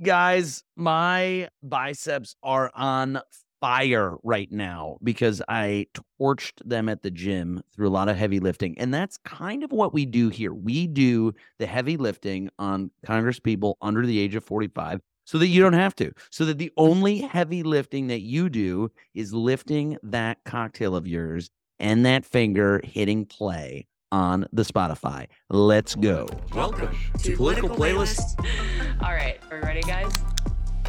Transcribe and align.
Guys, 0.00 0.62
my 0.76 1.48
biceps 1.60 2.36
are 2.44 2.70
on 2.76 3.20
fire 3.60 4.16
right 4.22 4.50
now 4.52 4.96
because 5.02 5.42
I 5.48 5.86
torched 6.20 6.62
them 6.64 6.88
at 6.88 7.02
the 7.02 7.10
gym 7.10 7.62
through 7.74 7.88
a 7.88 7.90
lot 7.90 8.08
of 8.08 8.16
heavy 8.16 8.38
lifting. 8.38 8.78
And 8.78 8.94
that's 8.94 9.18
kind 9.18 9.64
of 9.64 9.72
what 9.72 9.92
we 9.92 10.06
do 10.06 10.28
here. 10.28 10.54
We 10.54 10.86
do 10.86 11.32
the 11.58 11.66
heavy 11.66 11.96
lifting 11.96 12.48
on 12.60 12.92
Congress 13.04 13.40
people 13.40 13.76
under 13.82 14.06
the 14.06 14.20
age 14.20 14.36
of 14.36 14.44
45 14.44 15.00
so 15.24 15.36
that 15.38 15.48
you 15.48 15.60
don't 15.60 15.72
have 15.72 15.96
to. 15.96 16.12
So 16.30 16.44
that 16.44 16.58
the 16.58 16.70
only 16.76 17.18
heavy 17.32 17.64
lifting 17.64 18.06
that 18.06 18.20
you 18.20 18.48
do 18.48 18.92
is 19.16 19.34
lifting 19.34 19.98
that 20.04 20.38
cocktail 20.44 20.94
of 20.94 21.08
yours 21.08 21.50
and 21.80 22.06
that 22.06 22.24
finger 22.24 22.80
hitting 22.84 23.26
play 23.26 23.88
on 24.12 24.46
the 24.52 24.62
Spotify. 24.62 25.26
Let's 25.50 25.94
go. 25.94 26.26
Welcome 26.54 26.96
to 27.22 27.36
Political 27.36 27.70
Playlist. 27.70 28.38
All 29.02 29.12
right, 29.12 29.38
are 29.50 29.58
we 29.58 29.62
ready, 29.66 29.80
guys? 29.82 30.12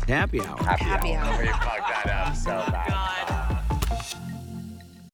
Happy 0.07 0.41
hour. 0.41 0.57
Happy 0.63 1.13
hour. 1.13 1.39
We 1.41 1.47
fucked 1.47 1.65
that 2.05 2.27
up 2.27 2.35
so 2.35 2.63
oh 2.67 2.71
bad. 2.71 2.95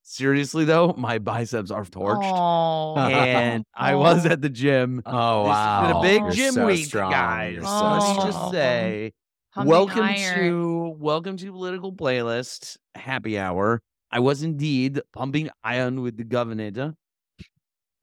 Seriously 0.03 0.63
though, 0.63 0.93
my 0.97 1.17
biceps 1.19 1.71
are 1.71 1.83
torched. 1.83 2.21
Oh, 2.23 2.95
And 2.97 3.65
I 3.75 3.95
was 3.95 4.25
at 4.25 4.41
the 4.41 4.47
gym. 4.49 5.01
Uh, 5.05 5.09
oh 5.11 5.43
This 5.43 5.49
wow! 5.49 5.81
has 5.81 5.87
been 5.87 5.97
a 5.97 6.01
big 6.01 6.21
You're 6.21 6.31
gym 6.31 6.53
so 6.53 6.65
week, 6.67 6.85
strong. 6.85 7.11
guys. 7.11 7.53
You're 7.55 7.63
So 7.63 7.67
so 7.69 7.89
let's 7.89 8.05
strong. 8.11 8.27
just 8.31 8.51
say 8.53 9.13
pumping 9.53 9.69
welcome 9.71 10.03
iron. 10.03 10.39
to 10.39 10.95
welcome 10.99 11.35
to 11.37 11.51
political 11.51 11.91
playlist 11.91 12.77
happy 12.95 13.37
hour. 13.37 13.81
I 14.09 14.19
was 14.19 14.41
indeed 14.43 15.01
pumping 15.11 15.49
iron 15.65 16.01
with 16.01 16.15
the 16.15 16.23
governor 16.23 16.71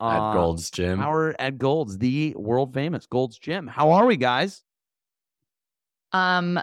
at 0.03 0.19
uh, 0.21 0.33
Gold's 0.35 0.71
Gym. 0.71 0.99
Power 0.99 1.35
at 1.39 1.59
Gold's, 1.59 1.99
the 1.99 2.35
world 2.37 2.75
famous 2.75 3.07
Gold's 3.07 3.39
Gym. 3.39 3.67
How 3.67 3.91
are 3.93 4.07
we, 4.07 4.17
guys? 4.17 4.63
Um, 6.13 6.61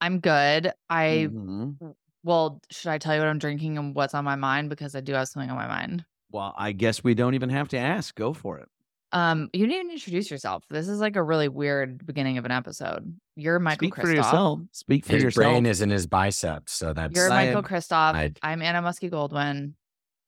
I'm 0.00 0.20
good. 0.20 0.72
I 0.88 1.28
Mhm. 1.30 1.94
well, 2.24 2.60
should 2.70 2.90
I 2.90 2.98
tell 2.98 3.14
you 3.14 3.20
what 3.20 3.28
I'm 3.28 3.38
drinking 3.38 3.78
and 3.78 3.94
what's 3.94 4.14
on 4.14 4.24
my 4.24 4.36
mind 4.36 4.68
because 4.70 4.94
I 4.94 5.00
do 5.00 5.12
have 5.14 5.28
something 5.28 5.50
on 5.50 5.56
my 5.56 5.68
mind. 5.68 6.04
Well, 6.30 6.54
I 6.56 6.72
guess 6.72 7.02
we 7.02 7.14
don't 7.14 7.34
even 7.34 7.48
have 7.50 7.68
to 7.68 7.78
ask. 7.78 8.14
Go 8.14 8.32
for 8.32 8.58
it. 8.58 8.68
Um, 9.12 9.50
you 9.52 9.66
didn't 9.66 9.80
even 9.80 9.90
introduce 9.90 10.30
yourself. 10.30 10.62
This 10.70 10.86
is 10.86 11.00
like 11.00 11.16
a 11.16 11.22
really 11.22 11.48
weird 11.48 12.06
beginning 12.06 12.38
of 12.38 12.44
an 12.44 12.52
episode. 12.52 13.12
You're 13.34 13.58
Michael 13.58 13.88
Speak 13.88 13.96
for 13.96 14.08
yourself. 14.12 14.60
Speak 14.70 15.04
for 15.04 15.14
His 15.14 15.24
yourself. 15.24 15.44
brain 15.52 15.66
is 15.66 15.80
in 15.80 15.90
his 15.90 16.06
biceps, 16.06 16.72
so 16.72 16.92
that's 16.92 17.16
You're 17.16 17.26
I 17.32 17.46
Michael 17.46 17.58
am- 17.58 17.64
Kristoff. 17.64 18.14
I- 18.14 18.32
I'm 18.42 18.62
Anna 18.62 18.80
Muskie 18.82 19.10
Goldwyn. 19.10 19.72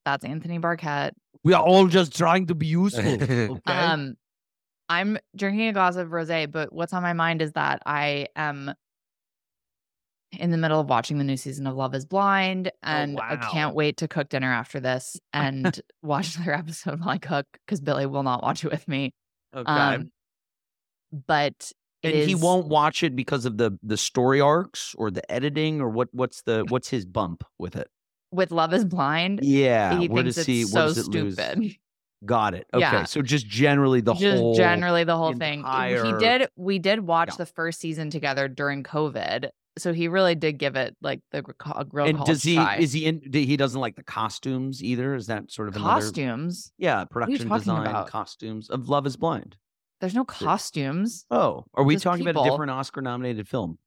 That's 0.05 0.25
Anthony 0.25 0.59
Barquette. 0.59 1.13
we 1.45 1.53
are 1.53 1.63
all 1.63 1.87
just 1.87 2.17
trying 2.17 2.47
to 2.47 2.55
be 2.55 2.67
useful. 2.67 3.03
Okay. 3.23 3.61
Um, 3.67 4.15
I'm 4.89 5.19
drinking 5.37 5.69
a 5.69 5.73
glass 5.73 5.97
of 5.97 6.09
rosé, 6.09 6.51
but 6.51 6.73
what's 6.73 6.93
on 6.93 7.03
my 7.03 7.13
mind 7.13 7.41
is 7.41 7.53
that 7.53 7.83
I 7.87 8.27
am 8.37 8.75
in 10.39 10.51
the 10.51 10.59
middle 10.59 10.81
of 10.81 10.89
watching 10.89 11.19
the 11.19 11.25
new 11.25 11.37
season 11.37 11.67
of 11.67 11.77
Love 11.77 11.95
Is 11.95 12.05
Blind, 12.05 12.71
and 12.83 13.19
I 13.21 13.35
wow. 13.35 13.51
can't 13.51 13.75
wait 13.75 13.99
to 13.99 14.09
cook 14.09 14.29
dinner 14.29 14.53
after 14.53 14.81
this 14.81 15.19
and 15.33 15.81
watch 16.03 16.37
another 16.37 16.55
episode 16.55 17.01
while 17.01 17.11
I 17.11 17.19
cook 17.19 17.47
because 17.67 17.81
Billy 17.81 18.07
will 18.07 18.23
not 18.23 18.43
watch 18.43 18.65
it 18.65 18.71
with 18.71 18.87
me. 18.89 19.15
okay. 19.55 19.71
Um, 19.71 20.11
but 21.27 21.73
and 22.03 22.15
it 22.15 22.27
he 22.27 22.35
won't 22.35 22.69
watch 22.69 23.03
it 23.03 23.15
because 23.15 23.45
of 23.45 23.59
the 23.59 23.79
the 23.83 23.97
story 23.97 24.41
arcs 24.41 24.95
or 24.97 25.11
the 25.11 25.31
editing 25.31 25.81
or 25.81 25.89
what 25.89 26.09
what's 26.13 26.43
the 26.43 26.65
what's 26.69 26.89
his 26.89 27.05
bump 27.05 27.45
with 27.59 27.77
it 27.77 27.89
with 28.33 28.51
Love 28.51 28.73
Is 28.75 28.85
Blind. 28.85 29.41
yeah 29.43 29.99
he 29.99 30.09
where 30.09 30.23
thinks 30.23 30.37
does 30.37 30.39
it's 30.39 30.47
he 30.47 30.65
so 30.65 30.87
does 30.87 31.09
lose? 31.09 31.35
stupid. 31.37 31.77
got 32.25 32.55
it 32.55 32.67
okay 32.73 32.81
Yeah. 32.81 33.05
so 33.05 33.21
just 33.23 33.47
generally 33.47 34.01
the 34.01 34.15
whole 34.15 34.21
thing. 34.21 34.31
just 34.33 34.41
whole 34.41 34.55
generally 34.55 35.05
the 35.05 35.17
whole 35.17 35.35
thing. 35.35 35.65
He 35.65 36.13
did. 36.19 36.49
We 36.57 36.79
did 36.79 37.01
watch 37.01 37.31
Yeah. 37.33 37.37
the 37.39 37.47
first 37.47 37.81
season 37.81 38.11
together 38.11 38.49
during 38.49 38.83
COVID, 38.85 39.51
so 39.79 39.93
he 39.93 40.07
really 40.09 40.35
did 40.35 40.59
give 40.59 40.77
it 40.77 40.97
like 41.03 41.21
the 41.31 41.43
real 41.93 42.07
and 42.07 42.25
does 42.25 42.43
he 42.43 42.55
try. 42.57 42.77
is 42.77 42.93
he 42.93 43.07
in 43.07 43.23
he 43.33 43.57
doesn't 43.57 43.81
like 43.81 43.97
the 43.97 44.03
costumes 44.05 44.83
either 44.85 45.15
is 45.15 45.27
that 45.29 45.51
sort 45.51 45.69
of 45.69 45.77
another 45.77 46.01
costumes? 46.01 46.73
yeah 46.79 47.05
production 47.05 47.49
design 47.49 47.87
about? 47.87 48.07
costumes 48.09 48.69
of 48.71 48.89
love 48.89 49.07
is 49.07 49.17
blind 49.17 49.57
There's 50.01 50.15
no 50.15 50.25
costumes. 50.25 51.25
oh 51.31 51.65
are 51.75 51.85
we 51.85 51.95
Just 51.95 52.05
talking 52.05 52.27
about 52.29 52.47
a 52.47 52.51
different 52.51 52.71
oscar 52.71 53.01
nominated 53.03 53.49
film 53.49 53.79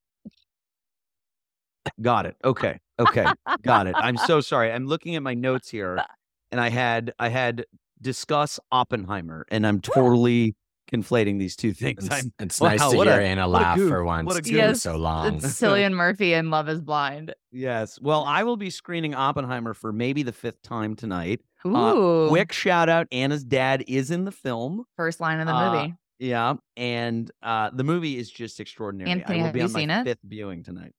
got 2.02 2.26
it 2.26 2.36
okay 2.44 2.80
okay 3.00 3.26
got 3.62 3.88
it 3.88 3.96
i'm 3.98 4.18
so 4.18 4.42
sorry 4.42 4.72
i'm 4.72 4.86
looking 4.88 5.16
at 5.16 5.24
my 5.24 5.34
notes 5.34 5.70
here 5.70 6.04
and 6.52 6.60
i 6.62 6.70
had 6.70 7.14
i 7.20 7.30
had 7.30 7.66
discuss 8.02 8.60
oppenheimer 8.72 9.46
and 9.50 9.66
i'm 9.66 9.80
totally 9.82 10.56
conflating 10.92 11.40
these 11.40 11.56
two 11.56 11.74
things 11.74 12.06
It's, 12.06 12.14
I'm, 12.16 12.34
it's 12.40 12.62
wow, 12.62 12.70
nice 12.70 12.92
to 12.92 12.96
hear 13.04 13.20
a- 13.20 13.26
Anna 13.26 13.50
what 13.50 13.60
a 13.60 13.64
laugh 13.64 13.78
goof, 13.78 13.90
for 13.90 14.04
what 14.04 14.36
a 14.36 14.38
It's 14.38 14.50
goof. 14.50 14.60
been 14.62 14.76
so 14.76 14.96
long. 14.98 15.36
It's 15.38 15.46
Cillian 15.60 15.94
Murphy 15.94 16.34
in 16.34 16.52
Love 16.52 16.70
Is 16.70 16.80
Blind. 16.80 17.34
yes 17.52 18.00
well 18.02 18.24
i 18.26 18.44
will 18.44 18.58
be 18.58 18.70
screening 18.70 19.16
oppenheimer 19.16 19.74
for 19.74 19.92
maybe 19.92 20.22
the 20.24 20.32
fifth 20.34 20.62
time 20.62 20.96
tonight 20.96 21.42
Ooh, 21.66 21.76
Uh, 21.76 22.30
quick 22.30 22.52
shout 22.52 22.88
out 22.90 23.08
anna's 23.12 23.44
dad 23.44 23.84
is 23.88 24.12
in 24.12 24.26
the 24.26 24.32
film 24.32 24.86
first 24.96 25.20
line 25.20 25.40
of 25.40 25.48
the 25.48 25.54
uh, 25.56 25.74
movie. 25.74 25.94
Yeah, 26.18 26.54
and 26.78 27.30
uh, 27.44 27.72
the 27.74 27.84
movie 27.84 28.18
is 28.18 28.30
just 28.32 28.62
extraordinary. 28.62 29.12
Anthony, 29.12 29.36
I 29.36 29.38
will 29.40 29.46
have 29.48 29.54
be 29.54 29.60
you 29.62 29.68
my 29.68 29.80
seen 29.82 29.90
it? 29.90 30.04
fifth 30.06 30.20
viewing 30.24 30.64
tonight. 30.64 30.94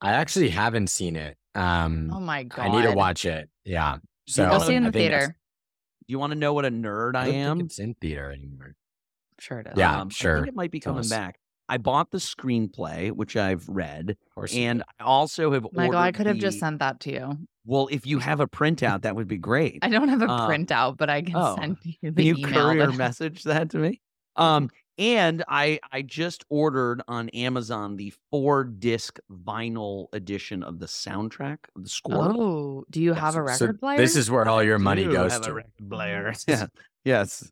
I 0.00 0.12
actually 0.12 0.50
haven't 0.50 0.88
seen 0.88 1.16
it. 1.16 1.36
Um, 1.54 2.10
Oh 2.12 2.20
my 2.20 2.42
god! 2.44 2.62
I 2.66 2.68
need 2.68 2.82
to 2.88 2.94
watch 2.94 3.24
it. 3.24 3.48
Yeah. 3.64 3.96
So 4.28 4.44
Go 4.44 4.52
wanna- 4.52 4.64
see 4.66 4.74
it 4.74 4.76
in 4.76 4.84
the 4.84 4.92
theater. 4.92 5.36
Do 6.08 6.12
you 6.12 6.18
want 6.18 6.32
to 6.32 6.38
know 6.38 6.52
what 6.52 6.64
a 6.64 6.70
nerd 6.70 7.16
I 7.16 7.22
I, 7.22 7.24
don't 7.24 7.32
think 7.32 7.36
am? 7.46 7.60
it's 7.60 7.78
in 7.78 7.94
theater 7.94 8.30
anymore. 8.30 8.74
Sure 9.40 9.58
it 9.60 9.66
is. 9.68 9.72
Yeah, 9.76 10.00
Um, 10.00 10.08
I 10.08 10.12
sure. 10.12 10.36
think 10.36 10.48
it 10.48 10.54
might 10.54 10.70
be 10.70 10.80
coming 10.80 11.00
us. 11.00 11.08
back. 11.10 11.38
I 11.68 11.78
bought 11.78 12.12
the 12.12 12.18
screenplay, 12.18 13.10
which 13.10 13.36
I've 13.36 13.68
read, 13.68 14.10
Of 14.10 14.34
course. 14.34 14.54
and 14.54 14.84
I 15.00 15.04
also 15.04 15.50
have. 15.52 15.66
Michael, 15.72 15.96
I 15.98 16.12
could 16.12 16.26
have 16.26 16.38
just 16.38 16.60
sent 16.60 16.78
that 16.78 17.00
to 17.00 17.12
you. 17.12 17.38
Well, 17.64 17.88
if 17.90 18.06
you 18.06 18.20
have 18.20 18.38
a 18.38 18.46
printout, 18.46 19.02
that 19.02 19.16
would 19.16 19.26
be 19.26 19.36
great. 19.38 19.80
I 19.82 19.88
don't 19.88 20.08
have 20.08 20.22
a 20.22 20.28
Um, 20.30 20.48
printout, 20.48 20.96
but 20.96 21.10
I 21.10 21.22
can 21.22 21.34
oh, 21.34 21.56
send 21.58 21.78
you 21.82 21.94
the 22.02 22.12
Can 22.12 22.24
you 22.24 22.36
email. 22.36 22.52
courier 22.52 22.86
that- 22.86 22.96
message 22.96 23.42
that 23.44 23.70
to 23.70 23.78
me? 23.78 24.00
Um, 24.36 24.70
and 24.98 25.44
I 25.48 25.80
I 25.92 26.02
just 26.02 26.44
ordered 26.48 27.02
on 27.08 27.28
Amazon 27.30 27.96
the 27.96 28.12
four 28.30 28.64
disc 28.64 29.18
vinyl 29.30 30.06
edition 30.12 30.62
of 30.62 30.78
the 30.78 30.86
soundtrack 30.86 31.58
of 31.74 31.82
the 31.84 31.88
score. 31.88 32.32
Oh, 32.32 32.84
do 32.90 33.00
you 33.02 33.12
have 33.12 33.34
a 33.34 33.38
So 33.54 33.66
record 33.66 33.80
player? 33.80 33.98
This 33.98 34.16
is 34.16 34.30
where 34.30 34.48
all 34.48 34.62
your 34.62 34.78
money 34.78 35.04
do 35.04 35.12
goes 35.12 35.32
have 35.32 35.42
a 35.42 35.44
to. 35.46 35.52
record 35.54 35.90
player. 35.90 36.32
Yeah. 36.48 36.66
Yes. 37.04 37.50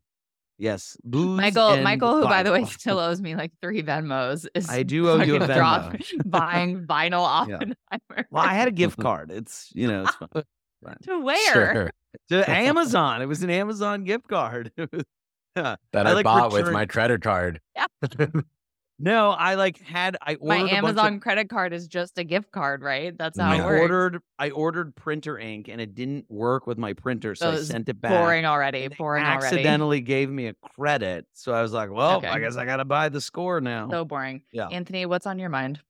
Yes. 0.57 0.95
Booze 1.03 1.37
Michael. 1.37 1.77
Michael, 1.83 2.15
who 2.17 2.23
by 2.23 2.41
the 2.43 2.51
way 2.51 2.63
still 2.65 2.97
owes 2.99 3.21
me 3.21 3.35
like 3.35 3.51
three 3.61 3.83
Venmos, 3.83 4.47
is 4.55 4.69
I 4.69 4.83
do 4.83 5.09
owe 5.09 5.21
you 5.21 5.35
a 5.35 5.39
fucking 5.41 5.55
drop- 5.55 5.91
Venmo. 5.93 6.21
buying 6.29 6.85
vinyl 6.87 7.47
Yeah. 7.47 7.55
Oppenheimer. 7.55 8.27
Well, 8.31 8.43
I 8.43 8.53
had 8.53 8.67
a 8.67 8.71
gift 8.71 8.97
card. 8.99 9.31
It's 9.31 9.69
you 9.75 9.87
know, 9.87 10.03
it's 10.03 10.15
fun. 10.15 10.29
to 11.03 11.19
where? 11.19 11.53
Sure. 11.53 11.91
to 12.29 12.49
Amazon. 12.49 13.21
It 13.21 13.25
was 13.25 13.43
an 13.43 13.49
Amazon 13.49 14.03
gift 14.05 14.27
card. 14.29 14.71
It 14.77 14.89
was- 14.91 15.03
yeah. 15.03 15.14
That 15.55 15.79
I, 15.93 16.01
I, 16.01 16.13
like, 16.13 16.23
bought 16.25 16.51
with 16.51 16.69
my 16.71 16.85
credit 16.85 17.21
card. 17.21 17.61
Yeah. 17.75 17.87
No, 18.97 19.31
I 19.31 19.55
like 19.55 19.81
had 19.81 20.15
I 20.21 20.35
ordered 20.35 20.47
My 20.47 20.55
a 20.55 20.59
bunch 20.59 20.71
of- 20.71 20.77
Amazon 20.77 21.19
credit 21.19 21.49
card 21.49 21.73
is 21.73 21.85
just 21.89 22.17
a 22.17 22.23
gift 22.23 22.53
card, 22.53 22.81
right? 22.81 23.13
That's 23.17 23.37
how 23.37 23.51
I 23.51 23.57
it 23.57 23.65
works. 23.65 23.81
ordered 23.81 24.21
I 24.39 24.51
ordered 24.51 24.95
printer 24.95 25.37
ink 25.37 25.67
and 25.67 25.81
it 25.81 25.95
didn't 25.95 26.23
work 26.31 26.65
with 26.65 26.77
my 26.77 26.93
printer, 26.93 27.35
so 27.35 27.51
I 27.51 27.57
sent 27.57 27.89
it 27.89 27.99
back. 27.99 28.11
Boring 28.11 28.45
already. 28.45 28.83
and 28.85 28.93
they 28.93 28.95
Boring 28.95 29.25
already. 29.25 29.47
accidentally 29.47 29.99
gave 29.99 30.29
me 30.29 30.47
a 30.47 30.53
credit. 30.53 31.25
So 31.33 31.53
I 31.53 31.61
was 31.61 31.73
like, 31.73 31.91
well, 31.91 32.25
I 32.25 32.39
guess 32.39 32.55
I 32.55 32.63
gotta 32.63 32.85
buy 32.85 33.09
the 33.09 33.19
score 33.19 33.59
now. 33.59 33.89
So 33.89 34.05
boring. 34.05 34.43
Yeah. 34.53 34.67
Anthony, 34.67 35.05
what's 35.05 35.27
on 35.27 35.39
your 35.39 35.49
mind? 35.49 35.81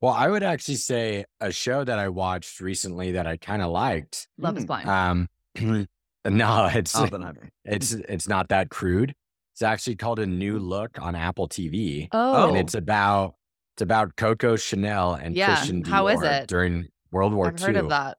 Well, 0.00 0.14
I 0.14 0.28
would 0.28 0.42
actually 0.42 0.76
say 0.76 1.26
a 1.42 1.52
show 1.52 1.84
that 1.84 1.98
I 1.98 2.08
watched 2.08 2.60
recently 2.60 3.12
that 3.12 3.26
I 3.26 3.36
kind 3.36 3.60
of 3.60 3.70
liked. 3.70 4.28
Love 4.38 4.56
is 4.56 4.64
Mm. 4.64 4.66
blind. 4.66 4.88
Um, 4.88 5.28
no, 6.28 6.68
it's 6.72 6.94
Oppenheimer. 6.96 7.48
it's 7.64 7.92
it's 8.08 8.28
not 8.28 8.48
that 8.48 8.70
crude. 8.70 9.14
It's 9.54 9.62
actually 9.62 9.96
called 9.96 10.18
A 10.20 10.26
New 10.26 10.58
Look 10.58 11.00
on 11.00 11.14
Apple 11.16 11.48
TV, 11.48 12.08
oh, 12.12 12.48
and 12.48 12.56
it's 12.56 12.74
about 12.74 13.34
it's 13.74 13.82
about 13.82 14.16
Coco 14.16 14.56
Chanel 14.56 15.14
and 15.14 15.34
Yeah, 15.36 15.54
Christian 15.56 15.82
Dior 15.82 15.88
how 15.88 16.08
is 16.08 16.22
it? 16.22 16.46
during 16.48 16.88
World 17.12 17.32
War 17.34 17.48
I've 17.48 17.60
II. 17.60 17.66
heard 17.66 17.76
of 17.76 17.88
that. 17.90 18.18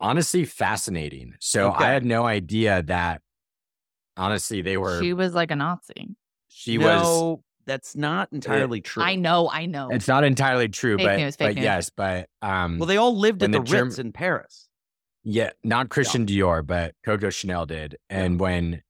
Honestly, 0.00 0.44
fascinating. 0.44 1.34
So 1.40 1.68
Okay. 1.72 1.84
I 1.84 1.90
had 1.92 2.04
no 2.04 2.26
idea 2.26 2.82
that. 2.84 3.22
Honestly, 4.16 4.60
they 4.62 4.76
were. 4.76 5.00
She 5.00 5.12
was 5.12 5.34
like 5.34 5.50
a 5.50 5.56
Nazi. 5.56 6.16
she 6.48 6.76
was. 6.78 7.38
that's 7.66 7.96
not 7.96 8.28
entirely 8.32 8.80
true. 8.80 9.02
I 9.02 9.14
know, 9.14 9.48
I 9.50 9.66
know. 9.66 9.88
It's 9.90 10.08
not 10.08 10.22
entirely 10.24 10.68
true, 10.68 10.96
Fake 10.98 11.06
but, 11.06 11.16
news, 11.18 11.36
fake 11.36 11.48
but 11.48 11.54
news. 11.54 11.64
yes, 11.64 11.90
but 11.96 12.28
um, 12.42 12.78
Well, 12.78 12.86
they 12.88 12.96
all 12.98 13.16
lived 13.16 13.42
at 13.42 13.46
when 13.46 13.50
the, 13.52 13.58
the 13.60 13.64
Germ- 13.64 13.88
Ritz 13.88 13.98
in 13.98 14.12
Paris. 14.12 14.68
Yeah, 15.24 15.50
not 15.62 15.88
Christian 15.88 16.26
Dior, 16.26 16.66
but 16.66 16.94
Coco 17.04 17.30
Chanel 17.30 17.66
did. 17.66 17.96
And 18.10 18.40
when 18.40 18.82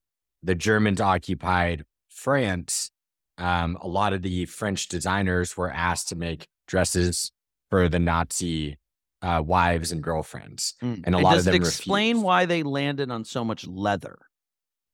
the 0.42 0.54
Germans 0.54 1.00
occupied 1.00 1.84
France, 2.08 2.90
um, 3.38 3.76
a 3.80 3.88
lot 3.88 4.12
of 4.12 4.22
the 4.22 4.46
French 4.46 4.88
designers 4.88 5.56
were 5.56 5.70
asked 5.70 6.08
to 6.08 6.16
make 6.16 6.48
dresses 6.66 7.32
for 7.70 7.88
the 7.88 7.98
Nazi 7.98 8.78
uh, 9.20 9.42
wives 9.44 9.92
and 9.92 10.02
girlfriends. 10.02 10.74
And 10.80 11.14
a 11.14 11.18
lot 11.18 11.34
does 11.34 11.46
of 11.46 11.54
it 11.54 11.58
them 11.58 11.66
explain 11.66 12.16
refused. 12.16 12.24
why 12.24 12.46
they 12.46 12.62
landed 12.62 13.10
on 13.10 13.24
so 13.24 13.44
much 13.44 13.66
leather 13.66 14.18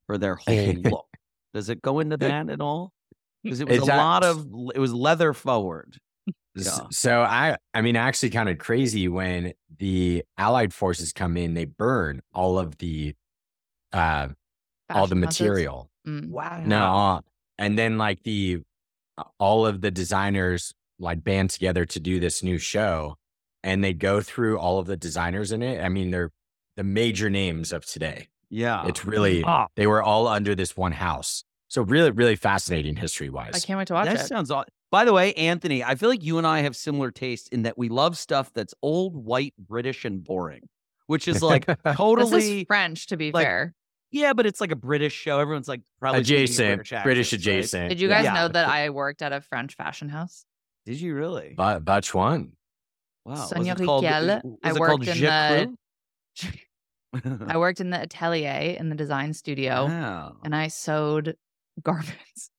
for 0.06 0.18
their 0.18 0.36
whole 0.36 0.72
look? 0.84 1.06
Does 1.54 1.68
it 1.68 1.82
go 1.82 2.00
into 2.00 2.16
that 2.18 2.50
at 2.50 2.60
all? 2.60 2.92
because 3.42 3.60
it 3.60 3.68
was 3.68 3.78
a 3.80 3.84
lot 3.84 4.24
of 4.24 4.46
it 4.74 4.78
was 4.78 4.92
leather 4.92 5.32
forward. 5.32 5.98
S- 6.58 6.78
Yeah. 6.80 6.86
So 6.90 7.22
I, 7.22 7.56
I 7.74 7.80
mean, 7.82 7.96
actually, 7.96 8.30
kind 8.30 8.48
of 8.48 8.58
crazy 8.58 9.08
when 9.08 9.52
the 9.78 10.24
Allied 10.36 10.72
forces 10.74 11.12
come 11.12 11.36
in, 11.36 11.54
they 11.54 11.64
burn 11.64 12.20
all 12.34 12.58
of 12.58 12.78
the, 12.78 13.14
uh, 13.92 14.28
all 14.90 15.06
the 15.06 15.14
material. 15.14 15.90
Mm. 16.06 16.28
Wow. 16.30 16.62
No, 16.64 17.20
and 17.58 17.78
then 17.78 17.98
like 17.98 18.22
the, 18.22 18.62
all 19.38 19.66
of 19.66 19.80
the 19.80 19.90
designers 19.90 20.72
like 20.98 21.22
band 21.22 21.50
together 21.50 21.84
to 21.84 22.00
do 22.00 22.18
this 22.20 22.42
new 22.42 22.58
show, 22.58 23.16
and 23.62 23.82
they 23.84 23.92
go 23.92 24.20
through 24.20 24.58
all 24.58 24.78
of 24.78 24.86
the 24.86 24.96
designers 24.96 25.52
in 25.52 25.62
it. 25.62 25.82
I 25.82 25.88
mean, 25.88 26.10
they're 26.10 26.30
the 26.76 26.84
major 26.84 27.28
names 27.30 27.72
of 27.72 27.84
today. 27.84 28.28
Yeah. 28.50 28.86
It's 28.86 29.04
really 29.04 29.42
Ah, 29.44 29.66
they 29.76 29.86
were 29.86 30.02
all 30.02 30.26
under 30.28 30.54
this 30.54 30.76
one 30.76 30.92
house. 30.92 31.44
So 31.68 31.82
really, 31.82 32.10
really 32.10 32.36
fascinating 32.36 32.96
history 32.96 33.28
wise. 33.28 33.52
I 33.54 33.58
can't 33.60 33.76
wait 33.78 33.88
to 33.88 33.94
watch 33.94 34.06
that 34.06 34.20
it. 34.20 34.26
sounds 34.26 34.50
aw- 34.50 34.64
By 34.90 35.04
the 35.04 35.12
way, 35.12 35.34
Anthony, 35.34 35.84
I 35.84 35.94
feel 35.96 36.08
like 36.08 36.22
you 36.24 36.38
and 36.38 36.46
I 36.46 36.60
have 36.60 36.74
similar 36.74 37.10
tastes 37.10 37.48
in 37.48 37.62
that 37.62 37.76
we 37.76 37.88
love 37.88 38.16
stuff 38.16 38.50
that's 38.54 38.74
old, 38.82 39.14
white, 39.16 39.54
British, 39.58 40.04
and 40.04 40.24
boring, 40.24 40.68
which 41.06 41.28
is 41.28 41.42
like 41.42 41.66
this 41.84 41.96
totally 41.96 42.60
is 42.60 42.66
French, 42.66 43.06
to 43.08 43.16
be 43.18 43.30
like, 43.30 43.44
fair. 43.46 43.74
yeah, 44.10 44.32
but 44.32 44.46
it's 44.46 44.60
like 44.62 44.70
a 44.72 44.76
British 44.76 45.12
show. 45.12 45.40
Everyone's 45.40 45.68
like 45.68 45.82
probably 46.00 46.20
Adjacent, 46.20 46.76
British, 46.78 47.02
British 47.02 47.32
accents, 47.34 47.46
right? 47.46 47.52
adjacent. 47.56 47.88
Did 47.90 48.00
you 48.00 48.08
guys 48.08 48.24
Yeah. 48.24 48.34
know 48.34 48.48
that 48.48 48.68
I 48.78 48.88
worked 48.90 49.20
at 49.20 49.32
a 49.32 49.40
French 49.42 49.74
fashion 49.76 50.08
house? 50.08 50.44
Did 50.86 51.00
you 51.00 51.14
really? 51.14 51.54
But 51.56 51.84
Butch 51.84 52.14
one. 52.14 52.52
Wow. 53.26 53.32
Was 53.34 53.50
Sonia 53.50 53.74
it 53.78 53.84
called, 53.84 54.04
Rykiel. 54.04 54.56
I 54.62 54.72
worked 54.72 55.06
in 55.06 55.20
the- 55.20 55.74
I 57.46 57.56
worked 57.56 57.80
in 57.80 57.90
the 57.90 58.02
atelier 58.02 58.76
in 58.78 58.90
the 58.90 58.94
design 58.94 59.32
studio 59.32 59.86
wow. 59.86 60.36
and 60.44 60.54
I 60.54 60.68
sewed 60.68 61.36
garments. 61.82 62.50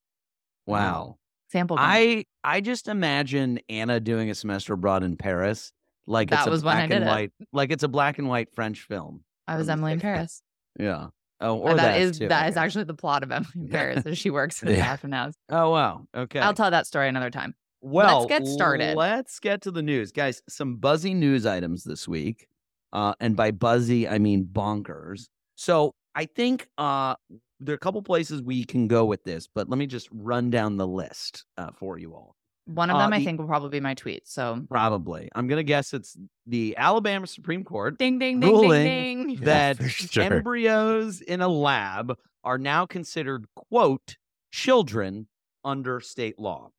Wow. 0.66 1.19
Sample. 1.52 1.78
I 1.80 2.26
I 2.44 2.62
just 2.62 2.88
imagine 2.88 3.60
Anna 3.70 4.00
doing 4.00 4.30
a 4.30 4.36
semester 4.36 4.74
abroad 4.74 5.04
in 5.04 5.18
Paris, 5.18 5.72
like 6.08 6.32
it's 6.32 6.40
That 6.42 6.48
a 6.48 6.52
was 6.52 6.62
I 6.62 6.64
black 6.64 6.90
did 6.90 6.96
and 6.98 7.06
it. 7.06 7.08
white, 7.08 7.32
like 7.54 7.72
it's 7.72 7.84
a 7.84 7.88
black 7.88 8.18
and 8.20 8.28
white 8.28 8.54
French 8.54 8.82
film. 8.82 9.24
I 9.48 9.58
was 9.58 9.68
Emily 9.70 9.94
in 9.94 10.00
Paris. 10.00 10.42
Yeah. 10.80 11.08
Oh, 11.42 11.56
or 11.58 11.70
that, 11.76 11.78
that 11.78 12.02
is 12.02 12.20
too, 12.20 12.28
that 12.28 12.50
is 12.50 12.58
actually 12.58 12.84
the 12.84 12.94
plot 12.94 13.24
of 13.24 13.32
Emily 13.32 13.50
in 13.56 13.70
Paris. 13.70 14.06
Is 14.06 14.18
she 14.18 14.30
works 14.30 14.62
in 14.62 14.68
the 14.70 14.76
fashion 14.76 15.12
house. 15.12 15.34
Oh 15.50 15.72
wow. 15.72 16.06
Okay. 16.16 16.40
I'll 16.40 16.54
tell 16.54 16.70
that 16.72 16.86
story 16.86 17.08
another 17.10 17.30
time. 17.32 17.56
well, 17.82 18.20
let's 18.22 18.30
get 18.30 18.48
started. 18.48 18.96
Let's 18.98 19.40
get 19.40 19.62
to 19.62 19.72
the 19.72 19.82
news, 19.82 20.12
guys. 20.12 20.42
Some 20.50 20.76
buzzy 20.76 21.14
news 21.14 21.46
items 21.46 21.84
this 21.84 22.08
week, 22.08 22.48
uh, 22.94 23.14
and 23.20 23.36
by 23.36 23.52
buzzy 23.52 24.08
I 24.08 24.20
mean 24.20 24.46
bonkers. 24.52 25.28
So 25.56 25.94
I 26.14 26.26
think 26.26 26.68
uh, 26.78 27.16
there 27.60 27.74
are 27.74 27.76
a 27.76 27.80
couple 27.80 28.02
places 28.02 28.42
we 28.42 28.64
can 28.64 28.88
go 28.88 29.06
with 29.06 29.24
this, 29.24 29.48
but 29.48 29.70
let 29.70 29.78
me 29.78 29.86
just 29.88 30.08
run 30.12 30.50
down 30.50 30.78
the 30.78 30.88
list 30.88 31.46
uh, 31.58 31.72
for 31.76 31.98
you 31.98 32.14
all. 32.14 32.36
One 32.66 32.90
of 32.92 32.98
Uh, 32.98 33.00
them 33.00 33.14
I 33.14 33.24
think 33.24 33.40
will 33.40 33.48
probably 33.48 33.70
be 33.70 33.80
my 33.80 33.96
tweet. 33.96 34.28
So 34.28 34.64
Probably, 34.70 35.28
I'm 35.34 35.48
gonna 35.48 35.64
guess 35.64 35.94
it's 35.94 36.16
the 36.46 36.76
Alabama 36.78 37.26
Supreme 37.28 37.64
Court 37.64 37.98
ding 37.98 38.20
ding 38.20 38.40
ding 38.40 38.50
Ruling 38.52 38.84
ding 38.84 39.28
ding. 39.28 39.36
That 39.46 39.78
for 39.78 39.90
sure. 39.90 40.24
embryos 40.24 41.22
in 41.22 41.42
a 41.42 41.48
lab 41.48 42.16
are 42.44 42.58
now 42.60 42.86
considered 42.86 43.46
quote 43.56 44.18
children 44.52 45.28
under 45.66 46.00
state 46.00 46.38
law. 46.40 46.70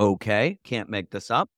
Okay, 0.00 0.58
can't 0.64 0.88
make 0.88 1.10
this 1.10 1.30
up. 1.30 1.48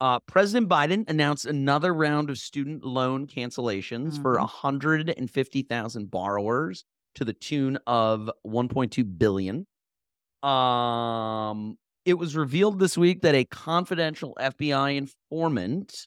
Uh, 0.00 0.20
President 0.20 0.68
Biden 0.68 1.08
announced 1.08 1.46
another 1.46 1.92
round 1.94 2.28
of 2.30 2.38
student 2.38 2.84
loan 2.84 3.26
cancellations 3.26 4.20
for 4.20 4.36
Mhm. 4.36 4.40
150,000 4.40 6.10
borrowers 6.10 6.84
to 7.16 7.24
the 7.24 7.32
tune 7.32 7.78
of 7.86 8.30
1.2 8.46 9.18
billion. 9.18 9.66
Um, 10.42 11.76
it 12.04 12.14
was 12.14 12.36
revealed 12.36 12.78
this 12.78 12.96
week 12.96 13.22
that 13.22 13.34
a 13.34 13.44
confidential 13.44 14.36
FBI 14.40 14.96
informant, 14.96 16.06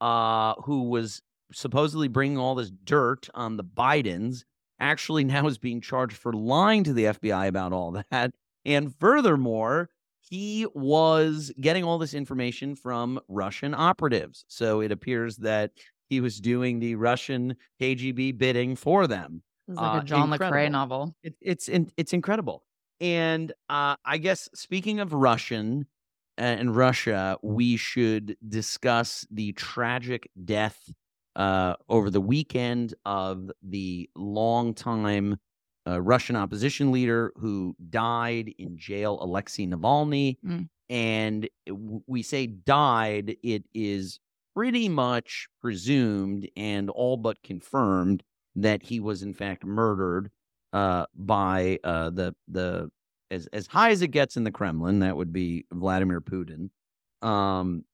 uh, 0.00 0.54
who 0.64 0.84
was 0.84 1.20
supposedly 1.52 2.08
bringing 2.08 2.38
all 2.38 2.54
this 2.54 2.70
dirt 2.84 3.28
on 3.34 3.56
the 3.56 3.64
Bidens, 3.64 4.44
actually 4.78 5.24
now 5.24 5.46
is 5.46 5.58
being 5.58 5.80
charged 5.80 6.16
for 6.16 6.32
lying 6.32 6.84
to 6.84 6.92
the 6.92 7.04
FBI 7.04 7.48
about 7.48 7.72
all 7.72 8.02
that. 8.10 8.32
And 8.64 8.94
furthermore, 9.00 9.90
he 10.20 10.66
was 10.74 11.52
getting 11.60 11.82
all 11.84 11.98
this 11.98 12.14
information 12.14 12.76
from 12.76 13.20
Russian 13.28 13.74
operatives. 13.74 14.44
So 14.48 14.80
it 14.80 14.92
appears 14.92 15.36
that 15.38 15.72
he 16.08 16.20
was 16.20 16.40
doing 16.40 16.78
the 16.78 16.94
Russian 16.94 17.56
KGB 17.80 18.38
bidding 18.38 18.76
for 18.76 19.06
them. 19.06 19.42
Is 19.68 19.76
like 19.76 19.98
Uh, 19.98 20.00
a 20.00 20.04
John 20.04 20.28
Le 20.30 20.34
incredible. 20.34 20.58
Carre 20.58 20.70
novel. 20.70 21.14
It, 21.22 21.34
it's 21.40 21.68
in, 21.68 21.90
it's 21.96 22.12
incredible. 22.12 22.64
And 23.00 23.52
uh, 23.68 23.96
I 24.04 24.18
guess 24.18 24.48
speaking 24.54 25.00
of 25.00 25.12
Russian 25.12 25.86
uh, 26.38 26.42
and 26.42 26.74
Russia, 26.74 27.36
we 27.42 27.76
should 27.76 28.36
discuss 28.48 29.26
the 29.30 29.52
tragic 29.52 30.30
death 30.44 30.92
uh, 31.36 31.74
over 31.88 32.10
the 32.10 32.20
weekend 32.20 32.94
of 33.04 33.50
the 33.62 34.08
longtime 34.16 35.36
uh, 35.86 36.00
Russian 36.00 36.36
opposition 36.36 36.92
leader 36.92 37.32
who 37.36 37.74
died 37.90 38.52
in 38.58 38.76
jail, 38.78 39.18
Alexei 39.20 39.66
Navalny. 39.66 40.36
Mm. 40.46 40.68
And 40.90 41.48
w- 41.66 42.02
we 42.06 42.22
say 42.22 42.46
died, 42.46 43.36
it 43.42 43.64
is 43.74 44.20
pretty 44.54 44.88
much 44.88 45.48
presumed 45.60 46.48
and 46.56 46.90
all 46.90 47.16
but 47.16 47.42
confirmed 47.42 48.22
that 48.56 48.82
he 48.82 49.00
was 49.00 49.22
in 49.22 49.34
fact 49.34 49.64
murdered 49.64 50.30
uh, 50.72 51.06
by 51.14 51.78
uh, 51.84 52.10
the 52.10 52.34
the 52.48 52.90
as 53.30 53.46
as 53.52 53.66
high 53.66 53.90
as 53.90 54.02
it 54.02 54.08
gets 54.08 54.36
in 54.36 54.44
the 54.44 54.50
Kremlin. 54.50 55.00
That 55.00 55.16
would 55.16 55.32
be 55.32 55.66
Vladimir 55.72 56.20
Putin. 56.20 56.70
Um, 57.26 57.84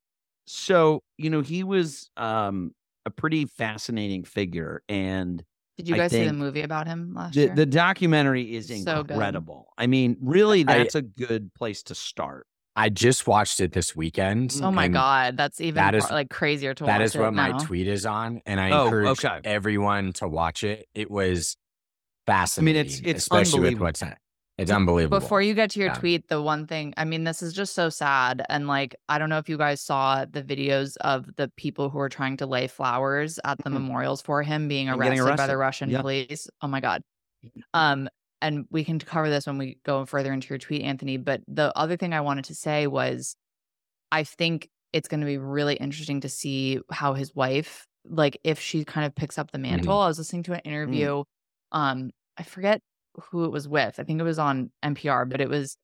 so 0.46 1.02
you 1.16 1.30
know 1.30 1.40
he 1.40 1.64
was 1.64 2.10
um, 2.16 2.74
a 3.06 3.10
pretty 3.10 3.46
fascinating 3.46 4.24
figure, 4.24 4.82
and 4.88 5.42
Did 5.76 5.88
you 5.88 5.96
guys 5.96 6.10
see 6.10 6.24
the 6.24 6.32
movie 6.32 6.62
about 6.62 6.86
him 6.86 7.14
last 7.14 7.34
the, 7.34 7.42
year? 7.42 7.54
the 7.54 7.66
documentary 7.66 8.54
is 8.54 8.68
So 8.82 9.00
incredible. 9.00 9.68
I 9.78 9.86
mean, 9.86 10.16
really, 10.20 10.64
that's 10.64 10.94
a 10.94 11.02
good 11.02 11.54
place 11.54 11.82
to 11.84 11.94
start. 11.94 12.46
I 12.78 12.88
just 12.90 13.26
watched 13.26 13.60
it 13.60 13.72
this 13.72 13.96
weekend. 13.96 14.58
oh 14.62 14.70
my 14.70 14.86
god, 14.88 15.36
that's 15.36 15.60
even 15.60 15.74
that 15.74 15.94
is- 15.94 16.04
far- 16.06 16.12
like 16.16 16.30
crazier 16.30 16.74
to 16.74 16.84
That 16.84 17.00
watch 17.00 17.06
is 17.06 17.16
what 17.16 17.28
it 17.28 17.32
my 17.32 17.48
now. 17.50 17.58
tweet 17.58 17.88
is 17.88 18.06
on, 18.06 18.40
and 18.46 18.60
I 18.60 18.70
Oh, 18.70 18.84
encourage 18.84 19.24
okay. 19.24 19.40
everyone 19.44 20.12
to 20.14 20.28
watch 20.28 20.62
it. 20.64 20.86
It 20.94 21.10
was 21.10 21.56
fascinating. 22.26 22.78
I 22.80 22.82
mean, 22.82 22.86
it's- 22.86 23.00
it's 23.04 23.22
especially 23.24 23.60
with 23.60 23.68
unbelievable. 23.74 23.84
what's 23.86 24.00
ha- 24.02 24.14
it's 24.58 24.70
unbelievable. 24.70 25.20
Before 25.20 25.40
you 25.42 25.54
get 25.54 25.70
to 25.70 25.78
your 25.80 25.88
Yeah. 25.88 25.94
tweet, 25.94 26.28
the 26.28 26.42
one 26.42 26.66
thing, 26.66 26.92
I 26.96 27.04
mean, 27.04 27.24
this 27.24 27.42
is 27.42 27.52
just 27.52 27.74
so 27.74 27.88
sad. 27.90 28.44
And 28.48 28.66
like, 28.66 28.94
I 29.08 29.18
don't 29.18 29.28
know 29.28 29.38
if 29.38 29.48
you 29.48 29.56
guys 29.56 29.80
saw 29.80 30.24
the 30.24 30.42
videos 30.42 30.96
of 31.00 31.26
the 31.36 31.50
people 31.56 31.90
who 31.90 31.98
were 31.98 32.08
trying 32.08 32.36
to 32.38 32.46
lay 32.46 32.66
flowers 32.66 33.38
at 33.44 33.58
the 33.58 33.70
Mhm. 33.70 33.74
memorials 33.74 34.20
for 34.20 34.42
him 34.42 34.66
being 34.68 34.88
And 34.88 35.00
arrested, 35.00 35.36
by 35.36 35.46
the 35.46 35.56
Russian 35.56 35.90
Yeah. 35.90 36.00
police. 36.00 36.48
Oh 36.60 36.66
my 36.68 36.80
God. 36.80 37.02
Um, 37.72 38.08
and 38.40 38.66
we 38.70 38.84
can 38.84 38.98
cover 38.98 39.28
this 39.28 39.46
when 39.46 39.58
we 39.58 39.78
go 39.84 40.04
further 40.04 40.32
into 40.32 40.48
your 40.48 40.58
tweet, 40.58 40.82
Anthony. 40.82 41.16
But 41.16 41.42
the 41.48 41.76
other 41.76 41.96
thing 41.96 42.12
I 42.12 42.20
wanted 42.20 42.44
to 42.46 42.54
say 42.54 42.86
was 42.86 43.36
I 44.12 44.24
think 44.24 44.68
it's 44.92 45.08
going 45.08 45.20
to 45.20 45.26
be 45.26 45.38
really 45.38 45.74
interesting 45.76 46.20
to 46.20 46.28
see 46.28 46.80
how 46.90 47.14
his 47.14 47.34
wife, 47.34 47.86
like, 48.08 48.38
if 48.44 48.58
she 48.60 48.84
kind 48.84 49.06
of 49.06 49.14
picks 49.14 49.38
up 49.38 49.50
the 49.50 49.58
mantle. 49.58 49.98
I 49.98 50.08
was 50.08 50.18
listening 50.18 50.44
to 50.44 50.54
an 50.54 50.60
interview. 50.60 51.24
Um, 51.72 52.10
I 52.38 52.42
forget 52.44 52.80
who 53.30 53.44
it 53.44 53.52
was 53.52 53.68
with. 53.68 53.98
I 53.98 54.04
think 54.04 54.20
it 54.20 54.24
was 54.24 54.38
on 54.38 54.70
NPR, 54.84 55.28
but 55.28 55.40
it 55.40 55.48
was 55.48 55.76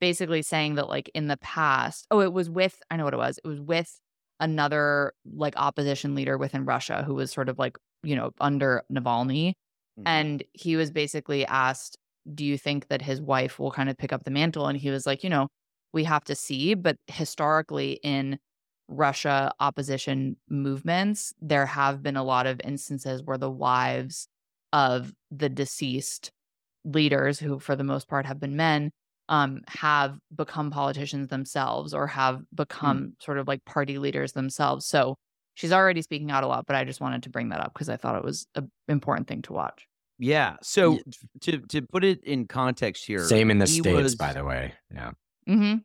basically 0.00 0.42
saying 0.42 0.76
that, 0.76 0.88
like, 0.88 1.10
in 1.14 1.28
the 1.28 1.36
past, 1.36 2.06
oh, 2.10 2.20
it 2.20 2.32
was 2.32 2.50
with, 2.50 2.80
I 2.90 2.96
know 2.96 3.04
what 3.04 3.14
it 3.14 3.18
was. 3.18 3.38
It 3.44 3.46
was 3.46 3.60
with 3.60 4.00
another, 4.40 5.12
like, 5.36 5.54
opposition 5.56 6.14
leader 6.14 6.38
within 6.38 6.64
Russia 6.64 7.04
who 7.06 7.14
was 7.14 7.30
sort 7.30 7.48
of 7.48 7.58
like, 7.58 7.76
you 8.02 8.16
know, 8.16 8.30
under 8.40 8.82
Navalny. 8.92 9.52
Mhm. 9.98 10.06
And 10.06 10.42
he 10.54 10.76
was 10.76 10.90
basically 10.90 11.46
asked, 11.46 11.98
Do 12.34 12.44
you 12.44 12.58
think 12.58 12.88
that 12.88 13.02
his 13.02 13.20
wife 13.20 13.58
will 13.58 13.70
kind 13.72 13.88
of 13.90 13.96
pick 13.98 14.12
up 14.12 14.24
the 14.24 14.30
mantle? 14.30 14.66
And 14.68 14.78
he 14.78 14.90
was 14.90 15.06
like, 15.06 15.24
You 15.24 15.30
know, 15.30 15.48
we 15.92 16.04
have 16.04 16.24
to 16.24 16.34
see. 16.34 16.74
But 16.74 16.96
historically, 17.06 18.00
in 18.02 18.38
Russia 18.88 19.52
opposition 19.60 20.36
movements, 20.48 21.32
there 21.40 21.66
have 21.66 22.02
been 22.02 22.16
a 22.16 22.24
lot 22.24 22.46
of 22.46 22.60
instances 22.64 23.22
where 23.22 23.38
the 23.38 23.50
wives 23.50 24.28
of 24.72 25.12
the 25.30 25.48
deceased 25.48 26.30
leaders, 26.84 27.38
who 27.38 27.58
for 27.58 27.76
the 27.76 27.84
most 27.84 28.08
part 28.08 28.26
have 28.26 28.40
been 28.40 28.56
men, 28.56 28.90
um, 29.28 29.60
have 29.68 30.18
become 30.34 30.70
politicians 30.70 31.28
themselves 31.28 31.92
or 31.94 32.06
have 32.06 32.42
become 32.54 33.14
sort 33.20 33.38
of 33.38 33.46
like 33.46 33.64
party 33.64 33.98
leaders 33.98 34.32
themselves. 34.32 34.86
So 34.86 35.16
she's 35.58 35.72
already 35.72 36.02
speaking 36.02 36.30
out 36.30 36.44
a 36.44 36.46
lot, 36.46 36.66
but 36.66 36.76
I 36.76 36.84
just 36.84 37.00
wanted 37.00 37.24
to 37.24 37.30
bring 37.30 37.48
that 37.50 37.60
up 37.60 37.72
because 37.74 37.88
I 37.88 37.96
thought 37.96 38.14
it 38.16 38.24
was 38.24 38.46
an 38.54 38.70
important 38.88 39.26
thing 39.26 39.42
to 39.42 39.52
watch. 39.52 39.86
Yeah. 40.18 40.56
So 40.62 40.92
Ye- 40.92 41.02
to 41.42 41.58
to 41.58 41.82
put 41.82 42.04
it 42.04 42.22
in 42.24 42.46
context 42.46 43.04
here, 43.06 43.20
Same 43.24 43.50
in 43.50 43.58
the 43.58 43.66
states, 43.66 43.88
was- 43.88 44.14
by 44.16 44.32
the 44.32 44.44
way. 44.44 44.74
Yeah, 44.94 45.10
Mm-hmm. 45.48 45.78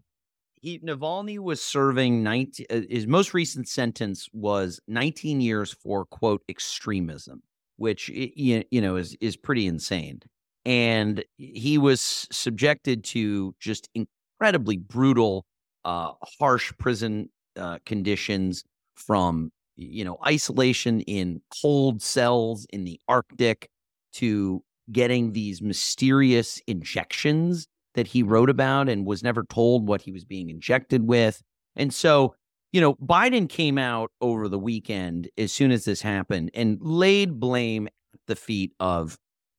he 0.61 0.79
Navalny 0.79 1.39
was 1.39 1.61
serving 1.61 2.23
19 2.23 2.65
uh, 2.69 2.81
his 2.89 3.07
most 3.07 3.33
recent 3.33 3.67
sentence 3.67 4.27
was 4.33 4.79
19 4.87 5.41
years 5.41 5.71
for 5.73 6.05
quote 6.05 6.41
extremism 6.49 7.41
which 7.77 8.09
i- 8.11 8.31
y- 8.37 8.65
you 8.71 8.81
know 8.81 8.95
is 8.95 9.15
is 9.21 9.35
pretty 9.35 9.65
insane 9.67 10.21
and 10.65 11.23
he 11.37 11.77
was 11.77 12.27
subjected 12.31 13.03
to 13.03 13.53
just 13.59 13.89
incredibly 13.93 14.77
brutal, 14.77 15.45
uh, 15.85 16.11
harsh 16.39 16.71
prison 16.77 17.29
uh, 17.57 17.77
conditions 17.85 18.63
from 18.95 19.51
you 19.75 20.03
know 20.03 20.17
isolation 20.25 21.01
in 21.01 21.41
cold 21.61 22.01
cells 22.01 22.65
in 22.71 22.83
the 22.83 22.99
Arctic 23.07 23.69
to 24.13 24.63
getting 24.91 25.31
these 25.31 25.61
mysterious 25.61 26.61
injections 26.67 27.67
that 27.95 28.07
he 28.07 28.23
wrote 28.23 28.49
about 28.49 28.89
and 28.89 29.05
was 29.05 29.23
never 29.23 29.43
told 29.43 29.87
what 29.87 30.01
he 30.01 30.11
was 30.11 30.25
being 30.25 30.49
injected 30.49 31.07
with. 31.07 31.41
And 31.75 31.93
so, 31.93 32.35
you 32.71 32.81
know, 32.81 32.95
Biden 32.95 33.47
came 33.47 33.77
out 33.77 34.11
over 34.19 34.47
the 34.47 34.59
weekend 34.59 35.29
as 35.37 35.51
soon 35.51 35.71
as 35.71 35.85
this 35.85 36.01
happened 36.01 36.51
and 36.53 36.79
laid 36.81 37.39
blame 37.39 37.87
at 37.87 38.19
the 38.27 38.35
feet 38.35 38.73
of 38.79 39.17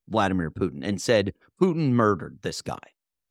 Vladimir 0.09 0.51
Putin 0.51 0.81
and 0.83 1.01
said 1.01 1.33
Putin 1.61 1.93
murdered 1.93 2.39
this 2.43 2.61
guy. 2.61 2.79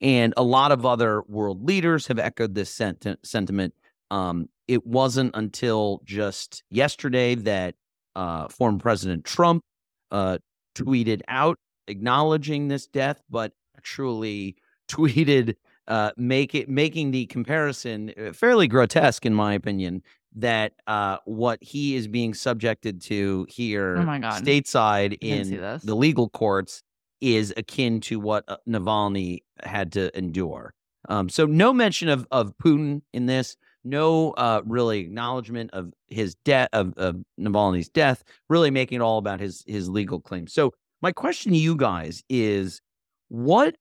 And 0.02 0.34
a 0.36 0.44
lot 0.44 0.72
of 0.72 0.86
other 0.86 1.22
world 1.28 1.66
leaders 1.66 2.08
have 2.08 2.20
echoed 2.20 2.56
this 2.56 2.74
senti- 2.74 3.16
sentiment. 3.24 3.74
Um, 4.12 4.50
it 4.68 4.86
wasn't 4.86 5.32
until 5.36 6.02
just 6.06 6.64
yesterday 6.70 7.36
that 7.36 7.76
uh, 8.16 8.48
former 8.48 8.80
President 8.80 9.26
Trump 9.26 9.64
uh, 10.12 10.38
tweeted 10.76 11.22
out 11.28 11.58
acknowledging 11.88 12.68
this 12.68 12.88
death, 12.88 13.22
but 13.30 13.52
actually 13.78 14.56
tweeted 14.90 15.56
uh, 15.88 16.12
make 16.16 16.56
it 16.56 16.70
making 16.70 17.12
the 17.12 17.26
comparison 17.26 18.14
uh, 18.18 18.32
fairly 18.32 18.68
grotesque, 18.68 19.26
in 19.26 19.34
my 19.34 19.54
opinion, 19.54 20.02
that 20.36 20.74
uh, 20.88 21.18
what 21.26 21.62
he 21.62 21.96
is 21.96 22.08
being 22.08 22.34
subjected 22.34 23.02
to 23.02 23.46
here, 23.50 23.98
Oh 23.98 24.04
my 24.04 24.20
God. 24.20 24.42
stateside 24.44 24.80
I 24.86 25.08
didn't 25.10 25.46
see 25.46 25.56
in 25.56 25.80
the 25.84 25.96
legal 25.96 26.30
courts, 26.30 26.82
is 27.20 27.54
akin 27.58 28.00
to 28.02 28.20
what 28.20 28.44
uh, 28.48 28.58
Navalny 28.68 29.40
had 29.62 29.92
to 29.94 30.16
endure. 30.18 30.74
Um, 31.10 31.28
so 31.28 31.46
no 31.46 31.74
mention 31.74 32.08
of 32.08 32.26
of 32.32 32.58
Putin 32.58 33.02
in 33.14 33.26
this. 33.26 33.58
No, 33.84 34.32
uh, 34.32 34.62
really 34.66 35.00
acknowledgement 35.00 35.72
of 35.74 35.92
his 36.08 36.36
death 36.46 36.70
of, 36.74 36.94
of 36.98 37.18
Navalny's 37.40 37.90
death. 37.90 38.24
Really 38.50 38.72
making 38.72 38.98
it 38.98 39.02
all 39.02 39.18
about 39.18 39.40
his 39.40 39.64
his 39.68 39.90
legal 39.90 40.22
claims. 40.22 40.54
So 40.54 40.72
my 41.02 41.12
question 41.12 41.52
to 41.52 41.58
you 41.58 41.76
guys 41.76 42.24
is, 42.30 42.82
what 43.28 43.76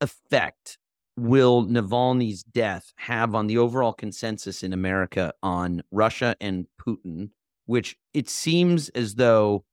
effect 0.00 0.78
will 1.16 1.66
Navalny's 1.66 2.42
death 2.42 2.92
have 2.96 3.34
on 3.34 3.46
the 3.46 3.58
overall 3.58 3.92
consensus 3.92 4.62
in 4.62 4.72
America 4.72 5.32
on 5.42 5.82
Russia 5.92 6.34
and 6.40 6.66
Putin? 6.80 7.30
Which 7.66 7.96
it 8.14 8.28
seems 8.28 8.88
as 8.90 9.14
though 9.14 9.64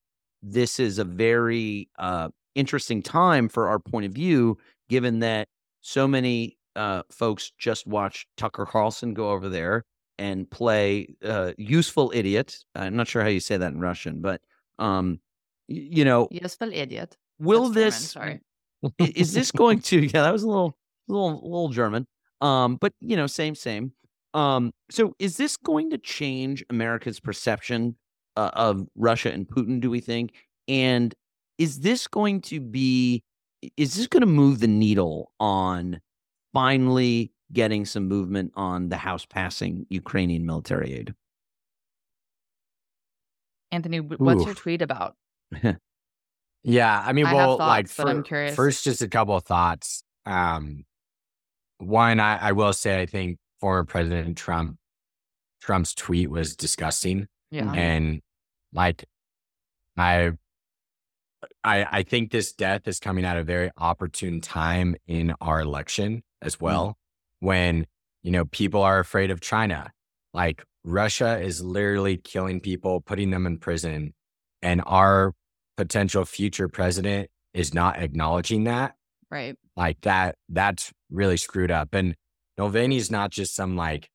this 0.44 0.80
is 0.80 1.00
a 1.00 1.04
very 1.04 1.90
uh, 1.98 2.30
interesting 2.54 3.02
time 3.02 3.50
for 3.50 3.68
our 3.70 3.80
point 3.80 4.06
of 4.06 4.12
view, 4.12 4.60
given 4.88 5.20
that 5.20 5.48
so 5.82 6.08
many 6.08 6.58
uh, 6.78 7.04
folks 7.12 7.52
just 7.58 7.86
watched 7.88 8.28
Tucker 8.38 8.66
Carlson 8.66 9.14
go 9.14 9.32
over 9.32 9.50
there 9.50 9.84
and 10.18 10.50
play 10.50 11.16
uh, 11.24 11.52
useful 11.58 12.12
idiot. 12.16 12.58
I'm 12.76 12.96
not 12.96 13.08
sure 13.08 13.22
how 13.22 13.28
you 13.28 13.40
say 13.40 13.58
that 13.58 13.74
in 13.74 13.80
Russian, 13.80 14.22
but 14.22 14.42
um, 14.80 15.20
you 15.68 16.06
know, 16.06 16.28
Useful 16.32 16.72
idiot. 16.72 17.18
will 17.40 17.70
That's 17.70 17.74
German, 17.74 17.86
this 17.86 18.12
sorry. 18.12 18.42
is 19.00 19.34
this 19.34 19.52
going 19.52 19.80
to 19.80 20.02
yeah 20.02 20.22
that 20.22 20.32
was 20.32 20.44
a 20.44 20.48
little 20.48 20.78
little 21.08 21.42
little 21.44 21.70
german 21.70 22.06
um 22.42 22.76
but 22.76 22.94
you 23.02 23.16
know 23.16 23.28
same 23.28 23.56
same 23.56 23.92
um 24.34 24.72
so 24.92 25.16
is 25.20 25.38
this 25.38 25.58
going 25.58 25.90
to 25.90 25.98
change 25.98 26.64
america's 26.70 27.20
perception 27.20 27.96
uh, 28.36 28.52
of 28.54 28.86
russia 28.96 29.32
and 29.32 29.48
putin 29.48 29.80
do 29.80 29.90
we 29.90 30.00
think 30.00 30.34
and 30.68 31.16
is 31.58 31.80
this 31.80 32.08
going 32.08 32.42
to 32.42 32.60
be 32.60 33.24
is 33.78 33.96
this 33.96 34.08
going 34.08 34.22
to 34.22 34.28
move 34.28 34.60
the 34.60 34.68
needle 34.68 35.32
on 35.40 36.00
finally 36.54 37.32
getting 37.52 37.86
some 37.86 38.08
movement 38.08 38.52
on 38.56 38.90
the 38.90 38.98
house 38.98 39.26
passing 39.26 39.86
ukrainian 39.90 40.46
military 40.46 40.94
aid 40.94 41.14
Anthony, 43.70 43.98
w- 43.98 44.18
what's 44.18 44.46
your 44.46 44.54
tweet 44.54 44.82
about? 44.82 45.16
Yeah, 46.64 47.02
I 47.06 47.14
mean, 47.14 47.26
I 47.26 47.30
have 47.30 47.38
well, 47.38 47.58
like 47.60 47.88
thoughts, 47.88 47.98
but 47.98 48.08
I'm 48.08 48.24
curious. 48.24 48.54
first, 48.54 48.84
just 48.84 49.02
a 49.02 49.08
couple 49.08 49.38
of 49.38 49.46
thoughts. 49.46 50.04
Um, 50.26 50.84
one, 51.78 52.20
I, 52.20 52.38
I 52.38 52.52
will 52.52 52.74
say, 52.74 53.00
I 53.00 53.06
think 53.06 53.38
former 53.62 53.86
President 53.86 54.38
Trump 54.38 54.76
Trump's 55.62 55.94
tweet 55.94 56.30
was 56.30 56.58
disgusting, 56.58 57.28
Yeah. 57.52 57.72
And 57.72 58.22
like, 58.74 59.06
I, 59.96 60.34
I, 61.64 61.86
I 61.90 62.04
think 62.04 62.32
this 62.32 62.52
death 62.52 62.86
is 62.86 63.00
coming 63.00 63.24
at 63.24 63.38
a 63.38 63.44
very 63.44 63.72
opportune 63.78 64.42
time 64.42 64.96
in 65.08 65.34
our 65.40 65.62
election 65.62 66.22
as 66.42 66.56
mm-hmm. 66.56 66.66
well, 66.66 66.98
when 67.40 67.86
you 68.24 68.32
know 68.32 68.46
people 68.46 68.82
are 68.82 69.00
afraid 69.00 69.32
of 69.32 69.42
China. 69.42 69.92
Like 70.34 70.64
Russia 70.84 71.40
is 71.40 71.64
literally 71.64 72.18
killing 72.18 72.60
people, 72.60 73.02
putting 73.02 73.32
them 73.32 73.46
in 73.46 73.58
prison, 73.58 74.14
and 74.62 74.82
our 74.86 75.34
potential 75.78 76.26
future 76.26 76.68
president 76.68 77.30
is 77.54 77.74
not 77.74 78.00
acknowledging 78.00 78.66
that. 78.66 78.96
Right. 79.30 79.58
like 79.76 80.00
that 80.02 80.36
that's 80.48 80.94
really 81.10 81.36
screwed 81.36 81.70
up. 81.70 81.94
And 81.94 82.16
Navalny's 82.58 83.12
not 83.12 83.30
just 83.30 83.56
some 83.56 83.76
like 83.76 84.10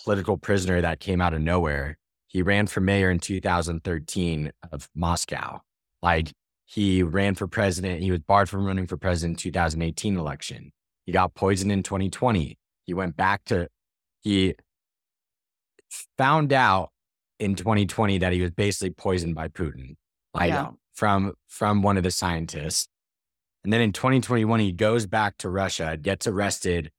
political 0.00 0.38
prisoner 0.38 0.80
that 0.80 1.00
came 1.00 1.20
out 1.20 1.34
of 1.34 1.40
nowhere. 1.40 1.98
He 2.28 2.42
ran 2.42 2.68
for 2.68 2.80
mayor 2.80 3.10
in 3.10 3.18
2013 3.18 4.52
of 4.70 4.88
moscow. 4.94 5.60
Like 6.02 6.32
he 6.68 7.02
ran 7.02 7.34
for 7.34 7.48
president 7.48 8.02
he 8.02 8.10
was 8.10 8.20
barred 8.20 8.48
from 8.48 8.64
running 8.64 8.86
for 8.86 8.96
president 8.96 9.38
in 9.38 9.42
2018 9.52 10.16
election 10.16 10.70
he 11.08 11.12
got 11.12 11.34
poisoned 11.34 11.72
in 11.72 11.82
2020 11.82 12.58
he 12.84 12.94
went 12.94 13.16
back 13.16 13.44
to 13.44 13.68
he 14.20 14.54
found 16.16 16.52
out 16.52 16.90
in 17.38 17.54
2020 17.54 18.18
that 18.18 18.32
he 18.32 18.40
was 18.42 18.50
basically 18.50 18.90
poisoned 18.90 19.34
by 19.34 19.48
putin 19.48 19.96
like 20.34 20.50
Yeah. 20.50 20.70
from 20.94 21.32
from 21.48 21.82
one 21.82 21.96
of 21.96 22.02
the 22.02 22.10
scientists 22.10 22.88
and 23.64 23.72
then 23.72 23.80
in 23.80 23.92
2021, 23.92 24.60
he 24.60 24.72
goes 24.72 25.06
back 25.06 25.36
to 25.38 25.50
Russia, 25.50 25.96
gets 26.00 26.26
arrested 26.26 26.90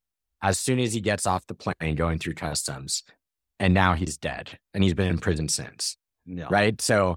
as 0.43 0.59
soon 0.59 0.79
as 0.79 0.93
he 0.93 1.01
gets 1.01 1.25
off 1.25 1.47
the 1.47 1.53
plane 1.55 1.95
going 1.95 2.19
through 2.19 2.35
customs. 2.35 3.03
And 3.59 3.73
now 3.73 3.93
he's 3.93 4.17
dead 4.17 4.59
and 4.73 4.83
he's 4.83 4.93
been 4.93 5.07
in 5.07 5.17
prison 5.17 5.49
since. 5.49 5.97
yeah 6.25 6.47
Right. 6.49 6.79
So, 6.79 7.15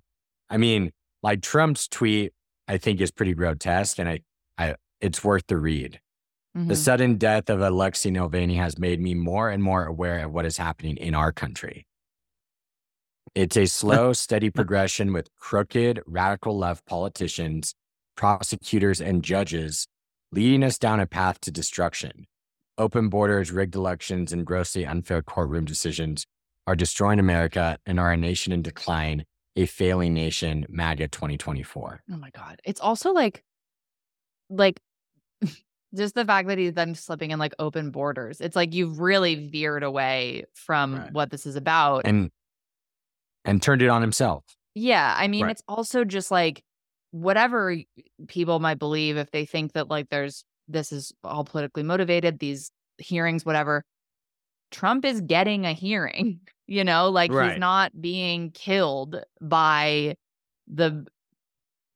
I 0.48 0.56
mean, 0.56 0.92
like 1.22 1.42
Trump's 1.42 1.86
tweet, 1.86 2.32
I 2.66 2.78
think 2.78 3.00
is 3.00 3.10
pretty 3.10 3.34
grotesque 3.34 3.98
and 3.98 4.08
I, 4.08 4.20
I, 4.58 4.76
it's 5.00 5.22
worth 5.22 5.44
the 5.48 5.58
read. 5.58 6.00
The 6.54 6.74
Mhm. 6.74 6.76
sudden 6.76 7.16
death 7.16 7.48
of 7.48 7.60
Alexei 7.62 8.10
Navalny 8.10 8.56
has 8.56 8.78
made 8.78 9.00
me 9.00 9.14
more 9.14 9.48
and 9.48 9.62
more 9.62 9.86
aware 9.86 10.24
of 10.24 10.32
what 10.32 10.44
is 10.44 10.58
happening 10.58 10.98
in 10.98 11.14
our 11.14 11.32
country. 11.32 11.86
It's 13.34 13.56
a 13.56 13.66
slow, 13.66 14.12
steady 14.12 14.50
progression 14.50 15.12
with 15.14 15.34
crooked, 15.36 16.02
radical 16.06 16.58
left 16.58 16.84
politicians, 16.84 17.74
prosecutors, 18.16 19.00
and 19.00 19.24
judges 19.24 19.86
leading 20.30 20.62
us 20.62 20.78
down 20.78 21.00
a 21.00 21.06
path 21.06 21.40
to 21.40 21.50
destruction. 21.50 22.26
Open 22.76 23.08
borders, 23.08 23.50
rigged 23.50 23.74
elections, 23.74 24.32
and 24.32 24.44
grossly 24.46 24.84
unfair 24.84 25.22
courtroom 25.22 25.64
decisions 25.64 26.26
are 26.66 26.76
destroying 26.76 27.18
America 27.18 27.78
and 27.86 27.98
are 27.98 28.12
a 28.12 28.16
nation 28.16 28.52
in 28.52 28.62
decline, 28.62 29.24
a 29.56 29.64
failing 29.66 30.12
nation, 30.14 30.66
MAGA 30.68 31.08
2024. 31.08 32.02
Oh 32.10 32.16
my 32.16 32.30
god. 32.30 32.60
It's 32.64 32.80
also 32.80 33.12
like 33.12 33.42
like 34.50 34.80
just 35.94 36.14
the 36.14 36.24
fact 36.24 36.48
that 36.48 36.58
he's 36.58 36.72
then 36.74 36.94
slipping 36.94 37.30
in 37.30 37.38
like 37.38 37.54
open 37.58 37.90
borders. 37.90 38.40
It's 38.40 38.56
like 38.56 38.74
you've 38.74 38.98
really 39.00 39.48
veered 39.48 39.82
away 39.82 40.44
from 40.54 40.96
Right. 40.96 41.12
what 41.12 41.30
this 41.30 41.46
is 41.46 41.56
about. 41.56 42.02
And 42.06 42.30
and 43.44 43.62
turned 43.62 43.82
it 43.82 43.88
on 43.88 44.02
himself. 44.02 44.44
yeah, 44.74 45.14
I 45.18 45.28
mean 45.28 45.44
Right. 45.44 45.50
it's 45.52 45.62
also 45.68 46.04
just 46.04 46.30
like 46.30 46.62
whatever 47.10 47.76
people 48.28 48.58
might 48.58 48.78
believe 48.78 49.16
if 49.18 49.30
they 49.30 49.44
think 49.44 49.72
that 49.72 49.88
like 49.88 50.08
there's 50.08 50.44
this 50.68 50.92
is 50.92 51.12
all 51.24 51.44
politically 51.44 51.82
motivated, 51.82 52.38
these 52.38 52.70
hearings 52.98 53.44
whatever. 53.44 53.84
Trump 54.70 55.04
is 55.04 55.20
getting 55.20 55.66
a 55.66 55.72
hearing, 55.74 56.40
you 56.66 56.84
know, 56.84 57.10
like 57.10 57.30
Right. 57.30 57.50
he's 57.50 57.60
not 57.60 58.00
being 58.00 58.50
killed 58.52 59.22
by 59.42 60.14
the 60.66 61.04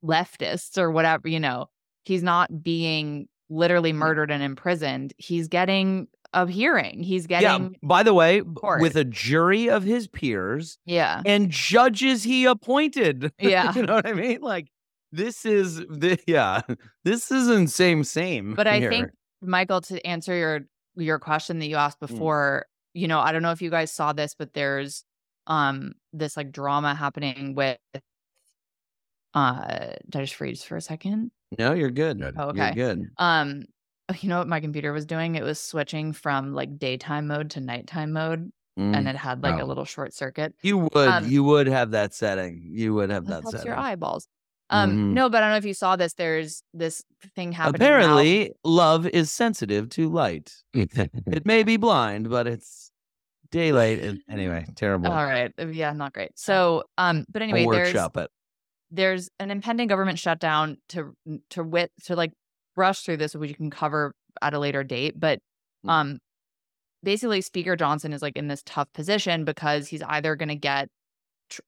leftists 0.04 0.76
or 0.78 0.90
whatever, 0.90 1.28
you 1.28 1.40
know, 1.40 1.68
he's 2.04 2.22
not 2.22 2.62
being 2.62 3.28
literally 3.48 3.92
Mm. 3.92 3.96
murdered 3.96 4.30
and 4.30 4.42
imprisoned. 4.42 5.12
He's 5.18 5.48
getting 5.48 6.08
a 6.32 6.46
hearing. 6.46 7.02
He's 7.02 7.26
getting 7.26 7.44
yeah 7.62 7.68
by 7.82 8.02
the 8.02 8.12
way 8.12 8.40
court. 8.42 8.80
with 8.82 8.96
a 8.96 9.04
jury 9.04 9.68
of 9.70 9.84
his 9.84 10.08
peers 10.08 10.78
yeah, 10.84 11.22
and 11.24 11.50
judges 11.50 12.24
he 12.24 12.44
appointed. 12.44 13.32
Yeah. 13.38 13.72
you 13.74 13.82
know 13.82 13.94
what 13.94 14.06
I 14.06 14.12
mean? 14.12 14.40
Like 14.40 14.68
this 15.12 15.46
is 15.46 15.76
the 15.76 16.18
yeah, 16.26 16.62
this 17.04 17.30
isn't 17.30 17.68
same 17.70 18.02
same. 18.04 18.54
But 18.54 18.66
I 18.66 18.80
here. 18.80 18.90
think 18.90 19.10
Michael, 19.40 19.80
to 19.82 20.04
answer 20.06 20.34
your 20.34 20.60
your 20.96 21.18
question 21.18 21.58
that 21.60 21.66
you 21.68 21.76
asked 21.76 22.00
Mm. 22.00 22.08
before, 22.08 22.66
you 22.94 23.06
know, 23.06 23.20
I 23.20 23.30
don't 23.32 23.42
know 23.42 23.52
if 23.52 23.62
you 23.62 23.70
guys 23.70 23.92
saw 23.92 24.12
this, 24.12 24.34
but 24.34 24.52
there's 24.52 25.04
um 25.46 25.92
this 26.12 26.36
like 26.36 26.50
drama 26.50 26.94
happening 26.94 27.54
with 27.54 27.78
uh 29.34 29.92
did 30.08 30.16
I 30.16 30.20
just 30.22 30.34
freeze 30.34 30.64
for 30.64 30.76
a 30.76 30.80
second? 30.82 31.30
No, 31.58 31.72
you're 31.72 31.90
good. 31.90 32.18
Good. 32.18 32.34
Oh, 32.38 32.52
You're 32.54 32.66
okay. 32.66 32.74
good. 32.74 33.08
Um 33.18 33.64
you 34.20 34.28
know 34.28 34.38
what 34.38 34.48
my 34.48 34.60
computer 34.60 34.92
was 34.92 35.04
doing? 35.06 35.34
It 35.34 35.42
was 35.42 35.58
switching 35.58 36.12
from 36.12 36.54
like 36.54 36.78
daytime 36.78 37.26
mode 37.26 37.50
to 37.50 37.60
nighttime 37.60 38.12
mode, 38.12 38.50
Mm. 38.78 38.94
and 38.94 39.08
it 39.08 39.16
had 39.16 39.42
like 39.42 39.58
a 39.58 39.64
little 39.64 39.86
short 39.86 40.12
circuit. 40.12 40.54
you 40.62 40.76
would 40.92 41.08
um, 41.08 41.24
you 41.26 41.42
would 41.42 41.66
have 41.66 41.92
that 41.92 42.12
setting. 42.12 42.60
You 42.62 42.92
would 42.94 43.08
have 43.08 43.24
That 43.26 43.48
setting. 43.48 43.66
your 43.66 43.78
eyeballs. 43.78 44.28
Um, 44.68 44.90
Mhm. 44.92 45.12
no, 45.14 45.30
but 45.30 45.38
I 45.42 45.46
don't 45.46 45.50
know 45.52 45.56
if 45.56 45.64
you 45.64 45.72
saw 45.72 45.96
this. 45.96 46.12
There's 46.12 46.62
this 46.74 47.02
thing 47.34 47.52
happening. 47.52 47.80
now. 47.80 47.86
Apparently, 47.96 48.52
love 48.64 49.06
is 49.06 49.32
sensitive 49.32 49.88
to 49.90 50.10
light. 50.10 50.52
It 50.74 51.46
may 51.46 51.62
be 51.62 51.78
blind, 51.78 52.28
but 52.28 52.46
it's 52.46 52.90
daylight. 53.50 54.00
And 54.00 54.20
anyway, 54.28 54.66
terrible. 54.74 55.10
All 55.10 55.24
right. 55.24 55.52
uh, 55.58 55.68
Yeah, 55.68 55.92
not 55.92 56.12
great. 56.12 56.32
So, 56.38 56.82
um, 56.98 57.24
but 57.30 57.40
anyway, 57.42 57.62
I'll 57.64 57.70
there's 57.70 57.94
workshop 57.94 58.16
it. 58.18 58.30
There's 58.90 59.28
an 59.40 59.50
impending 59.50 59.88
government 59.88 60.18
shutdown 60.18 60.78
to 60.90 61.14
to 61.50 61.62
wit 61.62 61.90
to 62.04 62.14
like 62.14 62.32
brush 62.74 63.00
through 63.02 63.16
this, 63.16 63.34
which 63.34 63.50
you 63.50 63.56
can 63.56 63.70
cover 63.70 64.12
at 64.42 64.54
a 64.54 64.58
later 64.58 64.84
date. 64.84 65.18
But 65.18 65.40
Mm. 65.84 65.90
um, 65.90 66.18
basically, 67.02 67.40
Speaker 67.40 67.76
Johnson 67.76 68.12
is 68.12 68.22
like 68.22 68.36
in 68.36 68.48
this 68.48 68.62
tough 68.64 68.92
position 68.92 69.44
because 69.44 69.88
he's 69.88 70.02
either 70.02 70.34
going 70.36 70.48
to 70.48 70.56
get 70.56 70.88
tr- 71.50 71.60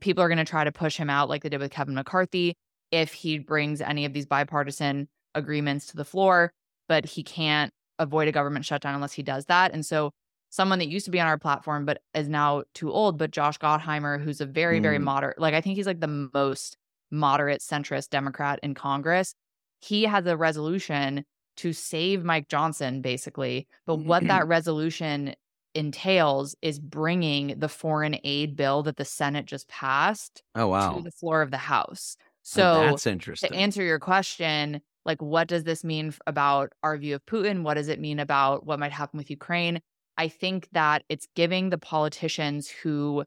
people 0.00 0.22
are 0.22 0.28
going 0.28 0.38
to 0.38 0.44
try 0.44 0.64
to 0.64 0.72
push 0.72 0.96
him 0.96 1.10
out 1.10 1.28
like 1.28 1.42
they 1.42 1.48
did 1.48 1.60
with 1.60 1.70
Kevin 1.70 1.94
McCarthy 1.94 2.54
if 2.90 3.12
he 3.12 3.38
brings 3.38 3.80
any 3.80 4.04
of 4.04 4.12
these 4.12 4.26
bipartisan 4.26 5.08
agreements 5.34 5.86
to 5.86 5.96
the 5.96 6.04
floor, 6.04 6.52
but 6.88 7.04
he 7.06 7.22
can't 7.22 7.72
avoid 7.98 8.28
a 8.28 8.32
government 8.32 8.64
shutdown 8.64 8.94
unless 8.94 9.12
he 9.14 9.22
does 9.22 9.46
that. 9.46 9.72
And 9.72 9.84
so 9.86 10.10
someone 10.54 10.78
that 10.78 10.88
used 10.88 11.04
to 11.06 11.10
be 11.10 11.20
on 11.20 11.26
our 11.26 11.38
platform 11.38 11.84
but 11.84 12.02
is 12.14 12.28
now 12.28 12.64
too 12.74 12.92
old, 12.92 13.18
but 13.18 13.30
Josh 13.30 13.58
Gottheimer, 13.58 14.22
who's 14.22 14.40
a 14.40 14.46
very, 14.46 14.80
very 14.80 14.98
Mm. 14.98 15.04
moderate, 15.04 15.38
like 15.38 15.54
I 15.54 15.60
think 15.60 15.76
he's 15.76 15.86
like 15.86 16.00
the 16.00 16.28
most 16.34 16.76
moderate 17.10 17.60
centrist 17.60 18.10
Democrat 18.10 18.60
in 18.62 18.74
Congress. 18.74 19.34
He 19.80 20.04
has 20.04 20.26
a 20.26 20.36
resolution 20.36 21.24
to 21.56 21.72
save 21.72 22.24
Mike 22.24 22.48
Johnson, 22.48 23.00
basically. 23.00 23.68
But 23.86 23.96
what 23.96 24.26
that 24.28 24.46
resolution 24.46 25.34
entails 25.74 26.54
is 26.62 26.78
bringing 26.78 27.58
the 27.58 27.68
foreign 27.68 28.16
aid 28.24 28.56
bill 28.56 28.82
that 28.84 28.96
the 28.96 29.04
Senate 29.04 29.46
just 29.46 29.68
passed 29.68 30.42
Oh 30.54 30.68
wow. 30.68 31.00
to 31.00 31.02
the 31.02 31.10
floor 31.12 31.42
of 31.42 31.50
the 31.50 31.56
House. 31.58 32.16
Oh, 32.54 32.66
So 32.66 32.70
that's 32.70 33.06
interesting. 33.06 33.50
to 33.50 33.54
answer 33.54 33.82
your 33.82 33.98
question, 33.98 34.80
like 35.04 35.20
what 35.20 35.48
does 35.48 35.64
this 35.64 35.84
mean 35.84 36.14
about 36.26 36.72
our 36.82 36.96
view 36.96 37.14
of 37.16 37.26
Putin? 37.26 37.62
What 37.62 37.74
does 37.74 37.88
it 37.88 38.00
mean 38.00 38.18
about 38.18 38.64
what 38.66 38.78
might 38.78 38.92
happen 38.92 39.18
with 39.18 39.30
Ukraine? 39.30 39.80
I 40.16 40.28
think 40.28 40.68
that 40.72 41.02
it's 41.08 41.26
giving 41.34 41.70
the 41.70 41.78
politicians 41.78 42.68
who 42.68 43.24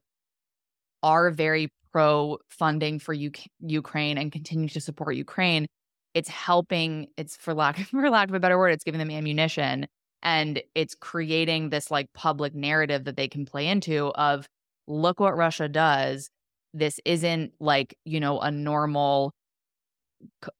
are 1.02 1.30
very 1.30 1.68
pro 1.92 2.38
funding 2.48 2.98
for 2.98 3.14
UK- 3.14 3.46
Ukraine 3.60 4.18
and 4.18 4.32
continue 4.32 4.68
to 4.68 4.80
support 4.80 5.14
Ukraine, 5.16 5.66
it's 6.14 6.28
helping. 6.28 7.08
It's 7.16 7.36
for 7.36 7.54
lack 7.54 7.78
for 7.90 8.10
lack 8.10 8.28
of 8.28 8.34
a 8.34 8.40
better 8.40 8.58
word, 8.58 8.70
it's 8.70 8.84
giving 8.84 8.98
them 8.98 9.10
ammunition 9.10 9.86
and 10.22 10.62
it's 10.74 10.94
creating 10.94 11.70
this 11.70 11.90
like 11.90 12.12
public 12.12 12.54
narrative 12.54 13.04
that 13.04 13.16
they 13.16 13.28
can 13.28 13.46
play 13.46 13.68
into 13.68 14.08
of 14.14 14.46
look 14.86 15.20
what 15.20 15.36
Russia 15.36 15.68
does. 15.68 16.30
This 16.74 17.00
isn't 17.04 17.52
like 17.60 17.96
you 18.04 18.20
know 18.20 18.40
a 18.40 18.50
normal 18.50 19.32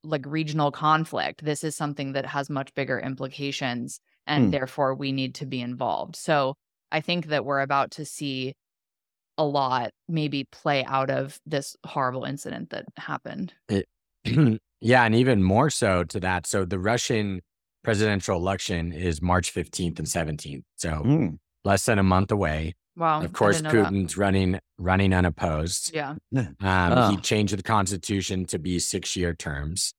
like 0.04 0.24
regional 0.26 0.70
conflict. 0.70 1.44
This 1.44 1.64
is 1.64 1.76
something 1.76 2.12
that 2.12 2.26
has 2.26 2.48
much 2.48 2.74
bigger 2.74 2.98
implications, 2.98 4.00
and 4.28 4.44
Hmm. 4.46 4.50
therefore 4.50 4.94
we 4.94 5.10
need 5.10 5.34
to 5.36 5.46
be 5.46 5.60
involved. 5.60 6.14
So 6.14 6.54
I 6.92 7.00
think 7.00 7.26
that 7.26 7.44
we're 7.44 7.60
about 7.60 7.90
to 7.92 8.04
see 8.04 8.54
a 9.36 9.44
lot 9.44 9.90
maybe 10.08 10.44
play 10.44 10.84
out 10.84 11.10
of 11.10 11.38
this 11.46 11.76
horrible 11.86 12.24
incident 12.24 12.70
that 12.70 12.84
happened. 12.96 13.54
yeah, 14.24 15.04
and 15.04 15.14
even 15.14 15.42
more 15.42 15.70
so 15.70 16.04
to 16.04 16.20
that. 16.20 16.46
So 16.46 16.64
the 16.64 16.78
Russian 16.78 17.40
presidential 17.84 18.36
election 18.36 18.92
is 18.92 19.22
March 19.22 19.52
15th 19.52 19.98
and 19.98 20.08
17th. 20.08 20.64
So 20.76 20.90
Mm. 21.04 21.38
less 21.64 21.86
than 21.86 21.98
a 21.98 22.02
month 22.02 22.30
away. 22.30 22.74
Wow. 22.96 23.22
Of 23.22 23.32
course, 23.32 23.58
I 23.58 23.60
didn't 23.62 23.74
know 23.74 23.82
that. 23.84 23.92
Putin's 23.92 24.16
running 24.16 24.60
running 24.78 25.12
unopposed. 25.14 25.92
Yeah. 25.94 26.16
Um. 26.60 27.10
He 27.12 27.16
changed 27.18 27.56
the 27.56 27.62
constitution 27.62 28.44
to 28.46 28.58
be 28.58 28.80
six 28.80 29.14
year 29.16 29.34
terms, 29.34 29.94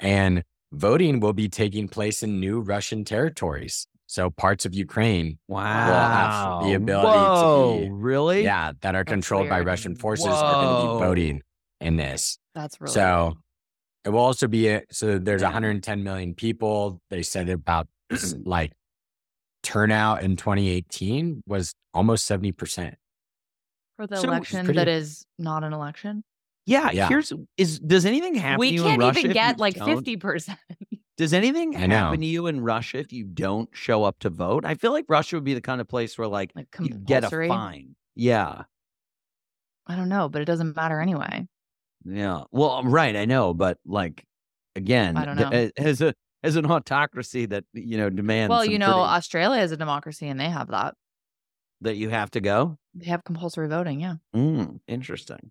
and 0.00 0.42
voting 0.72 1.20
will 1.20 1.32
be 1.32 1.48
taking 1.48 1.88
place 1.88 2.22
in 2.22 2.40
new 2.40 2.60
Russian 2.60 3.04
territories. 3.04 3.86
So 4.06 4.30
parts 4.30 4.66
of 4.66 4.74
Ukraine, 4.74 5.38
Wow. 5.48 6.60
have 6.60 6.68
the 6.68 6.74
ability 6.74 7.82
to 7.84 7.86
be- 7.86 7.90
really? 7.92 8.42
yeah, 8.44 8.72
that 8.82 8.94
are 8.94 9.04
That's 9.04 9.10
controlled 9.12 9.48
by. 9.48 9.60
Russian 9.60 9.94
forces 9.96 10.26
are 10.26 10.64
going 10.64 10.86
to 10.86 10.92
be 10.94 11.06
voting 11.06 11.42
in 11.80 11.96
this. 11.96 12.38
That's 12.54 12.80
really 12.80 12.92
so 12.92 13.34
it 14.04 14.10
will 14.10 14.18
also 14.20 14.48
be 14.48 14.68
a, 14.68 14.82
so 14.90 15.18
there's 15.18 15.40
Yeah. 15.42 15.48
110 15.48 16.02
million 16.02 16.34
people. 16.34 17.00
They 17.08 17.22
said 17.22 17.48
about 17.48 17.88
like 18.44 18.72
turnout 19.62 20.22
in 20.22 20.36
2018 20.36 21.42
was 21.46 21.72
almost 21.94 22.24
70 22.26 22.52
percent. 22.52 22.96
for 23.96 24.06
the 24.06 24.16
So 24.16 24.28
election 24.28 24.64
pretty- 24.64 24.78
that 24.78 24.88
is 24.88 25.24
not 25.38 25.64
an 25.64 25.72
election. 25.72 26.24
Yeah, 26.66 26.90
Yeah. 26.92 27.08
Here's 27.08 27.32
is 27.56 27.78
does 27.80 28.06
anything 28.06 28.34
happen 28.36 28.60
we 28.60 28.68
to 28.68 28.74
you 28.74 28.82
can't 28.84 28.94
in 28.94 29.00
Russia 29.08 29.18
even 29.20 29.32
get 29.32 29.58
like 29.58 29.74
don't? 29.74 29.86
fifty 29.88 30.16
percent. 30.16 30.58
Does 31.18 31.34
anything 31.34 31.72
happen 31.74 32.20
to 32.20 32.26
you 32.26 32.46
in 32.46 32.62
Russia 32.62 32.98
if 32.98 33.12
you 33.12 33.24
don't 33.24 33.68
show 33.72 34.02
up 34.02 34.18
to 34.20 34.30
vote? 34.30 34.64
I 34.64 34.74
feel 34.74 34.92
like 34.92 35.04
Russia 35.08 35.36
would 35.36 35.44
be 35.44 35.52
the 35.54 35.60
kind 35.60 35.80
of 35.80 35.86
place 35.86 36.16
where 36.16 36.26
like 36.26 36.52
Like 36.56 36.68
you 36.80 36.88
get 36.88 37.22
a 37.22 37.28
fine. 37.28 37.94
Yeah. 38.16 38.62
I 39.86 39.94
don't 39.94 40.08
know, 40.08 40.28
but 40.30 40.40
it 40.40 40.46
doesn't 40.46 40.74
matter 40.74 41.00
anyway. 41.00 41.46
Yeah. 42.04 42.44
Well, 42.50 42.82
right, 42.84 43.14
I 43.14 43.26
know, 43.26 43.52
but 43.52 43.78
like 43.84 44.24
again, 44.74 45.16
I 45.16 45.24
don't 45.26 45.36
the- 45.36 45.50
know. 45.50 45.70
as 45.76 46.00
a 46.00 46.14
as 46.42 46.56
an 46.56 46.66
autocracy 46.66 47.46
that 47.46 47.64
you 47.74 47.98
know 47.98 48.08
demands 48.08 48.50
well, 48.50 48.64
you 48.64 48.78
know, 48.78 48.86
pretty- 48.86 49.00
Australia 49.16 49.62
is 49.62 49.70
a 49.70 49.76
democracy 49.76 50.28
and 50.28 50.40
they 50.40 50.48
have 50.48 50.68
that. 50.68 50.94
that 51.82 51.96
you 51.96 52.08
have 52.08 52.30
to 52.32 52.40
go. 52.40 52.78
They 52.94 53.06
have 53.06 53.22
compulsory 53.22 53.68
voting. 53.68 54.00
Yeah. 54.00 54.14
Mm, 54.34 54.80
interesting. 54.88 55.50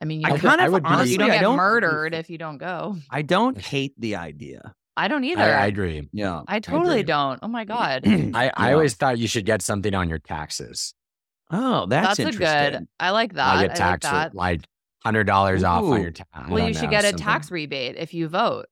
I 0.00 0.04
mean, 0.04 0.20
you 0.20 0.26
I 0.26 0.38
kind 0.38 0.60
of 0.60 0.72
would 0.72 0.82
be- 0.82 0.88
honestly 0.88 1.12
you 1.12 1.18
don't 1.18 1.28
get 1.28 1.40
don't 1.40 1.56
murdered 1.56 2.14
if 2.14 2.30
you 2.30 2.38
don't 2.38 2.58
go. 2.58 2.96
I 3.10 3.22
don't 3.22 3.58
hate 3.58 3.94
the 3.98 4.16
idea. 4.16 4.74
I 4.96 5.08
don't 5.08 5.24
either. 5.24 5.42
I, 5.42 5.50
I 5.50 5.62
I, 5.62 5.66
agree. 5.66 6.08
Yeah. 6.12 6.42
I 6.48 6.60
totally 6.60 7.00
agree. 7.00 7.02
don't. 7.04 7.38
Oh 7.42 7.48
my 7.48 7.64
god. 7.64 8.02
I, 8.06 8.50
I 8.56 8.72
always 8.72 8.94
thought 8.94 9.18
you 9.18 9.28
should 9.28 9.46
get 9.46 9.62
something 9.62 9.94
on 9.94 10.08
your 10.08 10.18
taxes. 10.18 10.94
Oh, 11.50 11.86
that's, 11.86 12.08
That's, 12.08 12.18
a 12.18 12.22
interesting. 12.22 12.80
good. 12.80 12.88
I 13.00 13.10
like 13.10 13.32
that. 13.34 13.54
like 13.54 13.70
I 13.70 13.72
a 13.72 13.76
tax, 13.76 14.04
like 14.04 14.12
that. 14.12 14.34
like 14.34 14.60
hundred 15.02 15.24
dollars 15.24 15.64
off 15.64 15.84
on 15.84 16.02
your 16.02 16.10
tax. 16.10 16.50
well, 16.50 16.66
you 16.66 16.74
should 16.74 16.90
get 16.90 17.04
a 17.04 17.12
tax 17.12 17.50
rebate 17.50 17.96
if 17.96 18.12
you 18.12 18.28
vote. 18.28 18.66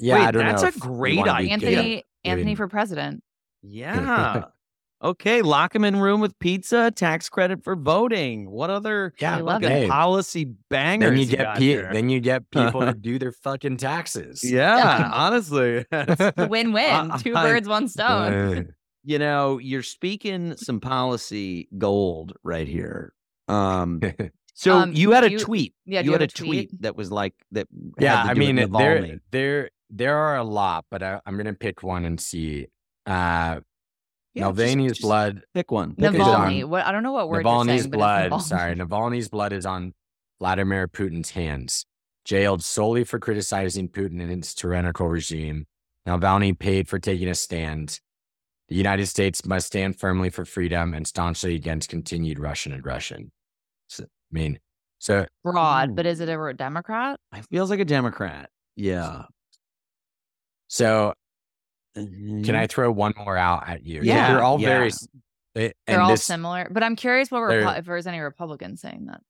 Yeah, 0.00 0.14
Wait, 0.14 0.26
I 0.26 0.30
don't 0.32 0.46
that's 0.46 0.62
know 0.62 0.68
a 0.68 0.72
great 0.72 1.18
idea. 1.20 1.52
Anthony, 1.52 2.04
Anthony 2.24 2.54
for 2.54 2.66
president. 2.68 3.22
Yeah. 3.62 4.44
Okay, 5.02 5.42
lock 5.42 5.72
them 5.72 5.84
in 5.84 5.96
room 5.96 6.20
with 6.20 6.38
pizza, 6.38 6.90
tax 6.90 7.28
credit 7.28 7.62
for 7.64 7.76
voting. 7.76 8.50
What 8.50 8.70
other 8.70 9.14
Yeah, 9.20 9.38
fucking 9.44 9.68
hey, 9.68 9.88
policy 9.88 10.44
bangers? 10.70 11.10
then 11.10 11.18
you 11.18 11.24
you 11.24 11.30
get 11.30 11.38
got 11.44 11.56
pe- 11.58 11.62
here? 11.64 11.90
then 11.92 12.08
you 12.08 12.20
get 12.20 12.50
people 12.50 12.80
to 12.80 12.92
do 12.94 13.18
their 13.18 13.32
fucking 13.32 13.76
taxes. 13.76 14.42
Yeah, 14.42 15.10
honestly. 15.14 15.84
Win 16.48 16.72
win. 16.72 17.10
Two 17.18 17.34
I- 17.36 17.42
birds, 17.44 17.68
one 17.68 17.88
stone. 17.88 18.74
You 19.04 19.18
know, 19.18 19.58
you're 19.58 19.82
speaking 19.84 20.56
some 20.56 20.80
policy 20.80 21.68
gold 21.78 22.34
right 22.42 22.68
here. 22.68 23.12
Um 23.46 24.00
so 24.54 24.76
Um, 24.76 24.92
you 24.92 25.12
had 25.12 25.24
a 25.24 25.30
you- 25.30 25.38
tweet. 25.38 25.74
yeah, 25.86 26.00
you 26.00 26.06
you 26.06 26.12
had 26.12 26.20
a 26.20 26.24
a 26.24 26.28
tweet? 26.28 26.70
tweet? 26.70 26.82
that 26.82 26.96
was 26.96 27.10
like 27.12 27.32
that. 27.52 27.68
yeah, 28.00 28.16
had 28.16 28.22
to 28.24 28.30
I 28.30 28.34
do 28.34 28.40
with 28.40 28.56
mean 28.56 28.72
there 28.72 29.20
there 29.30 29.70
there 29.90 30.16
are 30.16 30.36
a 30.36 30.44
lot, 30.44 30.84
but 30.90 31.02
I, 31.02 31.20
I'm 31.24 31.36
gonna 31.38 31.54
pick 31.54 31.82
one 31.82 32.04
and 32.04 32.20
see. 32.20 32.66
Uh, 33.06 33.60
Yeah, 34.34 34.44
Navalny's 34.44 34.92
just 34.92 35.02
blood. 35.02 35.42
Pick 35.54 35.70
one. 35.70 35.94
Pick 35.94 36.12
Navalny. 36.12 36.60
song. 36.60 36.70
What 36.70 36.86
I 36.86 36.92
don't 36.92 37.02
know 37.02 37.12
what 37.12 37.28
word 37.28 37.44
you're 37.44 37.52
Navalny's 37.52 37.82
saying, 37.82 37.90
blood. 37.90 38.30
Navalny. 38.30 38.42
Sorry, 38.42 38.74
Navalny's 38.74 39.28
blood 39.28 39.52
is 39.52 39.66
on 39.66 39.94
Vladimir 40.38 40.88
Putin's 40.88 41.30
hands. 41.30 41.84
Jailed 42.24 42.62
solely 42.62 43.04
for 43.04 43.18
criticizing 43.18 43.88
Putin 43.88 44.20
and 44.20 44.30
his 44.30 44.54
tyrannical 44.54 45.08
regime. 45.08 45.66
Navalny 46.06 46.58
paid 46.58 46.88
for 46.88 46.98
taking 46.98 47.28
a 47.28 47.34
stand. 47.34 48.00
The 48.68 48.76
United 48.76 49.06
States 49.06 49.46
must 49.46 49.68
stand 49.68 49.98
firmly 49.98 50.28
for 50.28 50.44
freedom 50.44 50.92
and 50.92 51.06
staunchly 51.06 51.54
against 51.54 51.88
continued 51.88 52.38
Russian 52.38 52.72
aggression. 52.74 53.32
So, 53.88 54.04
I 54.04 54.06
mean, 54.30 54.58
so 54.98 55.26
Broad, 55.42 55.90
hmm. 55.90 55.94
but 55.94 56.06
is 56.06 56.20
it 56.20 56.28
a 56.28 56.54
Democrat? 56.54 57.18
It 57.34 57.46
feels 57.50 57.70
like 57.70 57.80
a 57.80 57.84
Democrat. 57.84 58.50
Yeah. 58.76 59.22
so 60.68 61.14
can 62.44 62.54
I 62.54 62.64
mm-hmm. 62.64 62.66
throw 62.66 62.90
one 62.90 63.14
more 63.16 63.36
out 63.36 63.68
at 63.68 63.84
you? 63.84 64.00
Yeah, 64.02 64.32
they're 64.32 64.42
all 64.42 64.60
yeah. 64.60 64.68
very. 64.68 64.86
s- 64.88 65.08
they- 65.54 65.72
They're 65.86 66.00
all 66.00 66.10
this- 66.10 66.24
similar, 66.24 66.68
but 66.70 66.82
I'm 66.82 66.96
curious 66.96 67.30
what 67.30 67.46
they're- 67.48 67.62
Repu- 67.62 67.78
if 67.78 67.86
there's 67.86 68.06
any 68.06 68.20
Republicans 68.20 68.80
saying 68.80 69.06
that. 69.06 69.20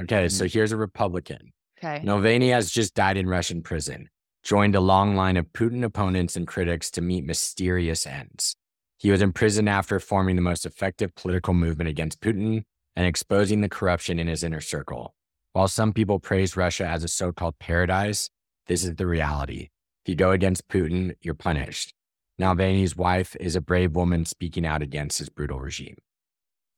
Okay, 0.00 0.28
so 0.28 0.44
mm-hmm. 0.44 0.52
here's 0.52 0.72
a 0.72 0.76
Republican. 0.76 1.52
Okay. 1.78 2.04
Navalny 2.04 2.52
has 2.52 2.70
just 2.70 2.94
died 2.94 3.16
in 3.16 3.28
Russian 3.28 3.62
prison, 3.62 4.08
joined 4.42 4.74
a 4.74 4.80
long 4.80 5.16
line 5.16 5.36
of 5.36 5.52
Putin 5.52 5.84
opponents 5.84 6.36
and 6.36 6.46
critics 6.46 6.90
to 6.92 7.00
meet 7.00 7.24
mysterious 7.24 8.06
ends. 8.06 8.56
He 8.98 9.10
was 9.10 9.20
imprisoned 9.20 9.68
after 9.68 9.98
forming 9.98 10.36
the 10.36 10.42
most 10.42 10.64
effective 10.64 11.14
political 11.16 11.54
movement 11.54 11.90
against 11.90 12.20
Putin 12.20 12.62
and 12.94 13.06
exposing 13.06 13.60
the 13.60 13.68
corruption 13.68 14.18
in 14.18 14.28
his 14.28 14.44
inner 14.44 14.60
circle. 14.60 15.14
While 15.54 15.68
some 15.68 15.92
people 15.92 16.20
praise 16.20 16.56
Russia 16.56 16.86
as 16.86 17.02
a 17.04 17.08
so 17.08 17.32
called 17.32 17.58
paradise, 17.58 18.30
this 18.68 18.84
is 18.84 18.94
the 18.94 19.06
reality. 19.06 19.70
If 20.04 20.08
you 20.10 20.14
go 20.16 20.32
against 20.32 20.68
Putin, 20.68 21.14
you're 21.20 21.34
punished. 21.34 21.94
Navalny's 22.40 22.96
wife 22.96 23.36
is 23.38 23.54
a 23.54 23.60
brave 23.60 23.94
woman 23.94 24.24
speaking 24.24 24.66
out 24.66 24.82
against 24.82 25.18
his 25.18 25.28
brutal 25.28 25.60
regime. 25.60 25.96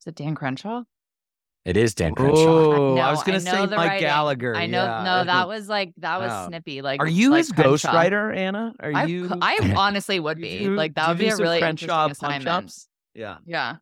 Is 0.01 0.07
it 0.07 0.15
Dan 0.15 0.35
Crenshaw? 0.35 0.83
It 1.63 1.75
is 1.77 1.95
Dan 1.95 2.13
Crenshaw. 2.13 2.37
Oh, 2.43 2.95
No, 2.95 3.01
I 3.01 3.09
was 3.09 3.23
gonna 3.23 3.39
say 3.39 3.65
Mike 3.65 3.71
writing. 3.71 4.01
Gallagher. 4.01 4.55
I 4.55 4.67
know. 4.67 4.83
yeah. 4.83 5.03
No, 5.03 5.23
that 5.23 5.47
was 5.47 5.67
like 5.67 5.93
that 5.97 6.19
was 6.19 6.31
Oh. 6.31 6.47
snippy. 6.49 6.83
Like, 6.83 6.99
Are 7.01 7.07
you 7.07 7.31
like 7.31 7.39
his 7.39 7.51
Crenshaw. 7.53 7.91
ghostwriter, 7.91 8.35
Anna? 8.37 8.73
Are 8.79 9.07
you? 9.07 9.31
I 9.41 9.73
honestly 9.75 10.19
would 10.19 10.37
be 10.37 10.59
do- 10.59 10.75
like 10.75 10.93
that 10.93 11.07
would 11.09 11.17
be 11.17 11.29
a 11.29 11.35
really 11.37 11.57
Crenshaw 11.57 12.03
interesting 12.03 12.27
assignment. 12.27 12.45
punch-ups? 12.45 12.87
Yeah. 13.15 13.37
Yeah. 13.47 13.77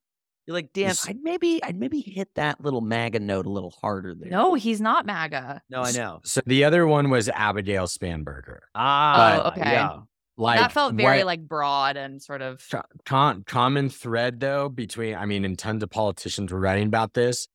You're 0.45 0.55
like, 0.55 0.73
Dan, 0.73 0.89
This- 0.89 1.07
I'd 1.07 1.21
maybe, 1.21 1.63
I'd 1.63 1.77
maybe 1.79 2.01
hit 2.01 2.29
that 2.35 2.59
little 2.61 2.81
MAGA 2.81 3.19
note 3.19 3.45
a 3.45 3.49
little 3.49 3.71
harder 3.81 4.13
there. 4.13 4.29
No, 4.29 4.55
he's 4.55 4.81
not 4.81 5.05
MAGA. 5.05 5.61
no, 5.69 5.81
I 5.83 5.91
know. 5.91 6.19
So 6.25 6.41
the 6.45 6.63
other 6.65 6.85
one 6.85 7.09
was 7.09 7.29
Abigail 7.29 7.85
Spanberger. 7.87 8.59
Ah, 8.75 9.49
okay. 9.51 9.61
yeah. 9.61 9.99
Like 10.35 10.59
that 10.59 10.71
felt 10.71 10.95
very 10.95 11.19
what- 11.19 11.27
like 11.27 11.47
broad 11.47 11.95
and 11.95 12.21
sort 12.21 12.41
of. 12.41 12.61
con- 13.05 13.43
common 13.45 13.89
thread 13.89 14.39
though 14.39 14.67
between 14.67 15.15
I 15.15 15.25
mean, 15.25 15.45
and 15.45 15.57
tons 15.57 15.81
of 15.83 15.89
politicians 15.91 16.51
were 16.51 16.59
writing 16.59 16.87
about 16.87 17.13
this. 17.13 17.47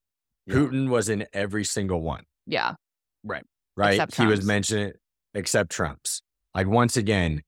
Yeah. 0.47 0.55
Putin 0.55 0.89
was 0.89 1.09
in 1.09 1.27
every 1.33 1.65
single 1.65 2.01
one, 2.01 2.23
Yeah. 2.47 2.75
right? 3.23 3.43
Right. 3.77 3.93
Except 3.95 4.15
he 4.15 4.25
was 4.25 4.43
mentioned 4.45 4.93
except 5.35 5.69
Trump's. 5.71 6.21
Like 6.55 6.67
once 6.67 6.97
again, 6.97 7.43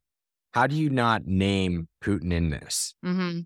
how 0.53 0.67
do 0.67 0.75
you 0.75 0.89
not 0.91 1.25
name 1.25 1.87
Putin 2.03 2.31
in 2.31 2.49
this? 2.51 2.93
Mm-hmm. 3.03 3.39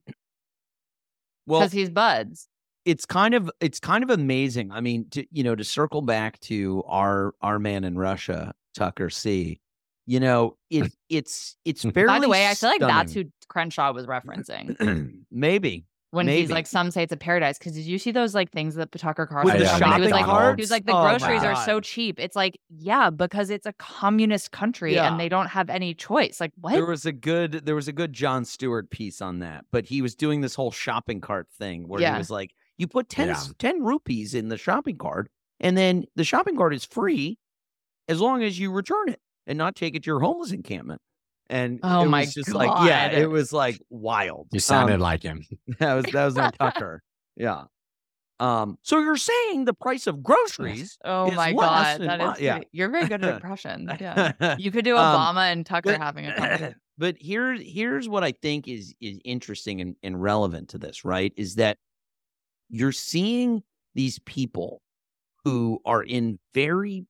Well, 1.45 1.62
Because 1.62 1.71
he's 1.73 1.89
buds. 1.89 2.47
it's 2.86 3.05
kind 3.05 3.34
of 3.34 3.49
it's 3.60 3.79
kind 3.79 4.03
of 4.03 4.10
amazing. 4.10 4.71
I 4.71 4.81
mean, 4.81 5.08
to 5.12 5.25
you 5.31 5.43
know, 5.43 5.55
to 5.55 5.63
circle 5.63 6.01
back 6.01 6.39
to 6.41 6.84
our 6.88 7.34
our 7.41 7.60
man 7.60 7.84
in 7.84 7.97
Russia, 7.97 8.53
Tucker 8.73 9.10
C. 9.10 9.60
You 10.08 10.19
know, 10.19 10.58
it 10.69 10.91
it's 11.10 11.58
it's 11.65 11.84
fairly. 11.84 12.08
By 12.08 12.19
the 12.19 12.29
way, 12.29 12.47
I 12.47 12.53
feel 12.53 12.69
like 12.69 12.79
that's 12.81 13.13
who 13.13 13.25
Crenshaw 13.47 13.91
was 13.93 14.05
referencing 14.08 15.23
maybe 15.31 15.86
when 16.15 16.25
Maybe. 16.25 16.41
he's 16.41 16.49
like, 16.49 16.65
"Some 16.65 16.89
say 16.89 17.04
it's 17.04 17.13
a 17.13 17.17
paradise." 17.17 17.58
Because 17.60 17.73
did 17.73 17.86
you 17.86 17.99
see 17.99 18.12
those 18.12 18.34
like 18.34 18.51
things 18.51 18.73
that 18.75 18.91
Tucker 18.91 19.28
Carlson 19.28 19.54
with 19.54 19.60
the 19.62 19.65
Yeah, 19.65 19.78
shopping 19.78 19.93
he 19.95 20.01
was 20.01 20.12
like, 20.12 20.25
carts. 20.25 20.58
he 20.58 20.62
was 20.63 20.71
like, 20.71 20.86
the 20.86 20.95
Oh 20.95 21.01
groceries 21.04 21.43
are 21.43 21.56
so 21.65 21.80
cheap. 21.80 22.19
It's 22.19 22.36
like, 22.36 22.58
yeah, 22.69 23.10
because 23.12 23.49
it's 23.51 23.67
a 23.67 23.73
communist 23.73 24.51
country 24.51 24.95
Yeah. 24.95 25.12
and 25.12 25.19
they 25.19 25.30
don't 25.30 25.47
have 25.47 25.69
any 25.69 25.93
choice. 25.93 26.39
Like, 26.39 26.51
what? 26.60 26.71
There 26.73 26.86
was 26.86 27.06
a 27.06 27.12
good 27.12 27.65
there 27.65 27.75
was 27.75 27.88
a 27.88 27.93
good 27.93 28.13
Jon 28.13 28.45
Stewart 28.45 28.89
piece 28.89 29.21
on 29.21 29.39
that, 29.39 29.65
but 29.71 29.86
he 29.86 30.01
was 30.01 30.15
doing 30.15 30.41
this 30.41 30.56
whole 30.56 30.71
shopping 30.71 31.21
cart 31.21 31.47
thing 31.58 31.88
where 31.88 32.01
Yeah. 32.01 32.13
he 32.13 32.17
was 32.17 32.32
like, 32.32 32.56
you 32.78 32.88
put 32.88 33.10
10, 33.10 33.28
Yeah. 33.28 33.39
10 33.60 33.84
rupees 33.84 34.34
in 34.34 34.49
the 34.49 34.58
shopping 34.58 34.97
cart, 34.97 35.30
and 35.60 35.78
then 35.78 36.06
the 36.15 36.23
shopping 36.23 36.56
cart 36.58 36.73
is 36.73 36.86
free 36.86 37.38
as 38.08 38.19
long 38.21 38.43
as 38.43 38.58
you 38.60 38.71
return 38.71 39.10
it 39.10 39.19
and 39.47 39.58
not 39.58 39.75
take 39.75 39.95
it 39.95 40.04
to 40.04 40.08
your 40.08 40.19
homeless 40.21 40.51
encampment. 40.51 41.01
And 41.49 41.79
Oh 41.84 42.03
it 42.03 42.10
my 42.10 42.21
was 42.21 42.34
just 42.34 42.53
like, 42.53 42.71
yeah, 42.88 43.12
it 43.12 43.29
was 43.29 43.53
like 43.53 43.79
wild. 43.89 44.47
You 44.51 44.60
sounded 44.60 44.95
Um, 44.95 44.99
like 45.01 45.21
him. 45.23 45.43
that 45.79 45.93
was 45.93 46.05
that 46.05 46.25
was 46.25 46.38
our 46.38 46.51
Tucker. 46.60 47.03
Yeah. 47.36 47.65
Um, 48.39 48.77
so 48.81 48.99
you're 48.99 49.15
saying 49.15 49.63
the 49.63 49.73
price 49.73 50.08
of 50.08 50.21
groceries 50.21 50.97
oh 51.05 51.29
is 51.29 51.36
my 51.36 51.51
less 51.51 51.97
god, 51.97 52.01
than 52.01 52.08
that 52.08 52.19
mi- 52.19 52.25
is 52.34 52.39
yeah. 52.41 52.60
you're 52.73 52.89
very 52.89 53.08
good 53.08 53.23
at 53.23 53.34
impressions. 53.36 53.89
Yeah, 53.99 54.55
you 54.58 54.71
could 54.71 54.84
do 54.84 54.97
Um, 54.97 55.03
Obama 55.15 55.51
and 55.51 55.65
Tucker 55.65 55.91
but- 55.93 56.01
having 56.01 56.25
a 56.27 56.36
conversation. 56.36 56.75
but 56.97 57.15
here 57.17 57.53
here's 57.53 58.10
what 58.10 58.23
I 58.25 58.34
think 58.34 58.67
is 58.67 58.93
is 58.99 59.19
interesting 59.23 59.79
and, 59.81 59.95
and 60.03 60.21
relevant 60.21 60.69
to 60.69 60.77
this, 60.77 61.05
right? 61.05 61.31
Is 61.38 61.55
that 61.55 61.77
you're 62.69 62.91
seeing 62.91 63.63
these 63.93 64.19
people 64.25 64.81
who 65.45 65.79
are 65.86 66.03
in 66.03 66.38
very 66.53 67.05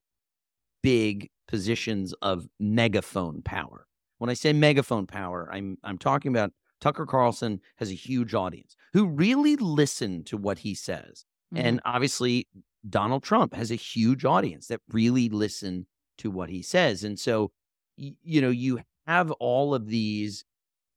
big 0.83 1.29
positions 1.47 2.13
of 2.21 2.47
megaphone 2.59 3.41
power. 3.41 3.87
When 4.17 4.29
I 4.29 4.33
say 4.33 4.53
megaphone 4.53 5.07
power, 5.07 5.49
I'm 5.51 5.77
I'm 5.83 5.97
talking 5.97 6.31
about 6.31 6.51
Tucker 6.81 7.05
Carlson 7.05 7.61
has 7.77 7.89
a 7.89 7.95
huge 7.95 8.33
audience 8.33 8.75
who 8.93 9.07
really 9.07 9.55
listen 9.55 10.23
to 10.25 10.37
what 10.37 10.59
he 10.59 10.75
says. 10.75 11.25
Mm-hmm. 11.53 11.65
And 11.65 11.81
obviously, 11.85 12.47
Donald 12.89 13.23
Trump 13.23 13.53
has 13.53 13.71
a 13.71 13.75
huge 13.75 14.25
audience 14.25 14.67
that 14.67 14.81
really 14.89 15.29
listen 15.29 15.87
to 16.17 16.29
what 16.29 16.49
he 16.49 16.61
says. 16.61 17.03
And 17.03 17.19
so, 17.19 17.51
y- 17.97 18.15
you 18.21 18.41
know, 18.41 18.49
you 18.49 18.79
have 19.07 19.31
all 19.31 19.73
of 19.73 19.87
these 19.87 20.45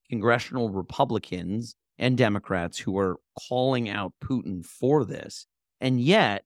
congressional 0.08 0.70
Republicans 0.70 1.74
and 1.98 2.16
Democrats 2.16 2.78
who 2.78 2.98
are 2.98 3.16
calling 3.48 3.88
out 3.88 4.12
Putin 4.22 4.64
for 4.64 5.04
this. 5.04 5.46
And 5.80 6.00
yet, 6.00 6.44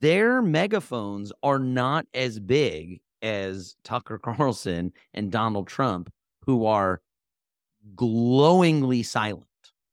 their 0.00 0.40
megaphones 0.40 1.32
are 1.42 1.58
not 1.58 2.06
as 2.14 2.38
big 2.38 3.00
as 3.22 3.76
Tucker 3.84 4.18
Carlson 4.18 4.92
and 5.14 5.30
Donald 5.30 5.68
Trump, 5.68 6.12
who 6.46 6.66
are 6.66 7.00
glowingly 7.94 9.02
silent 9.02 9.46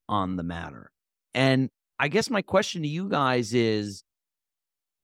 on 0.10 0.36
the 0.36 0.44
matter. 0.44 0.92
And 1.34 1.70
I 2.00 2.08
guess 2.08 2.30
my 2.30 2.42
question 2.42 2.82
to 2.84 2.88
you 2.88 3.10
guys 3.10 3.54
is 3.54 4.04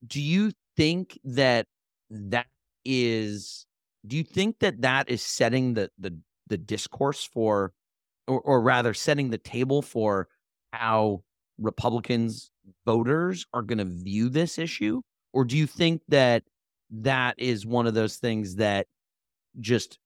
do 0.05 0.21
you 0.21 0.51
think 0.75 1.19
that 1.23 1.67
that 2.09 2.47
is 2.85 3.65
do 4.05 4.17
you 4.17 4.23
think 4.23 4.59
that 4.59 4.81
that 4.81 5.09
is 5.09 5.21
setting 5.21 5.73
the 5.73 5.89
the 5.97 6.17
the 6.47 6.57
discourse 6.57 7.23
for 7.23 7.73
or, 8.27 8.41
or 8.41 8.61
rather 8.61 8.93
setting 8.93 9.29
the 9.29 9.37
table 9.37 9.81
for 9.81 10.27
how 10.73 11.23
republicans 11.57 12.51
voters 12.85 13.45
are 13.53 13.61
going 13.61 13.77
to 13.77 13.85
view 13.85 14.27
this 14.27 14.57
issue 14.57 15.01
or 15.31 15.45
do 15.45 15.57
you 15.57 15.67
think 15.67 16.01
that 16.09 16.43
that 16.91 17.35
is 17.37 17.65
one 17.65 17.87
of 17.87 17.93
those 17.93 18.17
things 18.17 18.55
that 18.55 18.87
just 19.59 19.99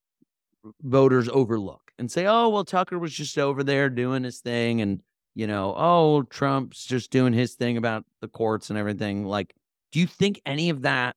voters 0.82 1.30
overlook 1.30 1.92
and 1.98 2.12
say 2.12 2.26
oh 2.26 2.50
well 2.50 2.66
tucker 2.66 3.00
was 3.00 3.14
just 3.14 3.38
over 3.38 3.64
there 3.64 3.90
doing 3.90 4.24
his 4.24 4.40
thing 4.40 4.82
and 4.82 5.02
you 5.36 5.48
know 5.48 5.74
oh 5.78 6.24
trump's 6.24 6.84
just 6.84 7.12
doing 7.12 7.32
his 7.32 7.54
thing 7.56 7.78
about 7.78 8.04
the 8.22 8.28
courts 8.28 8.70
and 8.70 8.78
everything 8.78 9.24
like 9.24 9.54
do 9.92 10.00
you 10.00 10.08
think 10.08 10.42
any 10.46 10.70
of 10.70 10.82
that 10.82 11.16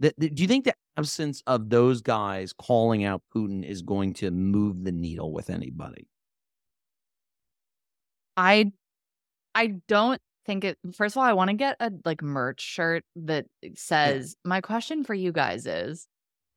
that 0.00 0.18
do 0.18 0.42
you 0.42 0.48
think 0.48 0.64
the 0.64 0.74
absence 0.96 1.42
of 1.46 1.70
those 1.70 2.00
guys 2.00 2.52
calling 2.52 3.04
out 3.04 3.22
Putin 3.34 3.64
is 3.64 3.82
going 3.82 4.14
to 4.14 4.30
move 4.30 4.84
the 4.84 4.92
needle 4.92 5.32
with 5.32 5.50
anybody? 5.50 6.06
I 8.36 8.72
I 9.54 9.78
don't 9.88 10.20
think 10.46 10.64
it 10.64 10.78
first 10.96 11.14
of 11.16 11.18
all, 11.20 11.24
I 11.24 11.32
want 11.32 11.50
to 11.50 11.56
get 11.56 11.76
a 11.80 11.90
like 12.04 12.22
merch 12.22 12.60
shirt 12.60 13.04
that 13.16 13.46
says 13.76 14.36
my 14.44 14.60
question 14.60 15.04
for 15.04 15.14
you 15.14 15.32
guys 15.32 15.66
is 15.66 16.06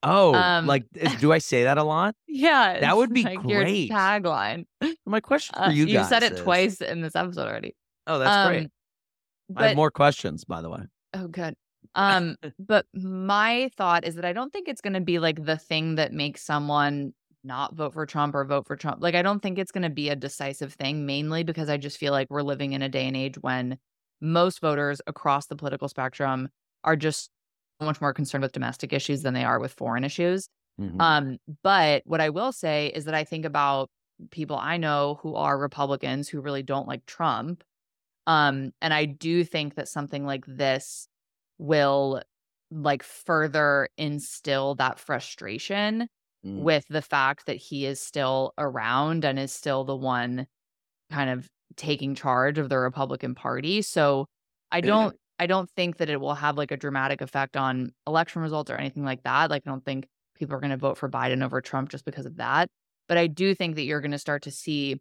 Oh, 0.03 0.33
Um, 0.35 0.67
like 0.67 0.85
do 1.19 1.31
I 1.33 1.39
say 1.39 1.63
that 1.63 1.77
a 1.77 1.83
lot? 1.83 2.15
Yeah. 2.27 2.79
That 2.81 2.95
would 2.97 3.11
be 3.13 3.23
like 3.23 3.39
your 3.47 3.63
great. 3.63 3.89
tagline. 3.89 4.65
My 5.05 5.19
question 5.21 5.55
for 5.55 5.63
Uh, 5.63 5.69
you 5.71 5.85
you 5.87 5.93
guys. 5.97 6.09
said 6.09 6.21
it 6.23 6.33
is- 6.33 6.41
twice 6.41 6.81
in 6.81 7.01
this 7.01 7.15
episode 7.15 7.47
already. 7.47 7.75
Oh, 8.05 8.19
that's 8.19 8.47
great. 8.47 8.63
Um, 8.65 9.55
I 9.57 9.67
have 9.69 9.75
more 9.75 9.91
questions, 9.91 10.43
by 10.45 10.61
the 10.61 10.69
way. 10.69 10.81
oh 11.15 11.27
good. 11.27 11.55
Um 11.95 12.35
but 12.59 12.85
my 12.93 13.71
thought 13.75 14.05
is 14.05 14.15
that 14.15 14.25
I 14.25 14.33
don't 14.33 14.51
think 14.53 14.67
it's 14.67 14.81
going 14.81 14.93
to 14.93 15.01
be 15.01 15.17
like 15.19 15.43
the 15.43 15.57
thing 15.57 15.95
that 15.95 16.11
makes 16.13 16.43
someone 16.43 17.13
not 17.43 17.75
vote 17.75 17.93
for 17.93 18.05
Trump 18.05 18.35
or 18.35 18.43
vote 18.45 18.67
for 18.67 18.75
Trump. 18.75 19.01
Like 19.01 19.15
I 19.15 19.21
don't 19.21 19.41
think 19.41 19.57
it's 19.57 19.71
going 19.71 19.83
to 19.83 19.89
be 19.89 20.09
a 20.09 20.15
decisive 20.15 20.73
thing 20.73 21.05
mainly 21.05 21.43
because 21.43 21.69
I 21.69 21.77
just 21.77 21.97
feel 21.97 22.11
like 22.11 22.27
we're 22.29 22.41
living 22.41 22.73
in 22.73 22.81
a 22.81 22.89
day 22.89 23.07
and 23.07 23.15
age 23.15 23.37
when 23.39 23.77
most 24.21 24.59
voters 24.59 25.01
across 25.07 25.47
the 25.47 25.55
political 25.55 25.87
spectrum 25.87 26.49
are 26.83 26.95
just 26.95 27.29
so 27.79 27.85
much 27.85 28.01
more 28.01 28.13
concerned 28.13 28.41
with 28.41 28.51
domestic 28.51 28.91
issues 28.93 29.21
than 29.21 29.33
they 29.33 29.43
are 29.43 29.59
with 29.59 29.73
foreign 29.73 30.03
issues. 30.03 30.49
Mhm. 30.77 30.99
Um, 30.99 31.37
but 31.63 32.03
what 32.05 32.21
I 32.21 32.29
will 32.29 32.51
say 32.51 32.87
is 32.87 33.05
that 33.05 33.13
I 33.13 33.23
think 33.23 33.45
about 33.45 33.89
people 34.31 34.57
I 34.57 34.77
know 34.77 35.19
who 35.21 35.35
are 35.35 35.57
Republicans 35.57 36.27
who 36.27 36.41
really 36.41 36.63
don't 36.63 36.87
like 36.87 37.05
Trump. 37.05 37.63
Um, 38.25 38.71
and 38.81 38.93
I 38.93 39.05
do 39.05 39.43
think 39.43 39.75
that 39.75 39.87
something 39.87 40.25
like 40.25 40.45
this 40.45 41.07
will 41.57 42.21
like 42.71 43.03
further 43.03 43.89
instill 43.97 44.75
that 44.75 44.99
frustration 44.99 46.09
Mm. 46.45 46.61
with 46.61 46.85
the 46.89 47.01
fact 47.01 47.47
that 47.47 47.57
he 47.57 47.85
is 47.85 47.99
still 47.99 48.53
around 48.57 49.25
and 49.25 49.39
is 49.39 49.51
still 49.51 49.83
the 49.83 49.95
one 49.95 50.45
kind 51.11 51.29
of 51.29 51.47
taking 51.75 52.15
charge 52.15 52.57
of 52.57 52.69
the 52.69 52.77
Republican 52.77 53.35
Party. 53.35 53.81
So 53.81 54.27
I 54.71 54.81
don't 54.81 55.15
I 55.39 55.47
don't 55.47 55.69
think 55.75 55.97
that 55.97 56.09
it 56.09 56.19
will 56.19 56.35
have 56.35 56.57
like 56.57 56.71
a 56.71 56.77
dramatic 56.77 57.21
effect 57.21 57.57
on 57.57 57.91
election 58.07 58.41
results 58.41 58.71
or 58.71 58.75
anything 58.75 59.03
like 59.03 59.23
that. 59.23 59.49
Like 59.49 59.63
I 59.65 59.69
don't 59.69 59.85
think 59.85 60.07
people 60.35 60.55
are 60.55 60.59
going 60.59 60.71
to 60.71 60.77
vote 60.77 60.97
for 60.97 61.09
Biden 61.09 61.43
over 61.43 61.61
Trump 61.61 61.89
just 61.89 62.05
because 62.05 62.25
of 62.25 62.37
that. 62.37 62.69
But 63.07 63.17
I 63.17 63.27
do 63.27 63.55
think 63.55 63.75
that 63.75 63.83
you're 63.83 64.01
going 64.01 64.11
to 64.11 64.19
start 64.19 64.43
to 64.43 64.51
see 64.51 64.99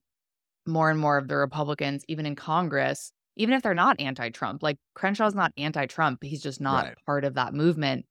more 0.67 0.91
and 0.91 0.99
more 1.01 1.19
of 1.19 1.29
the 1.29 1.37
Republicans 1.37 2.05
even 2.09 2.27
in 2.27 2.37
Congress, 2.37 3.13
even 3.37 3.55
if 3.55 3.63
they're 3.63 3.75
not 3.75 4.01
anti-Trump. 4.01 4.63
Like 4.63 4.79
Crenshaw's 4.95 5.35
not 5.35 5.53
anti-Trump, 5.57 6.23
he's 6.23 6.43
just 6.43 6.61
not 6.61 6.85
Right. 6.85 6.95
part 7.07 7.25
of 7.25 7.35
that 7.35 7.55
movement. 7.55 8.07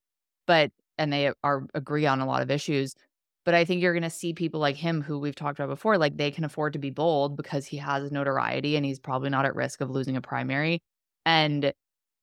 But 0.48 0.72
and 0.98 1.12
they 1.12 1.32
are 1.44 1.66
agree 1.74 2.06
on 2.06 2.22
a 2.22 2.26
lot 2.26 2.42
of 2.42 2.52
issues. 2.52 2.96
But 3.46 3.54
I 3.54 3.64
think 3.64 3.82
you're 3.82 3.94
going 3.94 4.04
to 4.04 4.10
see 4.10 4.34
people 4.34 4.60
like 4.60 4.76
him 4.76 5.02
who 5.02 5.20
we've 5.20 5.36
talked 5.36 5.60
about 5.60 5.70
before, 5.70 5.98
like 5.98 6.18
they 6.18 6.32
can 6.32 6.44
afford 6.44 6.74
to 6.74 6.80
be 6.80 6.90
bold 6.90 7.38
because 7.38 7.66
he 7.66 7.78
has 7.78 8.12
notoriety 8.12 8.76
and 8.76 8.86
he's 8.86 9.00
probably 9.00 9.30
not 9.30 9.46
at 9.46 9.56
risk 9.56 9.82
of 9.82 9.92
losing 9.92 10.18
a 10.18 10.22
primary. 10.22 10.82
And 11.26 11.72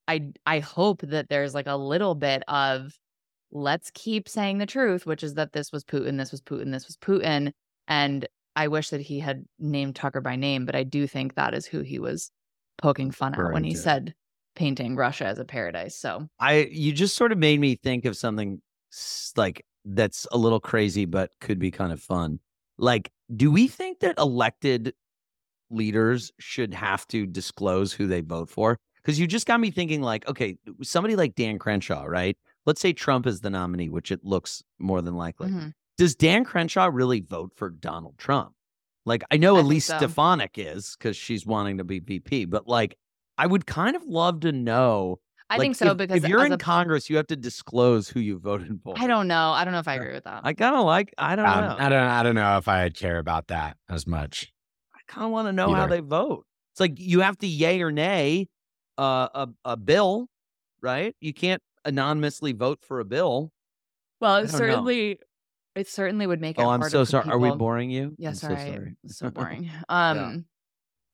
I 0.08 0.32
I 0.44 0.58
hope 0.58 1.02
that 1.02 1.28
there's 1.28 1.54
like 1.54 1.68
a 1.68 1.76
little 1.76 2.14
bit 2.14 2.42
of 2.48 2.92
let's 3.52 3.90
keep 3.94 4.28
saying 4.28 4.58
the 4.58 4.66
truth, 4.66 5.06
which 5.06 5.22
is 5.22 5.34
that 5.34 5.52
this 5.52 5.70
was 5.72 5.84
Putin, 5.84 6.18
this 6.18 6.32
was 6.32 6.40
Putin, 6.40 6.72
this 6.72 6.86
was 6.86 6.96
Putin. 6.96 7.52
And 7.86 8.26
I 8.56 8.68
wish 8.68 8.90
that 8.90 9.00
he 9.00 9.18
had 9.20 9.44
named 9.58 9.96
Tucker 9.96 10.20
by 10.20 10.36
name, 10.36 10.66
but 10.66 10.74
I 10.74 10.82
do 10.84 11.06
think 11.06 11.34
that 11.34 11.54
is 11.54 11.66
who 11.66 11.80
he 11.80 11.98
was 11.98 12.30
poking 12.78 13.10
fun 13.10 13.34
at 13.34 13.52
when 13.52 13.64
he 13.64 13.74
to. 13.74 13.78
said 13.78 14.14
painting 14.54 14.96
Russia 14.96 15.26
as 15.26 15.38
a 15.38 15.44
paradise. 15.44 15.96
So 15.96 16.26
I 16.40 16.68
you 16.70 16.92
just 16.92 17.16
sort 17.16 17.32
of 17.32 17.38
made 17.38 17.60
me 17.60 17.76
think 17.76 18.04
of 18.04 18.16
something 18.16 18.60
like 19.36 19.64
that's 19.84 20.26
a 20.32 20.38
little 20.38 20.60
crazy 20.60 21.04
but 21.04 21.30
could 21.40 21.58
be 21.58 21.70
kind 21.70 21.92
of 21.92 22.00
fun. 22.00 22.38
Like, 22.78 23.10
do 23.34 23.50
we 23.50 23.68
think 23.68 24.00
that 24.00 24.18
elected 24.18 24.94
leaders 25.70 26.32
should 26.38 26.74
have 26.74 27.06
to 27.08 27.26
disclose 27.26 27.92
who 27.92 28.06
they 28.06 28.20
vote 28.20 28.50
for? 28.50 28.78
Because 28.96 29.18
you 29.18 29.26
just 29.26 29.46
got 29.46 29.58
me 29.60 29.70
thinking, 29.70 30.00
like, 30.00 30.28
okay, 30.28 30.56
somebody 30.82 31.16
like 31.16 31.34
Dan 31.34 31.58
Crenshaw, 31.58 32.04
right? 32.04 32.36
Let's 32.66 32.80
say 32.80 32.92
Trump 32.92 33.26
is 33.26 33.40
the 33.40 33.50
nominee, 33.50 33.88
which 33.88 34.12
it 34.12 34.24
looks 34.24 34.62
more 34.78 35.02
than 35.02 35.16
likely. 35.16 35.50
mhm. 35.50 35.72
Does 35.98 36.14
Dan 36.14 36.44
Crenshaw 36.44 36.88
really 36.92 37.20
vote 37.20 37.52
for 37.54 37.68
Donald 37.70 38.16
Trump? 38.16 38.52
Like, 39.04 39.24
I 39.30 39.36
know 39.36 39.56
I 39.56 39.60
Elise 39.60 39.86
so. 39.86 39.98
Stefanik 39.98 40.52
is 40.56 40.96
because 40.96 41.16
she's 41.16 41.44
wanting 41.44 41.78
to 41.78 41.84
be 41.84 41.98
VP, 41.98 42.46
but 42.46 42.66
like, 42.68 42.96
I 43.36 43.46
would 43.46 43.66
kind 43.66 43.96
of 43.96 44.04
love 44.04 44.40
to 44.40 44.52
know. 44.52 45.18
I 45.50 45.56
like, 45.56 45.60
think 45.66 45.76
so 45.76 45.90
if, 45.90 45.96
because 45.98 46.24
if 46.24 46.28
you're 46.30 46.46
in 46.46 46.52
a- 46.52 46.58
Congress, 46.58 47.10
you 47.10 47.16
have 47.16 47.26
to 47.28 47.36
disclose 47.36 48.08
who 48.08 48.20
you 48.20 48.38
voted 48.38 48.80
for. 48.82 48.94
I 48.98 49.06
don't 49.06 49.28
know. 49.28 49.50
I 49.50 49.64
don't 49.64 49.72
know 49.72 49.80
if 49.80 49.88
I 49.88 49.94
agree 49.96 50.12
with 50.14 50.24
that. 50.24 50.40
I 50.44 50.54
kind 50.54 50.74
of 50.76 50.84
like. 50.86 51.12
I 51.18 51.36
don't 51.36 51.44
Um, 51.46 51.60
know. 51.64 51.76
I 51.78 51.88
don't. 51.88 52.06
I 52.08 52.22
don't 52.22 52.34
know 52.34 52.56
if 52.58 52.68
I'd 52.68 52.94
care 52.94 53.18
about 53.18 53.48
that 53.48 53.76
as 53.90 54.06
much. 54.06 54.52
I 54.94 55.00
kind 55.06 55.26
of 55.26 55.30
want 55.32 55.48
to 55.48 55.52
know 55.52 55.72
how 55.74 55.86
they 55.86 56.00
vote. 56.00 56.46
It's 56.72 56.80
like 56.80 56.98
you 56.98 57.20
have 57.20 57.36
to 57.38 57.46
yay 57.46 57.82
or 57.82 57.92
nay 57.92 58.48
uh, 58.96 59.28
a 59.34 59.48
a 59.64 59.76
bill, 59.76 60.28
right? 60.80 61.14
You 61.20 61.34
can't 61.34 61.62
anonymously 61.84 62.52
vote 62.52 62.78
for 62.80 63.00
a 63.00 63.04
bill. 63.04 63.50
well, 64.20 64.36
it 64.36 64.42
don't 64.44 64.52
know. 64.52 64.58
certainly 64.58 65.18
it 65.74 65.88
certainly 65.88 66.26
would 66.26 66.40
make 66.40 66.58
it 66.58 66.62
Oh, 66.62 66.68
I'm 66.70 66.82
so 66.84 67.00
for 67.04 67.04
sorry. 67.10 67.28
Are 67.30 67.38
we 67.38 67.50
boring 67.50 67.90
you? 67.90 68.14
Yeah, 68.18 68.28
I'm 68.30 68.34
so 68.36 68.48
sorry. 68.48 68.70
sorry. 68.72 68.96
So 69.06 69.30
boring. 69.30 69.70
Um 69.88 70.46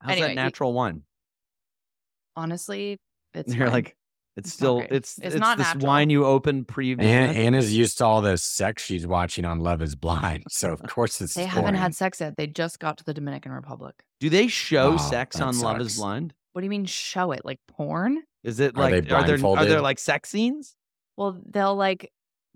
How's 0.01 0.13
Anyway, 0.13 0.27
that 0.29 0.31
you- 0.31 0.37
natural 0.37 0.73
wine? 0.75 1.03
honestly, 2.37 2.99
it's 3.35 3.55
You're 3.55 3.67
fine. 3.67 3.73
like, 3.75 3.97
it's, 4.39 4.49
It's 4.49 4.55
still, 4.55 4.79
great. 4.79 4.93
it's, 4.93 5.19
It's 5.19 5.35
it's, 5.35 5.37
not 5.37 5.59
this 5.59 5.67
natural. 5.67 5.87
wine 5.87 6.11
you 6.11 6.25
open 6.25 6.65
previous. 6.65 7.07
Anna, 7.09 7.33
Anna's 7.33 7.77
used 7.77 7.99
to 7.99 8.05
all 8.07 8.23
this 8.23 8.43
sex 8.43 8.83
she's 8.85 9.07
watching 9.07 9.45
on 9.45 9.61
Love 9.61 9.83
Is 9.83 9.95
Blind, 9.95 10.45
so 10.51 10.73
of 10.73 10.83
course 10.85 11.21
it's. 11.21 11.35
they 11.35 11.45
haven't 11.45 11.75
had 11.75 11.95
sex 11.95 12.21
yet. 12.21 12.37
They 12.37 12.47
just 12.47 12.79
got 12.79 12.99
to 12.99 13.05
the 13.05 13.15
Dominican 13.15 13.53
Republic. 13.53 13.95
Do 14.21 14.31
they 14.31 14.47
show 14.49 14.95
Oh, 14.95 14.97
sex 14.97 15.37
that 15.37 15.45
on 15.45 15.59
Love 15.61 15.81
Is. 15.81 15.97
Blind? 15.97 16.33
What 16.53 16.63
do 16.63 16.65
you 16.65 16.71
mean 16.71 16.87
show 16.87 17.33
it? 17.33 17.45
Like 17.45 17.61
porn? 17.69 18.23
Is 18.45 18.59
it 18.61 18.75
Are 18.77 18.81
like 18.91 18.91
they 19.05 19.15
are 19.15 19.27
there 19.27 19.45
are 19.47 19.67
there 19.67 19.81
like 19.83 19.99
sex 19.99 20.31
scenes? 20.31 20.75
Well, 21.17 21.41
they'll 21.47 21.77
like 21.77 22.11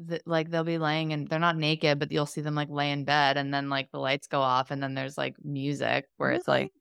th- 0.09 0.23
like 0.27 0.51
they'll 0.51 0.65
be 0.65 0.79
laying 0.79 1.13
and 1.13 1.29
they're 1.29 1.39
not 1.39 1.57
naked, 1.57 1.99
but 1.99 2.11
you'll 2.13 2.27
see 2.27 2.41
them 2.41 2.55
like 2.55 2.69
lay 2.71 2.91
in 2.91 3.05
bed 3.05 3.37
and 3.37 3.53
then 3.53 3.69
like 3.69 3.91
the 3.93 3.99
lights 3.99 4.27
go 4.29 4.41
off 4.41 4.71
and 4.71 4.83
then 4.83 4.95
there's 4.95 5.19
like 5.19 5.35
music 5.45 6.07
where 6.17 6.31
it's 6.33 6.49
like 6.49 6.73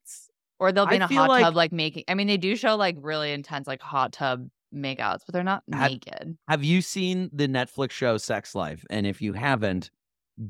or 0.59 0.71
they'll 0.71 0.85
be 0.85 0.93
I 0.93 0.95
in 0.97 1.01
a 1.01 1.07
hot 1.07 1.29
like- 1.29 1.43
tub 1.43 1.55
like 1.55 1.71
making 1.71 2.03
I 2.07 2.13
mean 2.13 2.27
they 2.27 2.37
do 2.37 2.55
show 2.55 2.75
like 2.75 2.95
really 2.99 3.31
intense 3.33 3.67
like 3.67 3.81
hot 3.81 4.13
tub 4.13 4.47
makeouts, 4.73 5.19
but 5.25 5.33
they're 5.33 5.43
not 5.43 5.63
Have- 5.73 5.91
naked. 5.91 6.37
Have 6.47 6.63
you 6.63 6.81
seen 6.81 7.29
the 7.33 7.47
Netflix 7.47 7.91
show 7.91 8.17
Sex 8.17 8.55
Life? 8.55 8.83
And 8.89 9.05
if 9.07 9.21
you 9.21 9.33
haven't, 9.33 9.89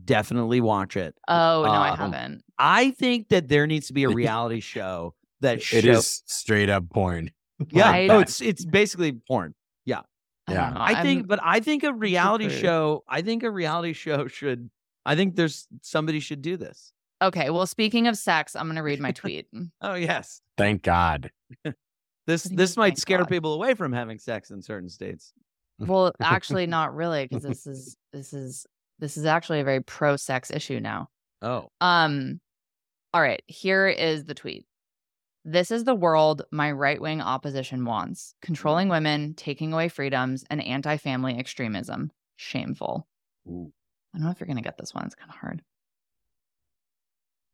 definitely 0.05 0.61
watch 0.61 0.95
it. 0.97 1.15
Oh 1.27 1.63
no, 1.65 1.71
I 1.71 1.89
Um, 1.91 1.97
haven't. 2.13 2.43
I 2.57 2.91
think 2.91 3.29
that 3.29 3.47
there 3.49 3.67
needs 3.67 3.87
to 3.87 3.93
be 3.93 4.03
a 4.03 4.09
reality 4.23 4.59
show 4.59 5.13
that 5.41 5.57
It 5.57 5.63
shows. 5.63 5.83
is 5.85 6.23
straight 6.27 6.69
up 6.69 6.89
porn. 6.89 7.31
yeah, 7.71 7.89
I- 7.89 8.07
oh, 8.09 8.19
it's 8.19 8.41
it's 8.41 8.65
basically 8.65 9.13
porn. 9.27 9.53
I 10.47 10.53
yeah. 10.53 10.69
don't. 10.71 10.77
I 10.77 11.01
think, 11.03 11.19
I'm- 11.19 11.27
but 11.27 11.39
I 11.43 11.59
think 11.59 11.83
a 11.83 11.93
reality 11.93 12.49
super- 12.49 12.55
show. 12.61 13.03
I 13.07 13.21
think 13.21 13.43
a 13.43 13.51
reality 13.51 13.93
show 13.93 14.27
should. 14.27 14.69
I 15.05 15.15
think 15.15 15.35
there's 15.35 15.67
somebody 15.81 16.19
should 16.19 16.41
do 16.41 16.57
this. 16.57 16.91
okay. 17.21 17.49
Well, 17.51 17.67
speaking 17.67 18.07
of 18.07 18.17
sex, 18.17 18.55
I'm 18.55 18.67
gonna 18.67 18.83
read 18.83 18.99
my 18.99 19.11
tweet. 19.21 19.47
Oh 19.81 19.93
yes, 19.93 20.41
Thank 20.57 20.81
God. 20.83 21.29
This 22.31 22.45
What 22.45 22.49
do 22.49 22.53
you 22.53 22.57
this 22.57 22.77
might 22.77 22.97
scare 22.97 23.19
God? 23.19 23.29
people 23.29 23.53
away 23.53 23.73
from 23.73 23.93
having 23.93 24.17
sex 24.19 24.51
in 24.51 24.61
certain 24.61 24.89
states. 24.89 25.33
well, 25.79 26.11
actually, 26.21 26.65
not 26.67 26.95
really, 26.95 27.27
because 27.27 27.43
this 27.43 27.67
is 27.67 27.95
this 28.13 28.33
is 28.33 28.65
this 28.99 29.17
is 29.17 29.25
actually 29.25 29.59
a 29.59 29.63
very 29.63 29.81
pro 29.81 30.15
sex 30.15 30.51
issue 30.51 30.79
now. 30.79 31.09
Oh, 31.41 31.69
Um, 31.81 32.39
all 33.13 33.21
right, 33.21 33.41
here 33.47 33.87
is 33.87 34.25
the 34.25 34.33
tweet. 34.35 34.65
This 35.43 35.71
is 35.71 35.83
the 35.85 35.95
world 35.95 36.43
my 36.51 36.71
right 36.71 37.01
wing 37.01 37.19
opposition 37.19 37.83
wants 37.83 38.35
controlling 38.43 38.89
women, 38.89 39.33
taking 39.33 39.73
away 39.73 39.89
freedoms, 39.89 40.45
and 40.49 40.61
anti 40.63 40.97
family 40.97 41.37
extremism. 41.37 42.11
Shameful. 42.35 43.07
Ooh. 43.47 43.71
I 44.13 44.17
don't 44.17 44.25
know 44.25 44.31
if 44.31 44.39
you're 44.39 44.47
going 44.47 44.57
to 44.57 44.63
get 44.63 44.77
this 44.77 44.93
one. 44.93 45.05
It's 45.05 45.15
kind 45.15 45.29
of 45.31 45.35
hard. 45.37 45.61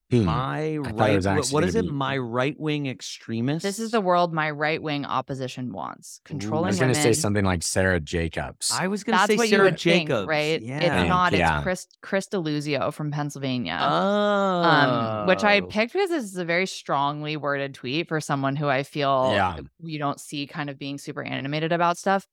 Hmm. 0.09 0.23
my 0.23 0.79
thought 0.83 0.91
it 0.91 0.93
right. 0.95 1.15
was 1.17 1.25
wh- 1.25 1.27
actually 1.29 1.53
what 1.53 1.65
gonna 1.65 1.79
it? 1.79 1.81
be- 1.81 1.91
My 1.91 2.17
right 2.17 2.57
wing 2.57 2.85
extremist. 2.87 3.63
This 3.63 3.77
is 3.77 3.91
the 3.91 3.99
world 3.99 4.33
my 4.33 4.49
right 4.51 4.81
wing 4.81 5.05
opposition 5.05 5.73
wants 5.73 6.21
Controlling. 6.23 6.65
I 6.65 6.67
was 6.69 6.79
going 6.79 6.93
to 6.93 7.01
say 7.01 7.11
something 7.11 7.43
like 7.43 7.61
Sara 7.61 7.99
Jacobs. 7.99 8.71
I 8.71 8.87
was 8.87 9.03
going 9.03 9.17
to 9.19 9.25
say 9.27 9.35
what 9.35 9.49
Sara 9.49 9.65
you 9.65 9.71
would 9.71 9.77
Jacobs, 9.77 10.09
think, 10.19 10.29
right? 10.29 10.61
Yeah. 10.61 10.79
It's 11.01 11.09
not. 11.09 11.33
Yeah. 11.33 11.57
It's 11.57 11.63
Chris 11.63 11.87
Chris 12.01 12.27
Deluzio 12.29 12.93
from 12.93 13.11
Pennsylvania. 13.11 13.77
Oh, 13.81 14.63
um, 14.63 15.27
which 15.27 15.43
I 15.43 15.59
picked 15.59 15.91
because 15.91 16.09
this 16.09 16.23
is 16.23 16.37
a 16.37 16.45
very 16.45 16.67
strongly 16.67 17.35
worded 17.35 17.73
tweet 17.73 18.07
for 18.07 18.21
someone 18.21 18.55
who 18.55 18.69
I 18.69 18.83
feel 18.83 19.31
Yeah. 19.33 19.57
you 19.83 19.99
don't 19.99 20.21
see 20.21 20.47
kind 20.47 20.69
of 20.69 20.79
being 20.79 20.97
super 20.99 21.21
animated 21.23 21.73
about 21.73 21.97
stuff. 21.97 22.25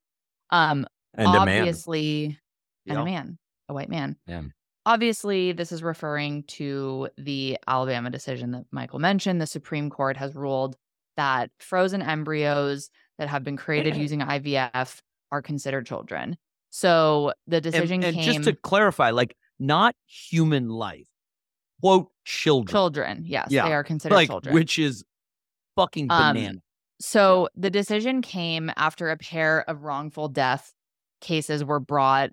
Um, 0.49 0.87
and 1.13 1.27
a 1.27 1.45
man. 1.45 1.59
obviously, 1.59 2.39
and 2.87 2.95
Yeah. 2.97 3.01
a 3.01 3.05
man, 3.05 3.37
a 3.67 3.73
white 3.73 3.89
man. 3.89 4.15
Yeah. 4.27 4.43
Obviously, 4.85 5.51
this 5.51 5.71
is 5.71 5.81
referring 5.81 6.43
to 6.43 7.09
the 7.17 7.57
Alabama 7.67 8.09
decision 8.09 8.51
that 8.51 8.65
Michael 8.71 8.99
mentioned. 8.99 9.41
The 9.41 9.47
Supreme 9.47 9.89
Court 9.89 10.15
has 10.17 10.35
ruled 10.35 10.75
that 11.17 11.49
frozen 11.59 12.01
embryos 12.01 12.89
that 13.17 13.27
have 13.27 13.43
been 13.43 13.57
created 13.57 13.95
using 13.95 14.19
IVF 14.19 15.01
are 15.31 15.41
considered 15.41 15.85
children. 15.87 16.37
So 16.69 17.33
the 17.47 17.57
And, 17.57 17.63
decision 17.63 18.03
and 18.03 18.15
came 18.15 18.25
just 18.25 18.43
to 18.43 18.53
clarify, 18.53 19.09
like 19.11 19.35
not 19.59 19.95
human 20.05 20.69
life, 20.69 21.07
quote 21.81 22.11
children, 22.25 22.71
children. 22.71 23.23
Yes, 23.25 23.47
Yeah, 23.49 23.65
they 23.67 23.73
are 23.73 23.83
considered 23.83 24.15
like 24.15 24.29
children. 24.29 24.53
which 24.53 24.77
is 24.77 25.03
fucking 25.75 26.11
Um. 26.11 26.59
So 26.99 27.49
the 27.55 27.69
decision 27.69 28.21
came 28.21 28.71
after 28.77 29.09
a 29.09 29.17
pair 29.17 29.67
of 29.69 29.83
wrongful 29.83 30.27
death 30.29 30.73
cases 31.21 31.63
were 31.63 31.79
brought 31.79 32.31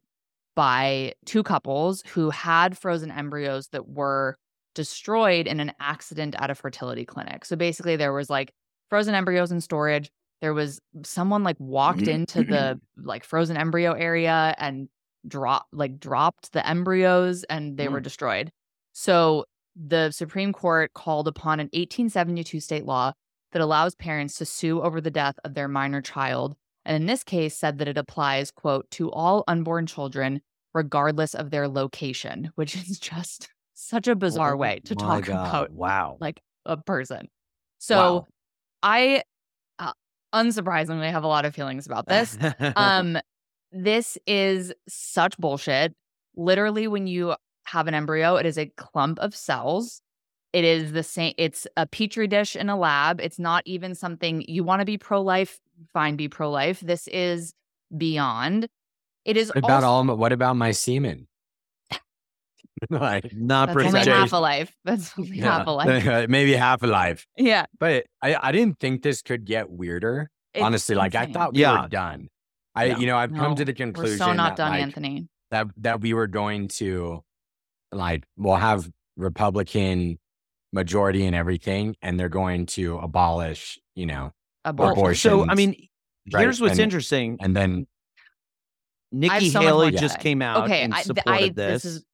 by 0.55 1.15
two 1.25 1.43
couples 1.43 2.03
who 2.07 2.31
had 2.31 2.77
frozen 2.77 3.11
embryos 3.11 3.69
that 3.69 3.89
were 3.89 4.37
destroyed 4.75 5.47
in 5.47 5.61
an 5.61 5.73
accident 5.81 6.35
at 6.39 6.51
a 6.51 6.55
fertility 6.55 7.05
clinic. 7.05 7.45
So 7.45 7.57
basically 7.57 7.97
there 7.97 8.13
was 8.13 8.31
like 8.31 8.53
frozen 8.89 9.15
embryos 9.15 9.53
in 9.53 9.61
storage. 9.61 10.11
There 10.41 10.55
was 10.55 10.81
someone 11.05 11.43
like 11.45 11.57
walked 11.59 12.01
mm-hmm. 12.01 12.11
into 12.11 12.45
the 12.45 12.81
like 13.03 13.25
frozen 13.25 13.57
embryo 13.57 13.93
area 13.93 14.55
and 14.59 14.89
drop 15.29 15.67
like 15.73 16.01
dropped 16.01 16.53
the 16.53 16.67
embryos 16.67 17.45
and 17.45 17.77
they 17.77 17.89
were 17.89 18.01
mm. 18.01 18.05
destroyed. 18.05 18.51
So 18.93 19.45
the 19.77 20.11
Supreme 20.11 20.53
Court 20.53 20.93
called 20.95 21.29
upon 21.29 21.61
an 21.61 21.67
1872 21.73 22.61
state 22.61 22.85
law 22.85 23.13
that 23.53 23.63
allows 23.63 23.95
parents 23.95 24.37
to 24.37 24.45
sue 24.45 24.83
over 24.83 25.01
the 25.01 25.11
death 25.11 25.39
of 25.45 25.55
their 25.55 25.69
minor 25.69 26.03
child. 26.03 26.57
And 26.85 26.97
in 26.97 27.07
this 27.07 27.23
case, 27.23 27.57
said 27.57 27.79
that 27.79 27.89
it 27.89 27.97
applies, 27.99 28.51
quote, 28.51 28.91
to 28.93 29.11
all 29.11 29.45
unborn 29.47 29.87
children, 29.87 30.41
regardless 30.75 31.35
of 31.35 31.51
their 31.51 31.69
location, 31.69 32.51
which 32.57 32.77
is 32.77 32.99
just 32.99 33.49
such 33.75 34.09
a 34.09 34.15
bizarre 34.17 34.55
Oh 34.55 34.57
way 34.57 34.81
to 34.85 34.95
talk 34.95 35.23
God, 35.27 35.47
about 35.47 35.71
Wow. 35.73 36.17
like 36.21 36.41
a 36.67 36.77
person. 36.77 37.29
So 37.79 37.97
Wow. 37.97 38.27
I, 38.83 39.23
uh, 39.79 39.93
unsurprisingly, 40.35 41.11
have 41.11 41.25
a 41.25 41.29
lot 41.29 41.45
of 41.45 41.55
feelings 41.55 41.87
about 41.87 42.07
this. 42.09 42.39
um, 42.77 43.19
this 43.73 44.19
is 44.27 44.73
such 44.89 45.37
bullshit. 45.39 45.95
Literally, 46.37 46.89
when 46.89 47.07
you 47.07 47.35
have 47.65 47.87
an 47.89 47.95
embryo, 47.95 48.37
it 48.37 48.47
is 48.47 48.59
a 48.59 48.67
clump 48.77 49.19
of 49.21 49.35
cells. 49.35 50.03
It 50.53 50.65
is 50.65 50.93
the 50.93 51.03
same. 51.03 51.35
It's 51.39 51.67
a 51.77 51.87
petri 51.87 52.27
dish 52.27 52.57
in 52.57 52.69
a 52.69 52.77
lab. 52.77 53.21
It's 53.21 53.39
not 53.39 53.63
even 53.67 53.95
something 53.95 54.45
you 54.47 54.65
want 54.65 54.81
to 54.81 54.85
be 54.87 54.99
pro 54.99 55.23
life. 55.23 55.59
Fine, 55.93 56.17
be 56.17 56.29
pro 56.29 56.51
life. 56.51 56.81
This 56.81 57.09
is 57.09 57.55
beyond. 57.97 58.69
It 59.25 59.37
is 59.37 59.49
What 59.49 59.59
about 59.59 59.85
also, 59.85 60.11
all? 60.13 60.17
What 60.17 60.33
about 60.33 60.57
my 60.57 60.73
semen? 60.73 61.29
like, 62.91 63.33
not 63.35 63.67
that's 63.67 63.77
only 63.77 63.91
presentation. 63.91 64.13
half 64.13 64.33
a 64.33 64.37
life. 64.39 64.75
That's 64.85 65.13
only 65.19 65.39
half 65.39 65.67
a 65.67 65.71
life. 65.71 66.29
maybe 66.29 66.53
half 66.55 66.83
a 66.83 66.87
life. 66.87 67.27
Yeah. 67.37 67.67
But 67.79 68.07
I, 68.21 68.37
I 68.41 68.53
didn't 68.53 68.81
think 68.81 69.03
this 69.03 69.23
could 69.23 69.45
get 69.45 69.71
weirder. 69.71 70.31
it's 70.55 70.63
Honestly, 70.65 70.95
like 70.97 71.15
I 71.15 71.27
thought 71.27 71.55
we 71.55 71.61
Yeah. 71.61 71.83
were 71.83 71.89
done. 71.89 72.29
I, 72.75 72.87
Yeah. 72.87 72.99
you 72.99 73.07
know, 73.07 73.17
I've 73.17 73.33
come 73.35 73.55
to 73.57 73.65
the 73.65 73.73
conclusion 73.75 74.19
we're 74.19 74.19
conclusion 74.19 74.27
so 74.27 74.33
not 74.33 74.57
that, 74.57 74.63
done, 74.65 74.71
like, 74.73 74.83
Anthony. 74.83 75.29
that 75.51 75.67
that 75.79 76.01
we 76.01 76.15
were 76.15 76.27
going 76.27 76.69
to, 76.69 77.23
like, 77.93 78.25
we'll 78.37 78.57
have 78.57 78.91
Republican 79.17 80.19
majority 80.73 81.27
and 81.27 81.37
everything, 81.37 81.95
and 82.01 82.19
they're 82.19 82.31
going 82.31 82.65
to 82.65 82.97
abolish, 82.99 83.79
you 83.95 84.07
know, 84.07 84.33
Abortion. 84.65 84.99
abortion. 84.99 85.31
so 85.31 85.47
I 85.49 85.55
mean, 85.55 85.89
right, 86.33 86.43
here's 86.43 86.61
what's 86.61 86.73
and- 86.73 86.81
interesting. 86.81 87.39
and 87.41 87.57
then 87.57 87.87
Nikki 89.11 89.51
Haley 89.51 89.91
more 89.91 90.01
just 90.01 90.19
came 90.21 90.41
out 90.41 90.65
okay, 90.65 90.83
and 90.83 90.95
I, 90.95 91.03
supported 91.03 91.43
I, 91.43 91.49
this. 91.51 91.85
is 91.85 92.05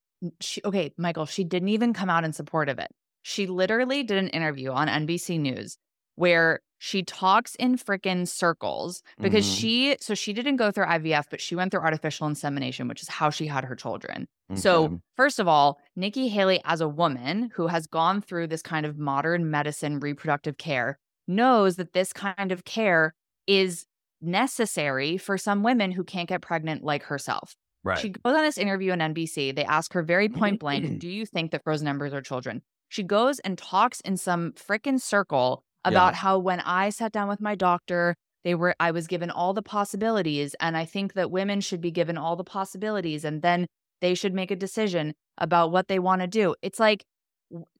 she, 0.41 0.61
okay, 0.65 0.93
Michael. 0.99 1.27
She 1.27 1.45
didn't 1.45 1.69
even 1.69 1.93
come 1.93 2.11
out 2.11 2.25
in 2.25 2.33
support 2.33 2.69
of 2.69 2.79
it. 2.79 2.89
She 3.23 3.47
literally 3.47 4.03
did 4.03 4.17
an 4.19 4.29
interview 4.29 4.73
on 4.73 4.89
NBC 4.89 5.39
News 5.39 5.79
where 6.17 6.61
she 6.79 7.03
talks 7.05 7.55
in 7.57 7.77
freaking 7.77 8.27
circles 8.27 9.03
because 9.21 9.45
Mhm. 9.47 9.59
she 9.61 9.97
so 10.01 10.15
she 10.15 10.33
didn't 10.33 10.57
go 10.57 10.71
through 10.73 10.87
IVF, 10.87 11.25
but 11.31 11.41
she 11.41 11.55
went 11.55 11.71
through 11.71 11.81
artificial 11.81 12.27
insemination, 12.27 12.89
which 12.89 13.03
is 13.03 13.09
how 13.09 13.31
she 13.31 13.47
had 13.47 13.65
her 13.65 13.77
children. 13.77 14.27
So, 14.55 15.01
first 15.15 15.39
of 15.39 15.47
all, 15.47 15.79
Nikki 15.95 16.29
Haley, 16.29 16.61
as 16.65 16.81
a 16.81 16.89
woman 16.89 17.51
who 17.55 17.67
has 17.67 17.87
gone 17.87 18.23
through 18.23 18.47
this 18.47 18.63
kind 18.63 18.87
of 18.87 18.97
modern 18.99 19.51
medicine 19.51 20.01
reproductive 20.01 20.57
care, 20.57 20.99
knows 21.29 21.77
that 21.77 21.93
this 21.93 22.13
kind 22.13 22.51
of 22.51 22.65
care 22.65 23.15
is 23.47 23.87
necessary 24.21 25.17
for 25.17 25.39
some 25.39 25.63
women 25.63 25.93
who 25.93 26.03
can't 26.03 26.29
get 26.29 26.41
pregnant 26.41 26.83
like 26.83 27.05
herself. 27.05 27.55
right. 27.85 27.99
She 27.99 28.09
goes 28.11 28.35
on 28.37 28.43
this 28.43 28.59
interview 28.59 28.93
on 28.93 28.99
NBC. 28.99 29.55
They 29.55 29.65
ask 29.65 29.93
her 29.93 30.03
very 30.03 30.29
point 30.29 30.59
blank, 30.59 30.85
mm. 30.85 30.99
Do 30.99 31.09
you 31.09 31.27
think 31.27 31.53
that 31.53 31.63
frozen 31.63 31.87
embryos 31.87 32.15
are 32.15 32.21
children? 32.21 32.63
She 32.89 33.03
goes 33.03 33.39
and 33.41 33.57
talks 33.57 34.01
in 34.01 34.17
some 34.17 34.53
frickin' 34.53 35.01
circle 35.01 35.63
about 35.85 36.15
how 36.15 36.39
when 36.39 36.61
I 36.61 36.91
sat 36.91 37.13
down 37.13 37.29
with 37.29 37.41
my 37.41 37.55
doctor, 37.55 38.17
they 38.45 38.55
were 38.55 38.75
I 38.81 38.91
was 38.91 39.07
given 39.07 39.31
all 39.31 39.55
the 39.55 39.63
possibilities 39.63 40.55
and 40.61 40.77
I 40.77 40.85
think 40.85 41.15
that 41.15 41.31
women 41.31 41.61
should 41.61 41.81
be 41.81 41.91
given 41.91 42.17
all 42.17 42.37
the 42.37 42.45
possibilities 42.45 43.25
and 43.25 43.43
then 43.43 43.67
they 44.01 44.15
should 44.15 44.35
make 44.35 44.51
a 44.51 44.57
decision 44.57 45.15
about 45.39 45.71
what 45.71 45.89
they 45.89 45.99
want 45.99 46.23
to 46.23 46.27
do. 46.27 46.55
It's 46.63 46.81
like 46.81 47.05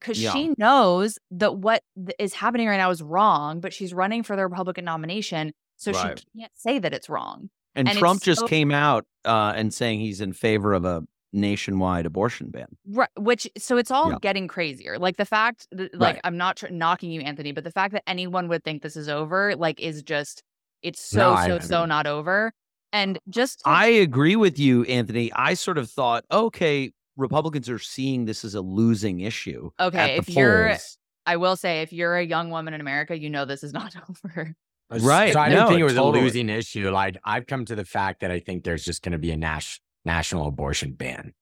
cuz 0.01 0.21
Yeah. 0.21 0.31
she 0.33 0.53
knows 0.57 1.17
that 1.31 1.57
what 1.57 1.83
is 2.17 2.33
happening 2.33 2.67
right 2.67 2.77
now 2.77 2.89
is 2.89 3.01
wrong, 3.03 3.59
but 3.59 3.73
she's 3.73 3.93
running 3.93 4.23
for 4.23 4.35
the 4.35 4.43
Republican 4.43 4.85
nomination, 4.85 5.53
so 5.77 5.91
Right. 5.91 6.19
she 6.19 6.39
can't 6.39 6.51
say 6.57 6.79
that 6.79 6.93
it's 6.93 7.09
wrong. 7.09 7.49
and, 7.75 7.87
and 7.87 7.97
Trump 7.99 8.21
just 8.23 8.41
so- 8.41 8.47
came 8.47 8.71
out 8.71 9.05
uh, 9.25 9.53
and 9.55 9.73
saying 9.73 9.99
he's 9.99 10.21
in 10.21 10.33
favor 10.33 10.73
of 10.73 10.85
a 10.85 11.03
nationwide 11.31 12.05
abortion 12.07 12.49
ban. 12.49 12.65
Right, 12.87 13.09
which 13.15 13.47
so 13.57 13.77
it's 13.77 13.91
all 13.91 14.09
Yeah. 14.11 14.17
getting 14.21 14.47
crazier. 14.47 14.97
Like 14.97 15.17
the 15.17 15.25
fact, 15.25 15.67
that, 15.71 15.93
like 15.93 16.15
Right. 16.15 16.21
I'm 16.23 16.35
not 16.35 16.57
tr- 16.57 16.69
knocking 16.69 17.11
you, 17.11 17.21
Anthony, 17.21 17.51
but 17.51 17.63
the 17.63 17.71
fact 17.71 17.93
that 17.93 18.03
anyone 18.07 18.47
would 18.47 18.63
think 18.63 18.81
this 18.81 18.95
is 18.97 19.07
over, 19.07 19.55
like, 19.55 19.79
is 19.79 20.01
just 20.01 20.41
it's 20.81 20.99
so 20.99 21.35
No, 21.35 21.45
so 21.45 21.55
I 21.55 21.59
so 21.59 21.85
not 21.85 22.07
over. 22.07 22.53
And 22.91 23.19
just 23.29 23.59
to- 23.59 23.69
I 23.69 23.85
agree 23.85 24.35
with 24.35 24.57
you, 24.57 24.83
Anthony. 24.85 25.31
I 25.33 25.53
sort 25.53 25.77
of 25.77 25.89
thought, 25.91 26.25
okay, 26.31 26.91
Republicans 27.19 27.69
are 27.69 27.77
seeing 27.79 28.25
this 28.25 28.43
as 28.45 28.55
a 28.55 28.61
losing 28.61 29.19
issue. 29.19 29.69
at 29.77 29.87
Okay, 29.87 30.07
the 30.15 30.17
if 30.21 30.29
you're- 30.29 30.77
I 31.25 31.35
will 31.37 31.55
say, 31.55 31.81
if 31.81 31.93
you're 31.93 32.15
a 32.17 32.25
young 32.25 32.49
woman 32.49 32.73
in 32.73 32.81
America, 32.81 33.15
you 33.19 33.29
know 33.29 33.45
this 33.45 33.63
is 33.63 33.73
not 33.73 33.93
over. 34.09 34.55
Right. 34.89 35.33
So 35.33 35.39
I 35.39 35.49
didn't 35.49 35.61
No, 35.63 35.67
think 35.69 35.81
it 35.81 35.83
was 35.83 35.93
totally. 35.93 36.21
a 36.21 36.23
losing 36.23 36.49
issue. 36.49 36.89
Like 36.89 37.17
I've 37.23 37.45
come 37.45 37.65
to 37.65 37.75
the 37.75 37.85
fact 37.85 38.21
that 38.21 38.31
I 38.31 38.39
think 38.39 38.63
there's 38.63 38.83
just 38.83 39.03
going 39.03 39.11
to 39.11 39.19
be 39.19 39.29
a 39.31 39.37
nas- 39.37 39.79
national 40.05 40.47
abortion 40.47 40.93
ban. 40.93 41.33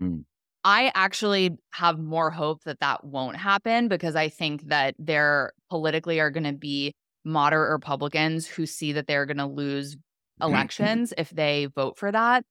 Hmm. 0.00 0.20
I 0.64 0.90
actually 0.94 1.58
have 1.72 1.98
more 1.98 2.30
hope 2.30 2.64
that 2.64 2.80
that 2.80 3.04
won't 3.04 3.36
happen 3.36 3.88
because 3.88 4.16
I 4.16 4.28
think 4.30 4.68
that 4.68 4.94
there 4.98 5.52
politically 5.70 6.18
are 6.18 6.30
going 6.30 6.44
to 6.44 6.54
be 6.54 6.94
moderate 7.24 7.70
Republicans 7.70 8.46
who 8.46 8.64
see 8.66 8.92
that 8.92 9.06
they're 9.06 9.26
going 9.26 9.36
to 9.36 9.46
lose 9.46 9.96
elections 10.40 11.12
if 11.18 11.28
they 11.30 11.66
vote 11.74 11.98
for 11.98 12.10
that. 12.10 12.44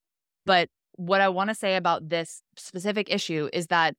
But 0.46 0.70
what 0.98 1.22
I 1.22 1.30
want 1.30 1.50
to 1.50 1.56
say 1.56 1.76
about 1.76 2.10
this 2.10 2.42
specific 2.58 3.12
issue 3.12 3.50
is 3.54 3.68
that 3.68 3.96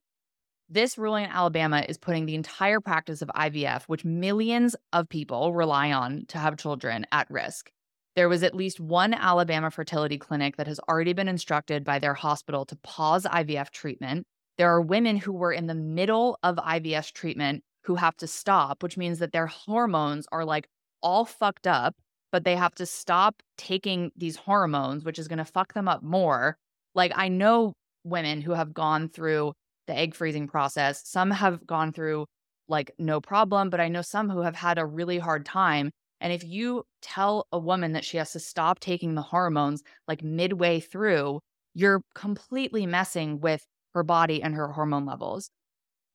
this 0.69 0.97
ruling 0.97 1.25
in 1.25 1.29
Alabama 1.29 1.85
is 1.87 1.97
putting 1.97 2.25
the 2.25 2.35
entire 2.35 2.81
practice 2.81 3.21
of 3.21 3.29
IVF, 3.29 3.83
which 3.83 4.03
millions 4.03 4.75
of 4.91 5.07
people 5.07 5.53
rely 5.53 5.91
on 5.91 6.25
to 6.27 6.37
have 6.37 6.57
children, 6.57 7.05
at 7.11 7.29
risk. 7.29 7.71
There 8.15 8.27
was 8.27 8.43
at 8.43 8.55
least 8.55 8.79
one 8.79 9.13
Alabama 9.13 9.71
fertility 9.71 10.17
clinic 10.17 10.57
that 10.57 10.67
has 10.67 10.79
already 10.89 11.13
been 11.13 11.27
instructed 11.27 11.83
by 11.83 11.99
their 11.99 12.15
hospital 12.15 12.65
to 12.65 12.75
pause 12.77 13.23
IVF 13.23 13.69
treatment. 13.69 14.25
There 14.57 14.69
are 14.69 14.81
women 14.81 15.17
who 15.17 15.31
were 15.31 15.53
in 15.53 15.67
the 15.67 15.75
middle 15.75 16.37
of 16.43 16.55
IVF 16.57 17.13
treatment 17.13 17.63
who 17.83 17.95
have 17.95 18.17
to 18.17 18.27
stop, 18.27 18.83
which 18.83 18.97
means 18.97 19.19
that 19.19 19.31
their 19.31 19.47
hormones 19.47 20.27
are 20.31 20.43
like 20.43 20.67
all 21.01 21.25
fucked 21.25 21.67
up, 21.67 21.95
but 22.31 22.43
they 22.43 22.55
have 22.55 22.75
to 22.75 22.85
stop 22.85 23.41
taking 23.57 24.11
these 24.17 24.35
hormones, 24.35 25.05
which 25.05 25.19
is 25.19 25.27
going 25.27 25.37
to 25.37 25.45
fuck 25.45 25.73
them 25.73 25.87
up 25.87 26.03
more. 26.03 26.57
Like, 26.97 27.13
I 27.15 27.29
know 27.29 27.73
women 28.03 28.41
who 28.41 28.53
have 28.53 28.73
gone 28.73 29.07
through 29.07 29.53
the 29.85 29.95
egg 29.95 30.15
freezing 30.15 30.47
process. 30.47 31.01
Some 31.05 31.31
have 31.31 31.65
gone 31.65 31.93
through 31.93 32.25
like 32.67 32.91
no 32.97 33.21
problem, 33.21 33.69
but 33.69 33.79
I 33.79 33.87
know 33.87 34.01
some 34.01 34.29
who 34.29 34.41
have 34.41 34.55
had 34.55 34.79
a 34.79 34.85
really 34.85 35.19
hard 35.19 35.45
time. 35.45 35.91
And 36.19 36.33
if 36.33 36.43
you 36.43 36.83
tell 37.03 37.45
a 37.51 37.59
woman 37.59 37.93
that 37.93 38.03
she 38.03 38.17
has 38.17 38.31
to 38.31 38.39
stop 38.39 38.79
taking 38.79 39.13
the 39.13 39.21
hormones 39.21 39.83
like 40.07 40.23
midway 40.23 40.79
through, 40.79 41.39
you're 41.75 42.01
completely 42.15 42.87
messing 42.87 43.39
with 43.39 43.63
her 43.93 44.03
body 44.03 44.41
and 44.41 44.55
her 44.55 44.69
hormone 44.69 45.05
levels. 45.05 45.51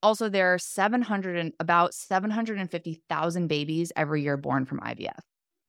Also, 0.02 0.28
there 0.28 0.52
are 0.52 0.58
700 0.58 1.36
and 1.36 1.52
about 1.60 1.94
750,000 1.94 3.46
babies 3.46 3.92
every 3.94 4.22
year 4.22 4.36
born 4.36 4.64
from 4.64 4.80
IVF. 4.80 5.20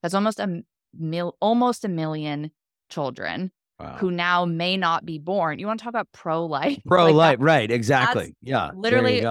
That's 0.02 0.15
almost 0.15 0.39
a 0.39 0.63
mil, 0.97 1.38
almost 1.39 1.86
a 1.86 1.88
million 1.88 2.49
children 2.89 3.52
Wow. 3.80 3.98
who 3.98 4.12
now 4.12 4.46
may 4.46 4.78
not 4.78 5.04
be 5.06 5.18
born. 5.18 5.58
You 5.60 5.66
want 5.68 5.80
to 5.80 5.84
talk 5.84 5.92
about 5.92 6.08
pro 6.14 6.46
life? 6.46 6.80
Pro 6.88 7.12
life, 7.12 7.38
right? 7.42 7.70
Exactly. 7.70 8.36
Yeah. 8.42 8.70
literally- 8.76 9.22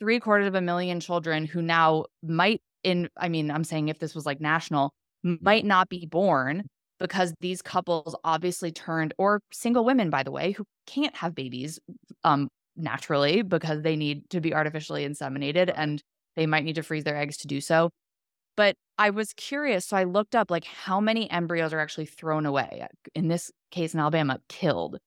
three 0.00 0.18
quarters 0.18 0.46
of 0.48 0.54
a 0.54 0.60
million 0.60 0.98
children 0.98 1.44
who 1.44 1.60
now 1.62 2.06
might 2.22 2.60
in 2.82 3.08
i 3.16 3.28
mean 3.28 3.48
i'm 3.50 3.62
saying 3.62 3.86
if 3.88 4.00
this 4.00 4.12
was 4.12 4.26
like 4.26 4.40
national 4.40 4.92
might 5.22 5.64
not 5.64 5.88
be 5.88 6.04
born 6.06 6.64
because 6.98 7.32
these 7.40 7.62
couples 7.62 8.16
obviously 8.24 8.72
turned 8.72 9.14
or 9.18 9.40
single 9.52 9.84
women 9.84 10.10
by 10.10 10.24
the 10.24 10.32
way 10.32 10.50
who 10.50 10.64
can't 10.88 11.14
have 11.14 11.32
babies 11.32 11.78
um 12.24 12.48
naturally 12.76 13.42
because 13.42 13.82
they 13.82 13.94
need 13.94 14.28
to 14.30 14.40
be 14.40 14.52
artificially 14.52 15.06
inseminated 15.06 15.72
and 15.76 16.02
they 16.34 16.46
might 16.46 16.64
need 16.64 16.74
to 16.74 16.82
freeze 16.82 17.04
their 17.04 17.16
eggs 17.16 17.36
to 17.36 17.46
do 17.46 17.60
so 17.60 17.88
but 18.56 18.76
i 18.98 19.10
was 19.10 19.32
curious 19.34 19.86
so 19.86 19.96
i 19.96 20.04
looked 20.04 20.34
up 20.34 20.50
like 20.50 20.64
how 20.64 21.00
many 21.00 21.30
embryos 21.30 21.72
are 21.72 21.80
actually 21.80 22.06
thrown 22.06 22.46
away 22.46 22.86
in 23.14 23.28
this 23.28 23.50
case 23.70 23.94
in 23.94 24.00
alabama 24.00 24.38
killed 24.48 24.98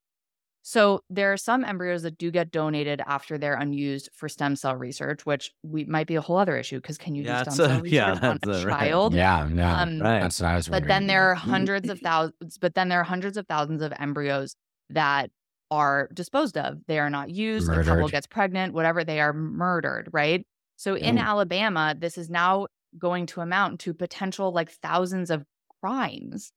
so 0.67 1.01
there 1.12 1.31
are 1.31 1.38
some 1.38 1.63
embryos 1.63 2.01
that 2.01 2.17
do 2.17 2.31
get 2.31 2.49
donated 2.49 2.99
after 3.05 3.38
they're 3.38 3.53
unused 3.53 4.10
for 4.15 4.27
stem 4.27 4.55
cell 4.55 4.75
research, 4.75 5.23
which 5.23 5.51
we 5.62 5.86
might 5.86 6.08
be 6.08 6.15
a 6.15 6.21
whole 6.21 6.38
other 6.38 6.58
issue 6.58 6.77
because 6.77 6.97
can 6.97 7.13
you 7.13 7.21
Yeah, 7.21 7.43
do 7.43 7.49
it's 7.49 7.53
stem 7.53 7.67
cell 7.69 7.86
a- 7.86 7.88
yeah, 7.88 8.10
research 8.10 8.23
on 8.23 8.36
a 8.36 8.39
that's 8.47 8.63
a- 8.63 8.67
right. 8.67 8.79
child? 8.89 9.13
Yeah, 9.13 9.47
yeah. 9.47 9.81
Um, 9.84 9.99
Right. 9.99 10.21
That's 10.21 10.41
what 10.41 10.47
I 10.49 10.55
was 10.55 10.67
wondering. 10.67 10.81
But 10.81 10.88
then 10.91 11.05
there 11.05 11.29
are 11.29 11.36
hundreds 11.36 11.88
of 11.88 11.99
thousands. 12.03 12.58
But 12.58 12.73
then 12.73 12.89
there 12.89 12.99
are 12.99 13.03
hundreds 13.03 13.38
of 13.38 13.45
thousands 13.45 13.84
of 13.84 13.93
embryos 13.99 14.55
that 14.89 15.29
are 15.69 16.10
disposed 16.15 16.58
of. 16.58 16.79
They 16.88 16.97
are 16.97 17.12
not 17.12 17.29
used. 17.29 17.69
A 17.69 17.75
couple 17.75 17.97
Murdered. 17.97 18.12
gets 18.12 18.25
pregnant. 18.25 18.73
Whatever. 18.73 19.03
They 19.03 19.19
are 19.19 19.34
murdered. 19.34 20.10
Right. 20.13 20.47
So 20.77 20.95
in 20.95 21.17
Yeah. 21.17 21.29
Alabama, 21.29 21.93
this 21.95 22.17
is 22.17 22.27
now 22.31 22.65
going 22.97 23.25
to 23.27 23.41
amount 23.41 23.79
to 23.81 23.93
potential 23.93 24.51
like 24.51 24.71
thousands 24.71 25.29
of 25.29 25.43
crimes. 25.81 26.51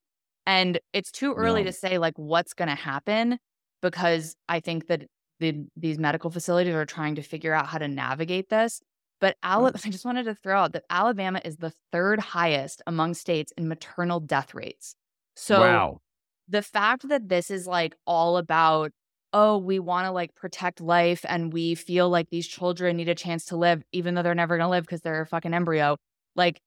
And 0.47 0.81
it's 0.93 1.11
too 1.11 1.35
early 1.35 1.61
Yeah. 1.61 1.67
to 1.67 1.73
say 1.73 1.99
like 1.99 2.15
what's 2.17 2.55
going 2.55 2.69
to 2.69 2.75
happen 2.75 3.39
because 3.83 4.35
I 4.49 4.61
think 4.61 4.87
that 4.87 5.05
the, 5.41 5.67
these 5.77 5.99
medical 5.99 6.31
facilities 6.31 6.75
are 6.75 6.87
trying 6.87 7.15
to 7.17 7.23
figure 7.23 7.53
out 7.55 7.67
how 7.67 7.79
to 7.79 7.89
navigate 7.89 8.49
this. 8.49 8.81
But 9.21 9.37
Ala- 9.45 9.73
mm. 9.73 9.83
I 9.87 9.91
just 9.91 10.05
wanted 10.05 10.25
to 10.25 10.35
throw 10.35 10.61
out 10.61 10.73
that 10.73 10.85
Alabama 10.91 11.41
is 11.45 11.57
the 11.57 11.73
third 11.93 12.21
highest 12.21 12.83
among 12.87 13.15
states 13.15 13.53
in 13.57 13.69
maternal 13.69 14.21
death 14.21 14.55
rates. 14.55 14.95
So 15.37 15.61
wow. 15.61 16.01
the 16.49 16.63
fact 16.63 17.09
that 17.09 17.29
this 17.29 17.51
is 17.51 17.67
like 17.67 17.95
all 18.07 18.37
about 18.37 18.91
oh 19.33 19.59
we 19.59 19.79
want 19.79 20.07
to 20.07 20.11
like 20.11 20.35
protect 20.35 20.81
life 20.81 21.25
and 21.29 21.53
we 21.53 21.75
feel 21.75 22.09
like 22.09 22.31
these 22.31 22.47
children 22.47 22.97
need 22.97 23.09
a 23.09 23.15
chance 23.15 23.45
to 23.45 23.57
live 23.57 23.83
even 23.93 24.15
though 24.15 24.23
they're 24.23 24.35
never 24.35 24.57
going 24.57 24.67
to 24.67 24.71
live 24.71 24.85
because 24.85 25.03
they're 25.03 25.21
a 25.21 25.27
fucking 25.27 25.53
embryo 25.53 25.97
like 26.39 26.61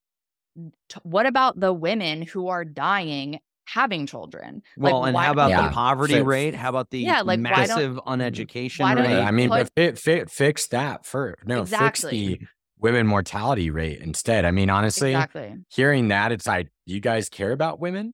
t- 0.89 0.99
what 1.03 1.25
about 1.25 1.59
the 1.59 1.73
women 1.73 2.21
who 2.21 2.49
are 2.49 2.63
dying 2.63 3.39
having 3.65 4.05
children 4.05 4.61
like, 4.77 4.91
Well, 4.93 5.05
and 5.05 5.13
why 5.15 5.25
how 5.25 5.31
about 5.31 5.49
Yeah. 5.49 5.67
the 5.67 5.73
poverty 5.73 6.13
Fit- 6.15 6.25
rate? 6.25 6.55
How 6.55 6.69
about 6.69 6.89
the 6.89 6.99
Yeah, 6.99 7.21
like, 7.21 7.39
why 7.39 7.65
don't- 7.65 7.67
massive 7.69 7.95
uneducation 8.05 8.95
rate? 8.95 9.07
they 9.07 9.21
I 9.21 9.31
mean, 9.31 9.49
put- 9.49 9.69
but 9.75 9.97
fi- 9.99 10.19
fi- 10.19 10.25
fix 10.25 10.67
that 10.67 11.05
for 11.05 11.37
no, 11.45 11.65
fix 11.65 12.01
the 12.01 12.39
women 12.79 13.07
mortality 13.07 13.69
rate 13.69 13.99
instead. 14.01 14.43
I 14.43 14.51
mean, 14.51 14.69
honestly, 14.69 15.11
exactly 15.11 15.55
hearing 15.69 16.09
that, 16.09 16.31
it's 16.31 16.45
like, 16.47 16.67
you 16.85 16.99
guys 16.99 17.29
care 17.29 17.51
about 17.51 17.79
women? 17.79 18.13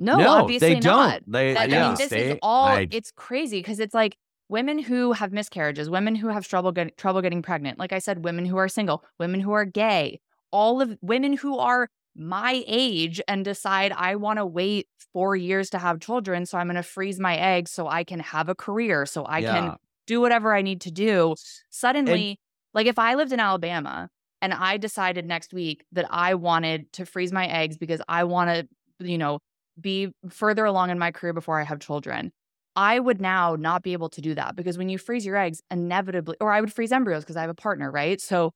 no, 0.00 0.16
no, 0.16 0.28
obviously 0.30 0.74
they 0.74 0.80
not 0.80 1.20
don't. 1.22 1.32
They 1.32 1.54
that, 1.54 1.68
yeah. 1.70 1.84
I 1.84 1.88
mean, 1.90 1.96
this 1.98 2.10
is 2.12 2.38
all. 2.42 2.64
like- 2.66 2.92
it's 2.92 3.12
crazy 3.12 3.60
because 3.60 3.78
it's 3.78 3.94
like 3.94 4.16
women 4.48 4.78
who 4.80 5.12
have 5.12 5.32
miscarriages, 5.32 5.88
women 5.88 6.16
who 6.16 6.28
have 6.28 6.48
trouble 6.48 6.72
getting 6.72 6.92
trouble 6.96 7.22
getting 7.22 7.42
pregnant. 7.42 7.78
Like 7.78 7.92
I 7.92 8.00
said, 8.00 8.24
women 8.24 8.44
who 8.44 8.56
are 8.56 8.68
single, 8.68 9.04
women 9.20 9.38
who 9.40 9.52
are 9.52 9.64
gay, 9.64 10.20
all 10.54 10.80
of 10.80 10.96
women 11.02 11.32
who 11.32 11.58
are 11.58 11.88
my 12.16 12.62
age 12.68 13.20
and 13.26 13.44
decide 13.44 13.90
I 13.92 14.14
want 14.14 14.38
to 14.38 14.46
wait 14.46 14.86
four 15.12 15.34
years 15.34 15.68
to 15.70 15.78
have 15.78 15.98
children, 15.98 16.46
so 16.46 16.56
I'm 16.56 16.68
going 16.68 16.76
to 16.76 16.82
freeze 16.84 17.18
my 17.18 17.36
eggs 17.36 17.72
so 17.72 17.88
I 17.88 18.04
can 18.04 18.20
have 18.20 18.48
a 18.48 18.54
career, 18.54 19.04
so 19.04 19.26
I 19.26 19.40
Yeah. 19.40 19.52
can 19.52 19.76
do 20.06 20.20
whatever 20.20 20.54
I 20.54 20.62
need 20.62 20.80
to 20.82 20.92
do. 20.92 21.34
Suddenly, 21.70 22.38
like 22.72 22.86
if 22.86 22.98
I 23.00 23.14
lived 23.14 23.32
in 23.32 23.40
Alabama 23.40 24.08
and 24.40 24.54
I 24.54 24.76
decided 24.76 25.26
next 25.26 25.52
week 25.52 25.84
that 25.90 26.06
I 26.08 26.34
wanted 26.34 26.92
to 26.92 27.04
freeze 27.04 27.32
my 27.32 27.46
eggs 27.48 27.76
because 27.76 28.00
I 28.08 28.22
want 28.24 28.50
to, 28.50 28.68
you 29.04 29.18
know, 29.18 29.40
be 29.80 30.12
further 30.30 30.64
along 30.64 30.90
in 30.90 31.00
my 31.00 31.10
career 31.10 31.32
before 31.32 31.60
I 31.60 31.64
have 31.64 31.80
children. 31.80 32.30
I 32.76 33.00
would 33.00 33.20
now 33.20 33.56
not 33.56 33.82
be 33.82 33.92
able 33.92 34.08
to 34.10 34.20
do 34.20 34.34
that 34.34 34.54
because 34.54 34.78
when 34.78 34.88
you 34.88 34.98
freeze 34.98 35.26
your 35.26 35.36
eggs, 35.36 35.62
inevitably, 35.70 36.36
or 36.40 36.52
I 36.52 36.60
would 36.60 36.72
freeze 36.72 36.92
embryos 36.92 37.24
because 37.24 37.36
I 37.36 37.40
have 37.40 37.50
a 37.50 37.54
partner, 37.54 37.90
right? 37.90 38.20
So 38.20 38.52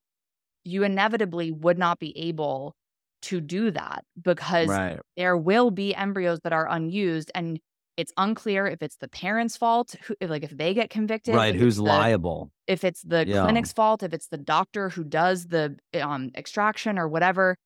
you 0.64 0.82
inevitably 0.82 1.50
would 1.52 1.78
not 1.78 1.98
be 1.98 2.16
able 2.18 2.74
to 3.22 3.40
do 3.40 3.70
that 3.72 4.04
because 4.20 4.68
Right. 4.68 4.98
there 5.16 5.36
will 5.36 5.70
be 5.70 5.94
embryos 5.94 6.40
that 6.44 6.52
are 6.52 6.68
unused 6.68 7.30
and 7.34 7.58
it's 7.96 8.12
unclear 8.16 8.64
if 8.66 8.80
it's 8.80 8.96
the 8.98 9.08
parents' 9.08 9.56
fault, 9.56 9.96
who, 10.04 10.14
if, 10.20 10.30
like 10.30 10.44
if 10.44 10.50
they 10.56 10.72
get 10.72 10.88
convicted, 10.88 11.34
Right. 11.34 11.54
Who's 11.56 11.76
the- 11.76 11.82
liable? 11.82 12.52
if 12.68 12.84
it's 12.84 13.02
the 13.02 13.26
Yeah. 13.26 13.42
clinic's 13.42 13.72
fault, 13.72 14.02
if 14.04 14.12
it's 14.12 14.28
the 14.28 14.36
doctor 14.38 14.88
who 14.90 15.02
does 15.02 15.46
the 15.48 15.76
um, 16.00 16.30
extraction 16.36 16.96
or 16.98 17.08
whatever. 17.08 17.56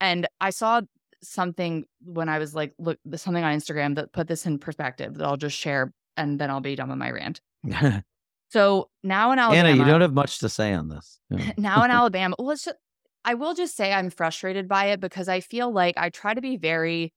And 0.00 0.26
I 0.42 0.50
saw 0.50 0.82
something 1.22 1.84
when 2.04 2.28
I 2.28 2.38
was 2.38 2.54
like, 2.54 2.74
look, 2.78 2.98
something 3.14 3.42
on 3.42 3.56
Instagram 3.56 3.94
that 3.96 4.12
put 4.12 4.28
this 4.28 4.44
in 4.46 4.58
perspective 4.58 5.14
that 5.14 5.24
I'll 5.26 5.36
just 5.38 5.56
share 5.56 5.92
and 6.18 6.38
then 6.38 6.50
I'll 6.50 6.60
be 6.60 6.76
done 6.76 6.90
with 6.90 6.98
my 6.98 7.10
rant. 7.10 7.40
So 8.50 8.88
now 9.02 9.32
in 9.32 9.38
Alabama, 9.38 9.68
Anna, 9.68 9.78
you 9.78 9.84
don't 9.84 10.00
have 10.00 10.14
much 10.14 10.38
to 10.38 10.48
say 10.48 10.72
on 10.72 10.88
this. 10.88 11.20
Yeah. 11.30 11.52
now 11.58 11.82
in 11.84 11.90
Alabama, 11.98 12.34
well, 12.38 12.50
it's 12.52 12.64
just, 12.64 12.76
I 13.24 13.34
will 13.34 13.54
just 13.54 13.76
say 13.76 13.92
I'm 13.92 14.10
frustrated 14.10 14.68
by 14.68 14.86
it 14.86 15.00
because 15.00 15.28
I 15.28 15.40
feel 15.40 15.70
like 15.70 15.94
I 15.98 16.08
try 16.10 16.34
to 16.34 16.40
be 16.40 16.56
very 16.56 17.12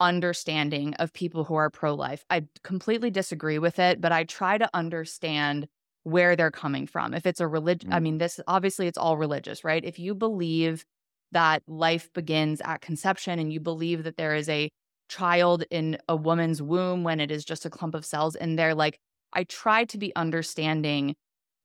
understanding 0.00 0.94
of 0.94 1.12
people 1.12 1.44
who 1.44 1.54
are 1.54 1.70
pro 1.70 1.94
life. 1.94 2.24
I 2.30 2.44
completely 2.62 3.10
disagree 3.10 3.58
with 3.58 3.78
it, 3.78 4.00
but 4.00 4.12
I 4.12 4.24
try 4.24 4.58
to 4.58 4.68
understand 4.74 5.66
where 6.04 6.36
they're 6.36 6.50
coming 6.52 6.86
from. 6.86 7.14
If 7.14 7.26
it's 7.26 7.40
a 7.40 7.48
religion, 7.48 7.92
I 7.92 7.98
Mm. 7.98 8.02
mean, 8.02 8.18
this 8.18 8.40
obviously 8.46 8.86
it's 8.86 8.98
all 8.98 9.16
religious, 9.16 9.64
right? 9.64 9.84
If 9.84 9.98
you 9.98 10.14
believe 10.14 10.84
that 11.32 11.62
life 11.66 12.12
begins 12.12 12.60
at 12.62 12.80
conception 12.80 13.38
and 13.38 13.52
you 13.52 13.60
believe 13.60 14.04
that 14.04 14.16
there 14.16 14.34
is 14.34 14.48
a 14.48 14.70
child 15.08 15.64
in 15.70 15.98
a 16.08 16.16
woman's 16.16 16.62
womb 16.62 17.02
when 17.02 17.20
it 17.20 17.30
is 17.30 17.44
just 17.44 17.66
a 17.66 17.70
clump 17.70 17.94
of 17.94 18.04
cells 18.04 18.36
and 18.36 18.58
they're 18.58 18.74
like 18.74 18.98
I 19.32 19.44
try 19.44 19.84
to 19.86 19.98
be 19.98 20.14
understanding 20.16 21.14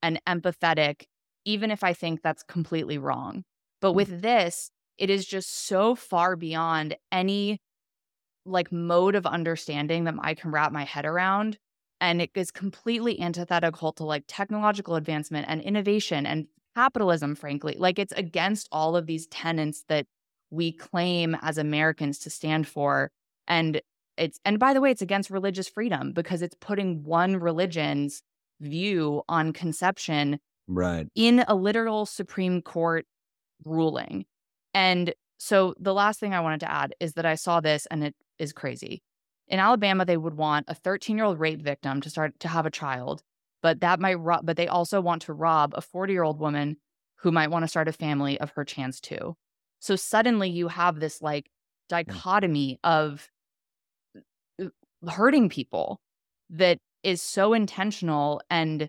and 0.01 0.19
empathetic, 0.27 1.03
even 1.45 1.71
if 1.71 1.83
I 1.83 1.93
think 1.93 2.21
that's 2.21 2.43
completely 2.43 2.97
wrong. 2.97 3.43
But 3.81 3.93
with 3.93 4.09
mm-hmm. 4.09 4.21
this, 4.21 4.69
it 4.97 5.09
is 5.09 5.25
just 5.25 5.65
so 5.65 5.95
far 5.95 6.35
beyond 6.35 6.95
any 7.11 7.59
like 8.45 8.71
mode 8.71 9.15
of 9.15 9.25
understanding 9.25 10.03
that 10.03 10.15
I 10.19 10.33
can 10.33 10.51
wrap 10.51 10.71
my 10.71 10.83
head 10.83 11.05
around. 11.05 11.57
And 12.01 12.21
it 12.21 12.31
is 12.35 12.51
completely 12.51 13.19
antithetical 13.21 13.93
to 13.93 14.03
like 14.03 14.25
technological 14.27 14.95
advancement 14.95 15.45
and 15.47 15.61
innovation 15.61 16.25
and 16.25 16.47
capitalism, 16.75 17.35
frankly. 17.35 17.75
Like 17.77 17.97
it's 17.97 18.13
against 18.13 18.67
all 18.71 18.97
of 18.97 19.05
these 19.05 19.27
tenets 19.27 19.85
that 19.87 20.05
we 20.49 20.73
claim 20.73 21.37
as 21.41 21.57
Americans 21.57 22.19
to 22.19 22.29
stand 22.29 22.67
for. 22.67 23.09
And 23.47 23.81
it's, 24.17 24.39
and 24.45 24.59
by 24.59 24.73
the 24.73 24.81
way, 24.81 24.91
it's 24.91 25.01
against 25.01 25.29
religious 25.29 25.67
freedom 25.67 26.11
because 26.13 26.41
it's 26.41 26.55
putting 26.59 27.03
one 27.03 27.37
religion's 27.37 28.21
view 28.61 29.23
on 29.27 29.53
conception 29.53 30.39
Right. 30.67 31.07
in 31.15 31.43
a 31.47 31.55
literal 31.55 32.05
Supreme 32.05 32.61
Court 32.61 33.05
ruling. 33.65 34.25
And 34.73 35.13
so 35.37 35.73
the 35.79 35.93
last 35.93 36.19
thing 36.19 36.33
I 36.33 36.39
wanted 36.39 36.61
to 36.61 36.71
add 36.71 36.95
is 36.99 37.13
that 37.13 37.25
I 37.25 37.35
saw 37.35 37.59
this 37.59 37.85
and 37.87 38.03
it 38.03 38.15
is 38.39 38.53
crazy. 38.53 39.01
In 39.47 39.59
Alabama, 39.59 40.05
they 40.05 40.17
would 40.17 40.35
want 40.35 40.65
a 40.69 40.73
13 40.75 41.17
year 41.17 41.25
old 41.25 41.39
rape 41.39 41.61
victim 41.61 42.01
to 42.01 42.09
start 42.09 42.39
to 42.39 42.47
have 42.47 42.65
a 42.65 42.71
child, 42.71 43.21
but 43.61 43.81
that 43.81 43.99
might 43.99 44.15
rob, 44.15 44.45
but 44.45 44.57
they 44.57 44.67
also 44.67 45.01
want 45.01 45.21
to 45.23 45.33
rob 45.33 45.73
a 45.75 45.81
40 45.81 46.13
year 46.13 46.23
old 46.23 46.39
woman 46.39 46.77
who 47.17 47.31
might 47.31 47.49
want 47.49 47.63
to 47.63 47.67
start 47.67 47.87
a 47.87 47.93
family 47.93 48.39
of 48.39 48.51
her 48.51 48.63
chance 48.63 48.99
too. 48.99 49.35
So 49.79 49.95
suddenly 49.95 50.49
you 50.49 50.69
have 50.69 50.99
this 50.99 51.21
like 51.21 51.49
dichotomy 51.89 52.79
of 52.83 53.29
hurting 55.07 55.49
people 55.49 55.99
that 56.49 56.77
is 57.03 57.21
so 57.21 57.53
intentional 57.53 58.41
and 58.49 58.87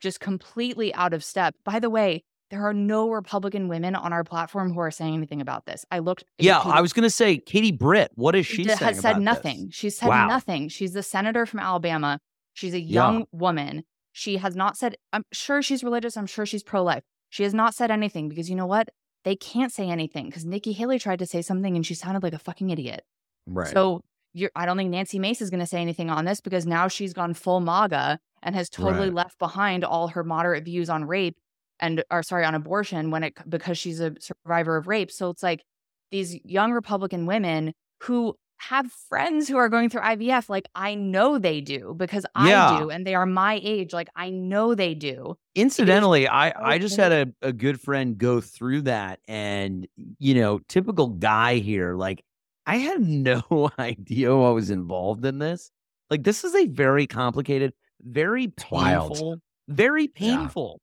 just 0.00 0.20
completely 0.20 0.92
out 0.94 1.12
of 1.12 1.22
step. 1.22 1.54
By 1.64 1.78
the 1.78 1.90
way, 1.90 2.22
there 2.50 2.66
are 2.66 2.74
no 2.74 3.08
Republican 3.10 3.68
women 3.68 3.94
on 3.94 4.12
our 4.12 4.24
platform 4.24 4.72
who 4.74 4.80
are 4.80 4.90
saying 4.90 5.14
anything 5.14 5.40
about 5.40 5.64
this. 5.64 5.86
I 5.90 6.00
looked. 6.00 6.24
Yeah, 6.38 6.58
because 6.58 6.72
I 6.72 6.80
was 6.80 6.92
going 6.92 7.04
to 7.04 7.10
say, 7.10 7.38
Katie 7.38 7.72
Britt. 7.72 8.10
What 8.14 8.34
is 8.34 8.46
she 8.46 8.64
d- 8.64 8.70
has 8.72 9.00
said 9.00 9.20
nothing. 9.20 9.66
this? 9.66 9.74
She 9.74 9.90
said 9.90 10.08
Wow. 10.08 10.26
nothing. 10.26 10.68
She's 10.68 10.92
the 10.92 11.02
senator 11.02 11.46
from 11.46 11.60
Alabama. 11.60 12.18
She's 12.52 12.74
a 12.74 12.80
Yeah. 12.80 12.92
young 13.10 13.24
woman. 13.32 13.84
She 14.12 14.36
has 14.36 14.54
not 14.54 14.76
said. 14.76 14.96
I'm 15.14 15.22
sure 15.32 15.62
she's 15.62 15.82
religious. 15.82 16.16
I'm 16.16 16.26
sure 16.26 16.44
she's 16.44 16.62
pro 16.62 16.82
life. 16.82 17.02
She 17.30 17.44
has 17.44 17.54
not 17.54 17.74
said 17.74 17.90
anything 17.90 18.28
because 18.28 18.50
you 18.50 18.56
know 18.56 18.66
what? 18.66 18.88
They 19.24 19.36
can't 19.36 19.72
say 19.72 19.88
anything 19.88 20.26
because 20.26 20.44
Nikki 20.44 20.72
Haley 20.72 20.98
tried 20.98 21.20
to 21.20 21.26
say 21.26 21.40
something 21.40 21.76
and 21.76 21.86
she 21.86 21.94
sounded 21.94 22.22
like 22.22 22.34
a 22.34 22.38
fucking 22.38 22.68
idiot. 22.68 23.02
Right. 23.46 23.68
So 23.72 24.02
you're, 24.34 24.50
I 24.54 24.66
don't 24.66 24.76
think 24.76 24.90
Nancy 24.90 25.18
Mace 25.18 25.40
is 25.40 25.50
going 25.50 25.60
to 25.60 25.66
say 25.66 25.80
anything 25.80 26.10
on 26.10 26.24
this 26.24 26.40
because 26.40 26.66
now 26.66 26.88
she's 26.88 27.12
gone 27.12 27.34
full 27.34 27.60
MAGA 27.60 28.18
and 28.42 28.54
has 28.54 28.68
totally 28.68 29.08
Right. 29.08 29.14
left 29.14 29.38
behind 29.38 29.84
all 29.84 30.08
her 30.08 30.24
moderate 30.24 30.64
views 30.64 30.88
on 30.90 31.04
rape 31.04 31.36
and, 31.80 32.02
or 32.10 32.22
sorry, 32.22 32.44
on 32.44 32.54
abortion 32.54 33.10
when 33.10 33.24
it 33.24 33.34
because 33.48 33.78
she's 33.78 34.00
a 34.00 34.14
survivor 34.20 34.76
of 34.76 34.86
rape. 34.86 35.10
So 35.10 35.30
it's 35.30 35.42
like 35.42 35.62
these 36.10 36.38
young 36.44 36.72
Republican 36.72 37.26
women 37.26 37.72
who 38.02 38.34
have 38.58 38.92
friends 39.08 39.48
who 39.48 39.56
are 39.56 39.68
going 39.68 39.88
through 39.88 40.02
IVF. 40.02 40.48
Like 40.48 40.68
I 40.74 40.94
know 40.94 41.36
they 41.38 41.60
do 41.60 41.94
because 41.96 42.24
I 42.36 42.48
Yeah. 42.48 42.78
do, 42.78 42.90
and 42.90 43.04
they 43.06 43.14
are 43.16 43.26
my 43.26 43.60
age. 43.62 43.92
Like 43.92 44.08
I 44.14 44.30
know 44.30 44.74
they 44.76 44.94
do. 44.94 45.34
Incidentally, 45.56 46.28
I 46.28 46.52
I 46.74 46.78
just 46.78 46.96
had 46.96 47.12
a, 47.12 47.48
a 47.48 47.52
good 47.52 47.80
friend 47.80 48.16
go 48.16 48.40
through 48.40 48.82
that, 48.82 49.18
and 49.26 49.86
you 50.18 50.34
know, 50.34 50.60
typical 50.68 51.08
guy 51.08 51.56
here. 51.56 51.94
Like, 51.94 52.24
I 52.66 52.76
had 52.76 53.00
no 53.02 53.70
idea 53.78 54.36
what 54.36 54.54
was 54.54 54.70
involved 54.70 55.24
in 55.24 55.38
this. 55.38 55.70
Like, 56.10 56.24
this 56.24 56.44
is 56.44 56.54
a 56.54 56.66
very 56.66 57.06
complicated, 57.06 57.72
very 58.02 58.48
wild. 58.70 59.20
painful, 59.20 59.40
very 59.68 60.08
Yeah. 60.18 60.50
painful 60.50 60.80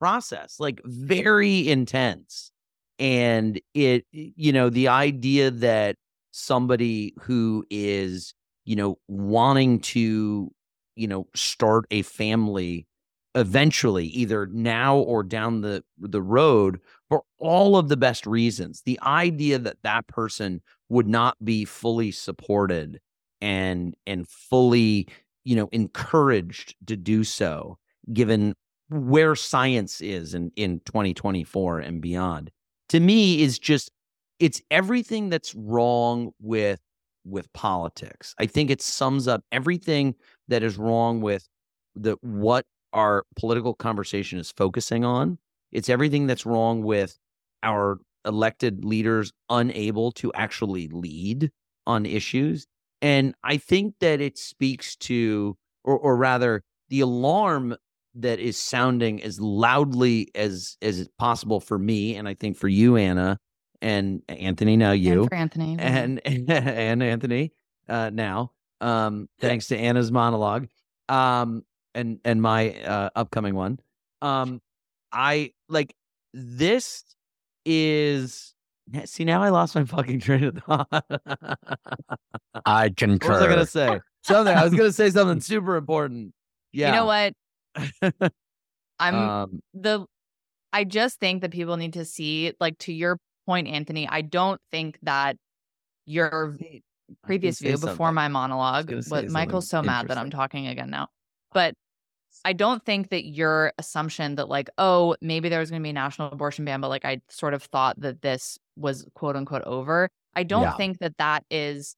process. 0.00 0.56
Like, 0.58 0.80
very 0.84 1.68
intense, 1.68 2.50
and 2.98 3.60
it, 3.74 4.04
you 4.12 4.52
know, 4.52 4.70
the 4.70 4.88
idea 4.88 5.50
that 5.50 5.96
somebody 6.32 7.14
who 7.20 7.64
is, 7.70 8.34
you 8.64 8.76
know, 8.76 8.98
wanting 9.08 9.80
to, 9.80 10.50
you 10.96 11.06
know, 11.08 11.26
start 11.34 11.86
a 11.90 12.02
family 12.02 12.86
eventually 13.34 14.06
either 14.08 14.46
now 14.48 14.98
or 14.98 15.22
down 15.22 15.62
the 15.62 15.82
the 15.98 16.20
road 16.20 16.78
for 17.08 17.22
all 17.38 17.78
of 17.78 17.88
the 17.88 17.96
best 17.96 18.26
reasons 18.26 18.82
the 18.84 19.00
idea 19.02 19.58
that 19.58 19.78
that 19.82 20.06
person 20.06 20.60
would 20.92 21.08
not 21.08 21.36
be 21.44 21.64
fully 21.64 22.10
supported 22.10 23.00
and 23.40 23.94
and 24.06 24.28
fully 24.28 25.08
you 25.44 25.56
know 25.56 25.68
encouraged 25.72 26.74
to 26.86 26.96
do 26.96 27.24
so 27.24 27.78
given 28.12 28.54
where 28.90 29.34
science 29.34 30.00
is 30.00 30.34
in 30.34 30.52
in 30.56 30.80
2024 30.80 31.80
and 31.80 32.00
beyond 32.00 32.50
to 32.88 33.00
me 33.00 33.42
is 33.42 33.58
just 33.58 33.90
it's 34.38 34.60
everything 34.70 35.28
that's 35.28 35.54
wrong 35.54 36.30
with 36.40 36.80
with 37.24 37.52
politics 37.52 38.34
i 38.38 38.46
think 38.46 38.70
it 38.70 38.82
sums 38.82 39.26
up 39.26 39.42
everything 39.50 40.14
that 40.48 40.62
is 40.62 40.76
wrong 40.76 41.20
with 41.20 41.48
the 41.94 42.16
what 42.20 42.66
our 42.92 43.24
political 43.36 43.74
conversation 43.74 44.38
is 44.38 44.50
focusing 44.50 45.04
on. 45.04 45.38
It's 45.70 45.88
everything 45.88 46.26
that's 46.26 46.46
wrong 46.46 46.82
with 46.82 47.18
our 47.62 47.98
elected 48.26 48.84
leaders 48.84 49.32
unable 49.48 50.12
to 50.12 50.32
actually 50.34 50.88
lead 50.88 51.50
on 51.86 52.06
issues. 52.06 52.66
And 53.00 53.34
I 53.42 53.56
think 53.56 53.94
that 54.00 54.20
it 54.20 54.38
speaks 54.38 54.96
to, 54.96 55.56
or, 55.84 55.98
or 55.98 56.16
rather, 56.16 56.62
the 56.88 57.00
alarm 57.00 57.76
that 58.14 58.38
is 58.38 58.58
sounding 58.58 59.22
as 59.22 59.40
loudly 59.40 60.28
as 60.34 60.76
as 60.82 61.08
possible 61.18 61.60
for 61.60 61.78
me, 61.78 62.14
and 62.14 62.28
I 62.28 62.34
think 62.34 62.56
for 62.56 62.68
you, 62.68 62.96
Anna, 62.96 63.38
and 63.80 64.22
Anthony. 64.28 64.76
Now 64.76 64.92
you 64.92 65.22
And 65.22 65.28
for 65.28 65.34
Anthony. 65.34 65.76
and 65.78 66.20
and 66.50 67.02
Anthony 67.02 67.52
uh, 67.88 68.10
now. 68.12 68.52
Um, 68.80 69.28
thanks 69.40 69.68
to 69.68 69.78
Anna's 69.78 70.12
monologue. 70.12 70.68
Um, 71.08 71.64
and 71.94 72.20
and 72.24 72.42
my 72.42 72.74
uh, 72.82 73.10
upcoming 73.16 73.54
one. 73.54 73.78
Um, 74.20 74.60
I 75.12 75.52
like 75.68 75.94
this 76.32 77.04
is 77.64 78.54
see 79.04 79.24
now 79.24 79.42
I 79.42 79.50
lost 79.50 79.74
my 79.74 79.84
fucking 79.84 80.20
train 80.20 80.44
of 80.44 80.58
thought. 80.58 80.88
I 82.64 82.84
what 82.84 82.96
concur. 82.96 83.32
was 83.32 83.42
I 83.42 83.48
gonna 83.48 83.66
say? 83.66 84.00
Something 84.22 84.56
I 84.56 84.64
was 84.64 84.74
gonna 84.74 84.92
say 84.92 85.10
something 85.10 85.40
super 85.42 85.76
important. 85.76 86.32
Yeah. 86.72 86.88
You 86.88 86.96
know 86.96 87.06
what? 87.06 88.32
I'm 88.98 89.14
um, 89.14 89.60
the 89.74 90.06
I 90.72 90.84
just 90.84 91.20
think 91.20 91.42
that 91.42 91.50
people 91.50 91.76
need 91.76 91.94
to 91.94 92.04
see, 92.04 92.54
like 92.60 92.78
to 92.78 92.92
your 92.92 93.18
point, 93.46 93.68
Anthony, 93.68 94.08
I 94.08 94.22
don't 94.22 94.60
think 94.70 94.98
that 95.02 95.36
your 96.06 96.56
previous 97.22 97.58
say 97.58 97.68
view 97.68 97.72
before 97.72 97.88
something. 97.88 98.14
my 98.14 98.28
monologue, 98.28 98.86
gonna 98.86 99.02
but 99.08 99.28
Michael's 99.28 99.68
so 99.68 99.82
mad 99.82 100.08
that 100.08 100.18
I'm 100.18 100.30
talking 100.30 100.66
again 100.66 100.90
now. 100.90 101.08
But 101.52 101.74
I 102.44 102.52
don't 102.52 102.84
think 102.84 103.10
that 103.10 103.24
your 103.24 103.72
assumption 103.78 104.34
that 104.34 104.48
like, 104.48 104.68
oh, 104.78 105.16
maybe 105.20 105.48
there 105.48 105.60
was 105.60 105.70
going 105.70 105.80
to 105.80 105.84
be 105.84 105.90
a 105.90 105.92
national 105.94 106.30
abortion 106.32 106.64
ban, 106.64 106.80
but 106.80 106.88
like 106.88 107.04
I 107.04 107.20
sort 107.28 107.54
of 107.54 107.62
thought 107.62 108.00
that 108.00 108.22
this 108.22 108.58
was 108.76 109.06
quote 109.14 109.36
unquote 109.36 109.62
over. 109.62 110.08
I 110.34 110.42
don't 110.42 110.62
Yeah. 110.62 110.76
think 110.76 110.98
that 110.98 111.16
that 111.18 111.44
is 111.50 111.94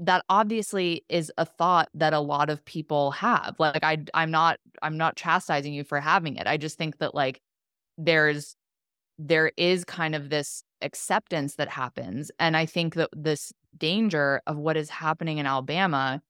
that 0.00 0.24
obviously 0.28 1.04
is 1.08 1.30
a 1.38 1.44
thought 1.44 1.88
that 1.94 2.12
a 2.12 2.20
lot 2.20 2.50
of 2.50 2.64
people 2.64 3.12
have. 3.12 3.54
Like 3.58 3.84
I 3.84 3.98
I'm 4.14 4.30
not 4.30 4.58
I'm 4.82 4.96
not 4.96 5.16
chastising 5.16 5.72
you 5.74 5.84
for 5.84 6.00
having 6.00 6.36
it. 6.36 6.46
I 6.46 6.56
just 6.56 6.78
think 6.78 6.98
that 6.98 7.14
like 7.14 7.40
there's 7.98 8.56
there 9.18 9.52
is 9.56 9.84
kind 9.84 10.14
of 10.14 10.30
this 10.30 10.64
acceptance 10.82 11.56
that 11.56 11.68
happens 11.68 12.30
and 12.38 12.56
I 12.56 12.66
think 12.66 12.94
that 12.94 13.10
this 13.14 13.52
danger 13.78 14.40
of 14.46 14.56
what 14.56 14.76
is 14.76 14.90
happening 14.90 15.38
in 15.38 15.46
Alabama 15.46 16.20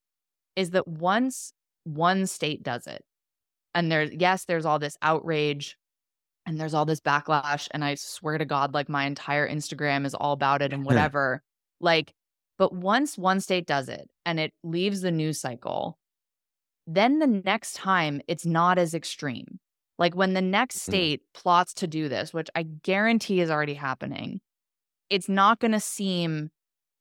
is 0.56 0.70
that 0.70 0.86
once 0.88 1.52
one 1.84 2.26
state 2.26 2.62
does 2.62 2.86
it 2.86 3.04
and 3.74 3.90
there's 3.90 4.10
yes 4.12 4.44
there's 4.44 4.66
all 4.66 4.78
this 4.78 4.96
outrage 5.02 5.76
and 6.46 6.60
there's 6.60 6.74
all 6.74 6.84
this 6.84 7.00
backlash 7.00 7.68
and 7.72 7.84
I 7.84 7.94
swear 7.96 8.38
to 8.38 8.44
god 8.44 8.74
like 8.74 8.88
my 8.88 9.04
entire 9.04 9.48
Instagram 9.48 10.06
is 10.06 10.14
all 10.14 10.32
about 10.32 10.62
it 10.62 10.72
and 10.72 10.84
whatever 10.86 11.42
like 11.80 12.12
but 12.58 12.72
once 12.72 13.18
one 13.18 13.40
state 13.40 13.66
does 13.66 13.88
it 13.88 14.08
and 14.24 14.38
it 14.38 14.52
leaves 14.62 15.00
the 15.00 15.10
news 15.10 15.40
cycle, 15.40 15.98
then 16.86 17.18
the 17.18 17.26
next 17.26 17.74
time 17.74 18.20
it's 18.28 18.46
not 18.46 18.78
as 18.78 18.94
extreme. 18.94 19.58
Like 19.98 20.14
when 20.14 20.34
the 20.34 20.42
next 20.42 20.76
Mm-hmm. 20.76 20.90
state 20.90 21.22
plots 21.34 21.74
to 21.74 21.86
do 21.86 22.08
this, 22.08 22.32
which 22.32 22.48
I 22.54 22.62
guarantee 22.62 23.40
is 23.40 23.50
already 23.50 23.74
happening, 23.74 24.40
it's 25.10 25.28
not 25.28 25.60
going 25.60 25.72
to 25.72 25.80
seem 25.80 26.50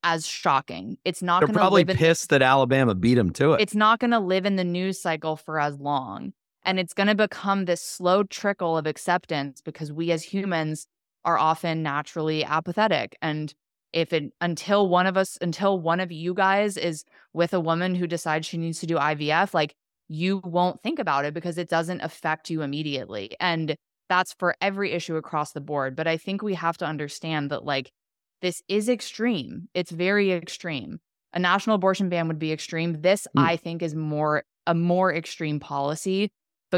as 0.03 0.25
shocking. 0.27 0.97
It's 1.05 1.21
not 1.21 1.41
going 1.41 1.53
to 1.53 1.59
probably 1.59 1.81
in 1.81 1.87
pissed 1.87 2.29
that 2.29 2.41
Alabama 2.41 2.93
beat 2.95 3.15
them 3.15 3.31
to 3.33 3.53
it. 3.53 3.61
it's 3.61 3.75
not 3.75 3.99
going 3.99 4.11
to 4.11 4.19
live 4.19 4.45
in 4.45 4.55
the 4.57 4.63
news 4.63 4.99
cycle 5.01 5.35
for 5.35 5.59
as 5.59 5.79
long. 5.79 6.33
And 6.65 6.79
it's 6.79 6.93
going 6.93 7.07
to 7.07 7.15
become 7.15 7.65
this 7.65 7.81
slow 7.81 8.23
trickle 8.23 8.77
of 8.77 8.87
acceptance 8.87 9.61
because 9.61 9.91
we 9.91 10.11
as 10.11 10.23
humans 10.23 10.87
are 11.25 11.37
often 11.37 11.83
naturally 11.83 12.43
apathetic. 12.43 13.17
And 13.21 13.53
if 13.91 14.11
it 14.13 14.33
until 14.41 14.87
one 14.89 15.05
of 15.05 15.17
us, 15.17 15.37
until 15.41 15.79
one 15.79 15.99
of 15.99 16.11
you 16.11 16.33
guys 16.33 16.77
is 16.77 17.03
with 17.33 17.53
a 17.53 17.59
woman 17.59 17.95
who 17.95 18.07
decides 18.07 18.47
she 18.47 18.57
needs 18.57 18.79
to 18.79 18.87
do 18.87 18.95
IVF, 18.95 19.53
like 19.53 19.75
you 20.07 20.41
won't 20.43 20.81
think 20.81 20.99
about 20.99 21.25
it 21.25 21.33
because 21.33 21.57
it 21.57 21.69
doesn't 21.69 22.01
affect 22.01 22.49
you 22.49 22.61
immediately. 22.61 23.35
And 23.39 23.75
that's 24.09 24.33
for 24.33 24.55
every 24.61 24.91
issue 24.91 25.15
across 25.15 25.51
the 25.51 25.61
board. 25.61 25.95
But 25.95 26.07
I 26.07 26.17
think 26.17 26.41
we 26.41 26.55
have 26.55 26.77
to 26.77 26.85
understand 26.85 27.51
that, 27.51 27.63
like, 27.63 27.91
this 28.41 28.61
is 28.67 28.89
extreme. 28.89 29.69
It's 29.73 29.91
very 29.91 30.31
extreme 30.31 30.99
a 31.33 31.39
national 31.39 31.75
abortion 31.75 32.09
ban 32.09 32.27
would 32.27 32.39
be 32.39 32.51
extreme. 32.51 33.01
This, 33.01 33.27
Mm. 33.35 33.43
I 33.43 33.57
think, 33.57 33.81
is 33.81 33.95
more 33.95 34.43
a 34.65 34.73
more 34.73 35.13
extreme 35.13 35.59
policy 35.59 36.31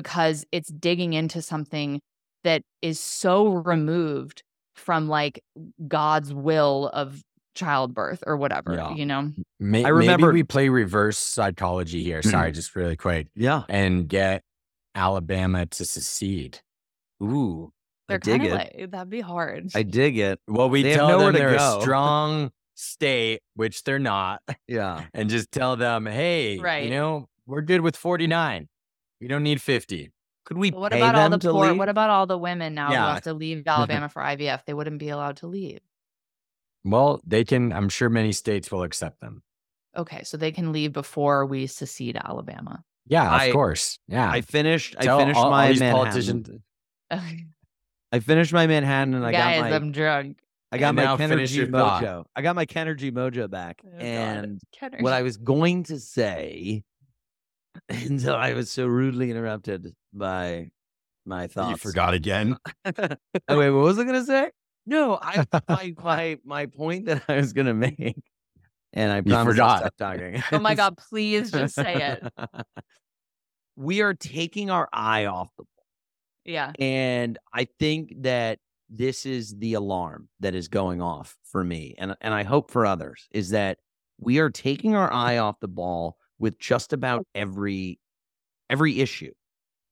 because 0.03 0.45
it's 0.51 0.69
digging 0.69 1.13
into 1.13 1.41
something 1.41 2.01
that 2.43 2.61
is 2.81 2.99
so 2.99 3.47
removed 3.47 4.43
from 4.75 5.07
like 5.07 5.41
God's 5.87 6.33
will 6.33 6.89
of 6.93 7.21
childbirth 7.55 8.23
or 8.27 8.35
whatever, 8.37 8.73
Yeah. 8.75 8.93
you 8.93 9.05
know? 9.05 9.31
May- 9.59 9.85
I 9.85 9.89
remember- 9.89 10.27
maybe 10.27 10.39
we 10.39 10.43
play 10.43 10.67
reverse 10.69 11.17
psychology 11.17 12.03
here. 12.03 12.21
Sorry, 12.21 12.49
hmm. 12.49 12.53
just 12.55 12.75
really 12.75 12.97
quick, 12.97 13.27
yeah. 13.35 13.63
and 13.69 14.07
get 14.09 14.43
Alabama 14.93 15.65
to 15.65 15.85
secede. 15.85 16.59
Ooh. 17.23 17.71
They're 18.07 18.15
I 18.15 18.19
dig 18.19 18.43
it. 18.43 18.53
like 18.53 18.91
that'd 18.91 19.09
be 19.09 19.21
hard. 19.21 19.69
I 19.73 19.83
dig 19.83 20.17
it. 20.17 20.39
Well, 20.47 20.69
we 20.69 20.83
They 20.83 20.91
have 20.91 21.07
tell 21.07 21.19
them 21.19 21.33
they're 21.33 21.57
go. 21.57 21.79
a 21.79 21.81
strong 21.81 22.51
state, 22.75 23.39
which 23.55 23.83
they're 23.83 23.97
not, 23.97 24.41
Yeah. 24.67 25.05
and 25.13 25.29
just 25.29 25.51
tell 25.51 25.75
them, 25.77 26.05
hey, 26.05 26.59
Right. 26.59 26.83
you 26.83 26.89
know, 26.91 27.27
we're 27.47 27.61
good 27.61 27.81
with 27.81 27.95
49. 27.95 28.67
We 29.21 29.27
don't 29.27 29.43
need 29.43 29.61
50. 29.61 30.11
Could 30.45 30.57
we 30.57 30.71
But 30.71 30.79
what 30.79 30.91
pay 30.91 30.99
about 30.99 31.15
all 31.15 31.21
them 31.29 31.39
the 31.39 31.47
to 31.47 31.51
poor? 31.51 31.67
leave? 31.69 31.77
What 31.77 31.89
about 31.89 32.09
all 32.09 32.27
the 32.27 32.37
women 32.37 32.75
now 32.75 32.87
who 32.89 32.93
have 32.93 33.23
to 33.23 33.33
leave 33.33 33.63
Alabama 33.67 34.09
for 34.09 34.21
IVF? 34.21 34.65
They 34.65 34.73
wouldn't 34.73 34.99
be 34.99 35.09
allowed 35.09 35.37
to 35.37 35.47
leave. 35.47 35.79
Well, 36.83 37.21
they 37.25 37.43
can, 37.43 37.73
I'm 37.73 37.89
sure 37.89 38.09
many 38.09 38.31
states 38.31 38.71
will 38.71 38.83
accept 38.83 39.19
them. 39.21 39.41
Okay, 39.97 40.23
so 40.23 40.37
they 40.37 40.51
can 40.51 40.71
leave 40.71 40.93
before 40.93 41.45
we 41.45 41.65
secede 41.67 42.17
Alabama. 42.23 42.83
Yeah, 43.07 43.25
of 43.25 43.41
I- 43.41 43.51
course. 43.51 43.97
Yeah. 44.07 44.29
I 44.29 44.41
finished. 44.41 44.95
I 44.99 45.03
Tell 45.03 45.19
finished 45.19 45.37
all- 45.37 45.45
all 45.45 45.51
my 45.51 45.69
these 45.69 45.79
Manhattan. 45.79 46.05
politicians- 46.05 46.49
I 48.11 48.19
finished 48.19 48.53
my 48.53 48.67
Manhattan, 48.67 49.13
and 49.13 49.25
I 49.25 49.31
Guys, 49.31 49.61
got 49.61 49.69
my. 49.69 49.75
I'm 49.75 49.91
drunk. 49.91 50.37
I 50.71 50.77
got 50.77 50.89
And 50.89 50.95
my 50.97 51.03
now 51.03 51.17
finish 51.17 51.51
Kenergy 51.51 51.55
your 51.55 51.67
thought. 51.67 52.03
mojo. 52.03 52.25
I 52.35 52.41
got 52.41 52.55
my 52.55 52.65
Kenergy 52.65 53.11
mojo 53.11 53.49
back, 53.49 53.81
Oh, 53.85 53.97
and 53.97 54.59
Kenner. 54.71 54.97
what 55.01 55.13
I 55.13 55.21
was 55.21 55.37
going 55.37 55.83
to 55.85 55.99
say 55.99 56.83
until 57.89 58.35
I 58.35 58.53
was 58.53 58.71
so 58.71 58.85
rudely 58.85 59.31
interrupted 59.31 59.93
by 60.13 60.69
my 61.25 61.47
thoughts. 61.47 61.71
You 61.71 61.77
forgot 61.77 62.13
again. 62.13 62.57
oh 62.85 62.97
wait, 63.49 63.69
what 63.71 63.83
was 63.83 63.99
I 63.99 64.03
gonna 64.03 64.25
say? 64.25 64.51
No, 64.85 65.17
I 65.21 65.45
my 65.67 65.93
my 66.03 66.37
my 66.45 66.65
point 66.67 67.05
that 67.05 67.23
I 67.27 67.35
was 67.35 67.53
gonna 67.53 67.73
make, 67.73 68.17
and 68.93 69.11
I 69.11 69.21
promise 69.25 69.53
forgot. 69.53 69.69
I'll 69.69 69.77
stop 69.77 69.97
talking. 69.97 70.43
oh 70.51 70.59
my 70.59 70.75
God, 70.75 70.97
please 70.97 71.51
just 71.51 71.75
say 71.75 72.17
it. 72.21 72.49
we 73.75 74.01
are 74.01 74.13
taking 74.13 74.69
our 74.69 74.87
eye 74.93 75.25
off 75.25 75.49
the 75.57 75.63
ball. 75.63 75.69
Yeah. 76.47 76.73
and 76.77 77.39
I 77.51 77.67
think 77.79 78.13
that 78.21 78.59
this 78.87 79.25
is 79.25 79.55
the 79.57 79.73
alarm 79.73 80.29
that 80.41 80.53
is 80.53 80.67
going 80.67 81.01
off 81.01 81.35
for 81.43 81.63
me 81.63 81.95
and 81.97 82.15
and 82.21 82.35
I 82.35 82.43
hope 82.43 82.69
for 82.69 82.85
others 82.85 83.27
is 83.31 83.49
that 83.49 83.79
we 84.19 84.37
are 84.37 84.51
taking 84.51 84.95
our 84.95 85.11
eye 85.11 85.39
off 85.39 85.59
the 85.59 85.67
ball 85.67 86.17
with 86.39 86.59
just 86.59 86.93
about 86.93 87.25
every 87.35 87.99
every 88.69 88.99
issue 88.99 89.31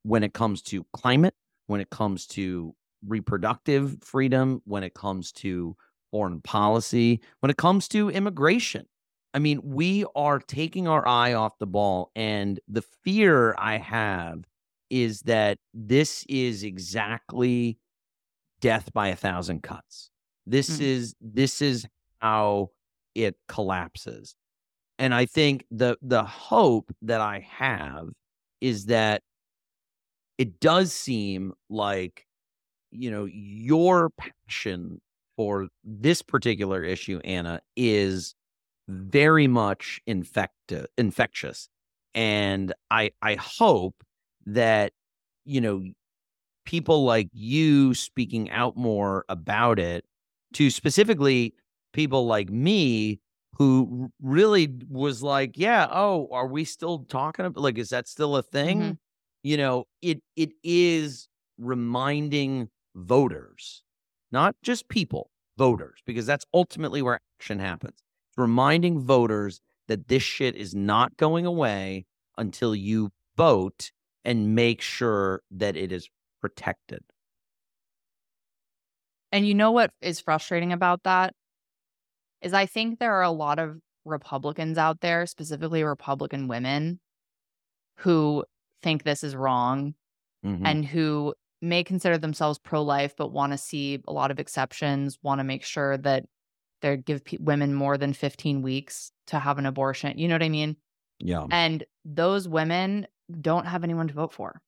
when 0.03 0.23
it 0.23 0.33
comes 0.33 0.61
to 0.61 0.85
climate, 0.93 1.33
when 1.67 1.81
it 1.81 1.89
comes 1.89 2.27
to 2.27 2.75
reproductive 3.07 3.97
freedom, 4.03 4.61
when 4.65 4.83
it 4.83 4.93
comes 4.93 5.31
to 5.31 5.75
foreign 6.11 6.41
policy, 6.41 7.21
when 7.39 7.49
it 7.49 7.57
comes 7.57 7.87
to 7.89 8.09
immigration. 8.09 8.85
I 9.33 9.39
mean, 9.39 9.61
we 9.63 10.05
are 10.15 10.39
taking 10.39 10.87
our 10.87 11.07
eye 11.07 11.33
off 11.33 11.57
the 11.59 11.65
ball 11.67 12.11
and 12.15 12.59
the 12.67 12.83
fear 13.03 13.55
I 13.57 13.77
have 13.77 14.43
is 14.89 15.21
that 15.21 15.57
this 15.73 16.23
is 16.29 16.63
exactly 16.63 17.79
death 18.61 18.93
by 18.93 19.09
a 19.09 19.15
thousand 19.15 19.63
cuts. 19.63 20.09
This 20.45 20.77
Mm. 20.77 20.81
is 20.81 21.15
this 21.21 21.61
is 21.61 21.87
how 22.19 22.71
it 23.15 23.35
collapses. 23.47 24.35
And 25.03 25.13
I 25.13 25.25
think 25.25 25.65
the 25.69 25.97
the 26.01 26.23
hope 26.23 26.89
that 27.01 27.19
I 27.19 27.45
have 27.51 28.07
is 28.61 28.85
that 28.85 29.21
it 30.37 30.61
does 30.61 30.93
seem 30.93 31.51
like 31.69 32.25
you 32.89 33.11
know 33.11 33.25
your 33.25 34.11
passion 34.11 35.01
for 35.35 35.67
this 35.83 36.21
particular 36.21 36.85
issue 36.85 37.19
Anna 37.25 37.59
is 37.75 38.33
very 38.87 39.45
much 39.45 39.99
infecti- 40.07 40.85
infectious. 40.97 41.67
And 42.15 42.73
I 42.89 43.11
I 43.21 43.35
hope 43.35 44.05
that 44.45 44.93
you 45.43 45.59
know 45.59 45.83
people 46.65 47.03
like 47.03 47.27
you 47.33 47.93
speaking 47.93 48.49
out 48.51 48.77
more 48.77 49.25
about 49.27 49.79
it 49.79 50.05
to 50.53 50.69
specifically 50.69 51.53
people 51.91 52.25
like 52.25 52.49
me 52.49 53.19
who 53.57 54.11
really 54.21 54.67
was 54.89 55.21
like 55.23 55.51
yeah 55.57 55.87
oh 55.91 56.27
are 56.31 56.47
we 56.47 56.63
still 56.65 56.99
talking 57.05 57.45
about 57.45 57.61
like 57.61 57.77
is 57.77 57.89
that 57.89 58.07
still 58.07 58.35
a 58.35 58.43
thing 58.43 58.79
Mhm. 58.79 58.97
you 59.43 59.57
know 59.57 59.85
it 60.01 60.21
it 60.35 60.51
is 60.63 61.27
reminding 61.57 62.69
voters 62.95 63.83
not 64.31 64.55
just 64.63 64.87
people 64.89 65.29
voters 65.57 65.99
because 66.05 66.25
that's 66.25 66.45
ultimately 66.53 67.01
where 67.01 67.19
action 67.39 67.59
happens 67.59 67.93
it's 68.29 68.37
reminding 68.37 68.99
voters 68.99 69.61
that 69.87 70.07
this 70.07 70.23
shit 70.23 70.55
is 70.55 70.73
not 70.73 71.15
going 71.17 71.45
away 71.45 72.05
until 72.37 72.73
you 72.73 73.11
vote 73.37 73.91
and 74.25 74.55
make 74.55 74.81
sure 74.81 75.41
that 75.51 75.75
it 75.75 75.91
is 75.91 76.09
protected. 76.39 77.03
And 79.31 79.47
you 79.47 79.53
know 79.55 79.71
what 79.71 79.91
is 80.01 80.19
frustrating 80.19 80.71
about 80.71 81.03
that? 81.03 81.33
Is 82.43 82.53
I 82.53 82.65
think 82.65 82.99
there 82.99 83.13
are 83.15 83.23
a 83.23 83.31
lot 83.31 83.57
of 83.59 83.79
Republicans 84.05 84.77
out 84.77 85.01
there, 85.01 85.25
specifically 85.25 85.83
Republican 85.83 86.47
women, 86.47 86.99
who 87.97 88.43
think 88.81 89.03
this 89.03 89.23
is 89.23 89.35
wrong 89.35 89.95
Mhm. 90.45 90.61
and 90.65 90.85
who 90.85 91.33
may 91.61 91.83
consider 91.83 92.17
themselves 92.17 92.59
pro 92.59 92.81
life, 92.83 93.15
but 93.15 93.31
want 93.31 93.53
to 93.53 93.57
see 93.57 94.01
a 94.07 94.11
lot 94.13 94.31
of 94.31 94.39
exceptions, 94.39 95.17
want 95.23 95.39
to 95.39 95.43
make 95.43 95.63
sure 95.63 95.97
that 95.97 96.25
they 96.81 96.97
give 96.97 97.23
pe- 97.23 97.37
women 97.39 97.73
more 97.73 97.97
than 97.97 98.11
15 98.13 98.61
weeks 98.61 99.13
to 99.27 99.39
have 99.39 99.57
an 99.57 99.65
abortion. 99.65 100.17
You 100.17 100.27
know 100.27 100.35
what 100.35 100.43
I 100.43 100.49
mean? 100.49 100.75
yeah, 101.19 101.47
And 101.51 101.85
those 102.03 102.47
women 102.49 103.07
don't 103.39 103.65
have 103.67 103.85
anyone 103.85 104.09
to 104.09 104.13
vote 104.13 104.33
for. 104.33 104.61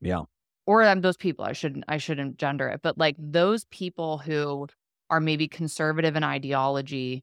yeah, 0.00 0.22
or 0.66 0.82
um, 0.84 1.00
those 1.02 1.16
people 1.18 1.44
i 1.44 1.52
shouldn't 1.52 1.84
i 1.88 1.96
shouldn't 1.98 2.36
gender 2.38 2.68
it 2.68 2.80
but 2.82 2.96
like 2.98 3.16
those 3.18 3.64
people 3.66 4.18
who 4.18 4.66
are 5.10 5.20
maybe 5.20 5.48
conservative 5.48 6.16
in 6.16 6.24
ideology 6.24 7.22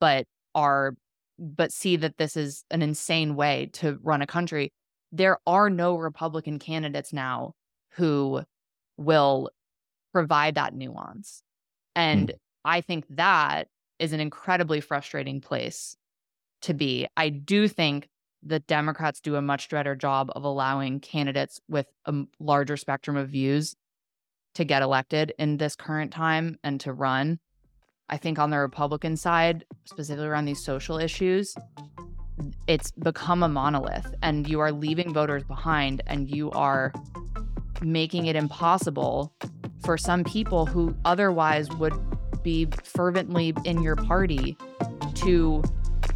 but 0.00 0.26
are 0.54 0.94
but 1.38 1.72
see 1.72 1.96
that 1.96 2.16
this 2.16 2.36
is 2.36 2.64
an 2.70 2.82
insane 2.82 3.36
way 3.36 3.70
to 3.72 3.98
run 4.02 4.22
a 4.22 4.26
country 4.26 4.72
there 5.12 5.38
are 5.46 5.70
no 5.70 5.96
republican 5.96 6.58
candidates 6.58 7.12
now 7.12 7.52
who 7.92 8.42
will 8.96 9.50
provide 10.12 10.54
that 10.54 10.74
nuance 10.74 11.42
and 11.94 12.30
hmm. 12.30 12.36
i 12.64 12.80
think 12.80 13.04
that 13.10 13.68
is 13.98 14.12
an 14.12 14.20
incredibly 14.20 14.80
frustrating 14.80 15.40
place 15.40 15.96
to 16.64 16.74
be. 16.74 17.06
I 17.16 17.28
do 17.28 17.68
think 17.68 18.08
the 18.42 18.60
Democrats 18.60 19.20
do 19.20 19.36
a 19.36 19.42
much 19.42 19.68
better 19.70 19.94
job 19.94 20.30
of 20.34 20.44
allowing 20.44 21.00
candidates 21.00 21.60
with 21.68 21.86
a 22.04 22.24
larger 22.38 22.76
spectrum 22.76 23.16
of 23.16 23.30
views 23.30 23.74
to 24.54 24.64
get 24.64 24.82
elected 24.82 25.32
in 25.38 25.56
this 25.56 25.76
current 25.76 26.12
time 26.12 26.58
and 26.64 26.80
to 26.80 26.92
run. 26.92 27.38
I 28.08 28.16
think 28.16 28.38
on 28.38 28.50
the 28.50 28.58
Republican 28.58 29.16
side, 29.16 29.64
specifically 29.84 30.26
around 30.26 30.44
these 30.44 30.62
social 30.62 30.98
issues, 30.98 31.54
it's 32.66 32.90
become 32.92 33.42
a 33.42 33.48
monolith 33.48 34.14
and 34.22 34.48
you 34.48 34.60
are 34.60 34.72
leaving 34.72 35.12
voters 35.12 35.44
behind 35.44 36.02
and 36.06 36.28
you 36.34 36.50
are 36.50 36.92
making 37.82 38.26
it 38.26 38.36
impossible 38.36 39.34
for 39.84 39.96
some 39.98 40.24
people 40.24 40.66
who 40.66 40.94
otherwise 41.04 41.70
would 41.76 41.94
be 42.42 42.66
fervently 42.82 43.54
in 43.64 43.82
your 43.82 43.96
party 43.96 44.56
to 45.14 45.62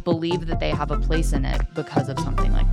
believe 0.03 0.47
that 0.47 0.59
they 0.59 0.71
have 0.71 0.91
a 0.91 0.97
place 0.97 1.33
in 1.33 1.45
it 1.45 1.61
because 1.75 2.09
of 2.09 2.19
something 2.19 2.51
like 2.51 2.69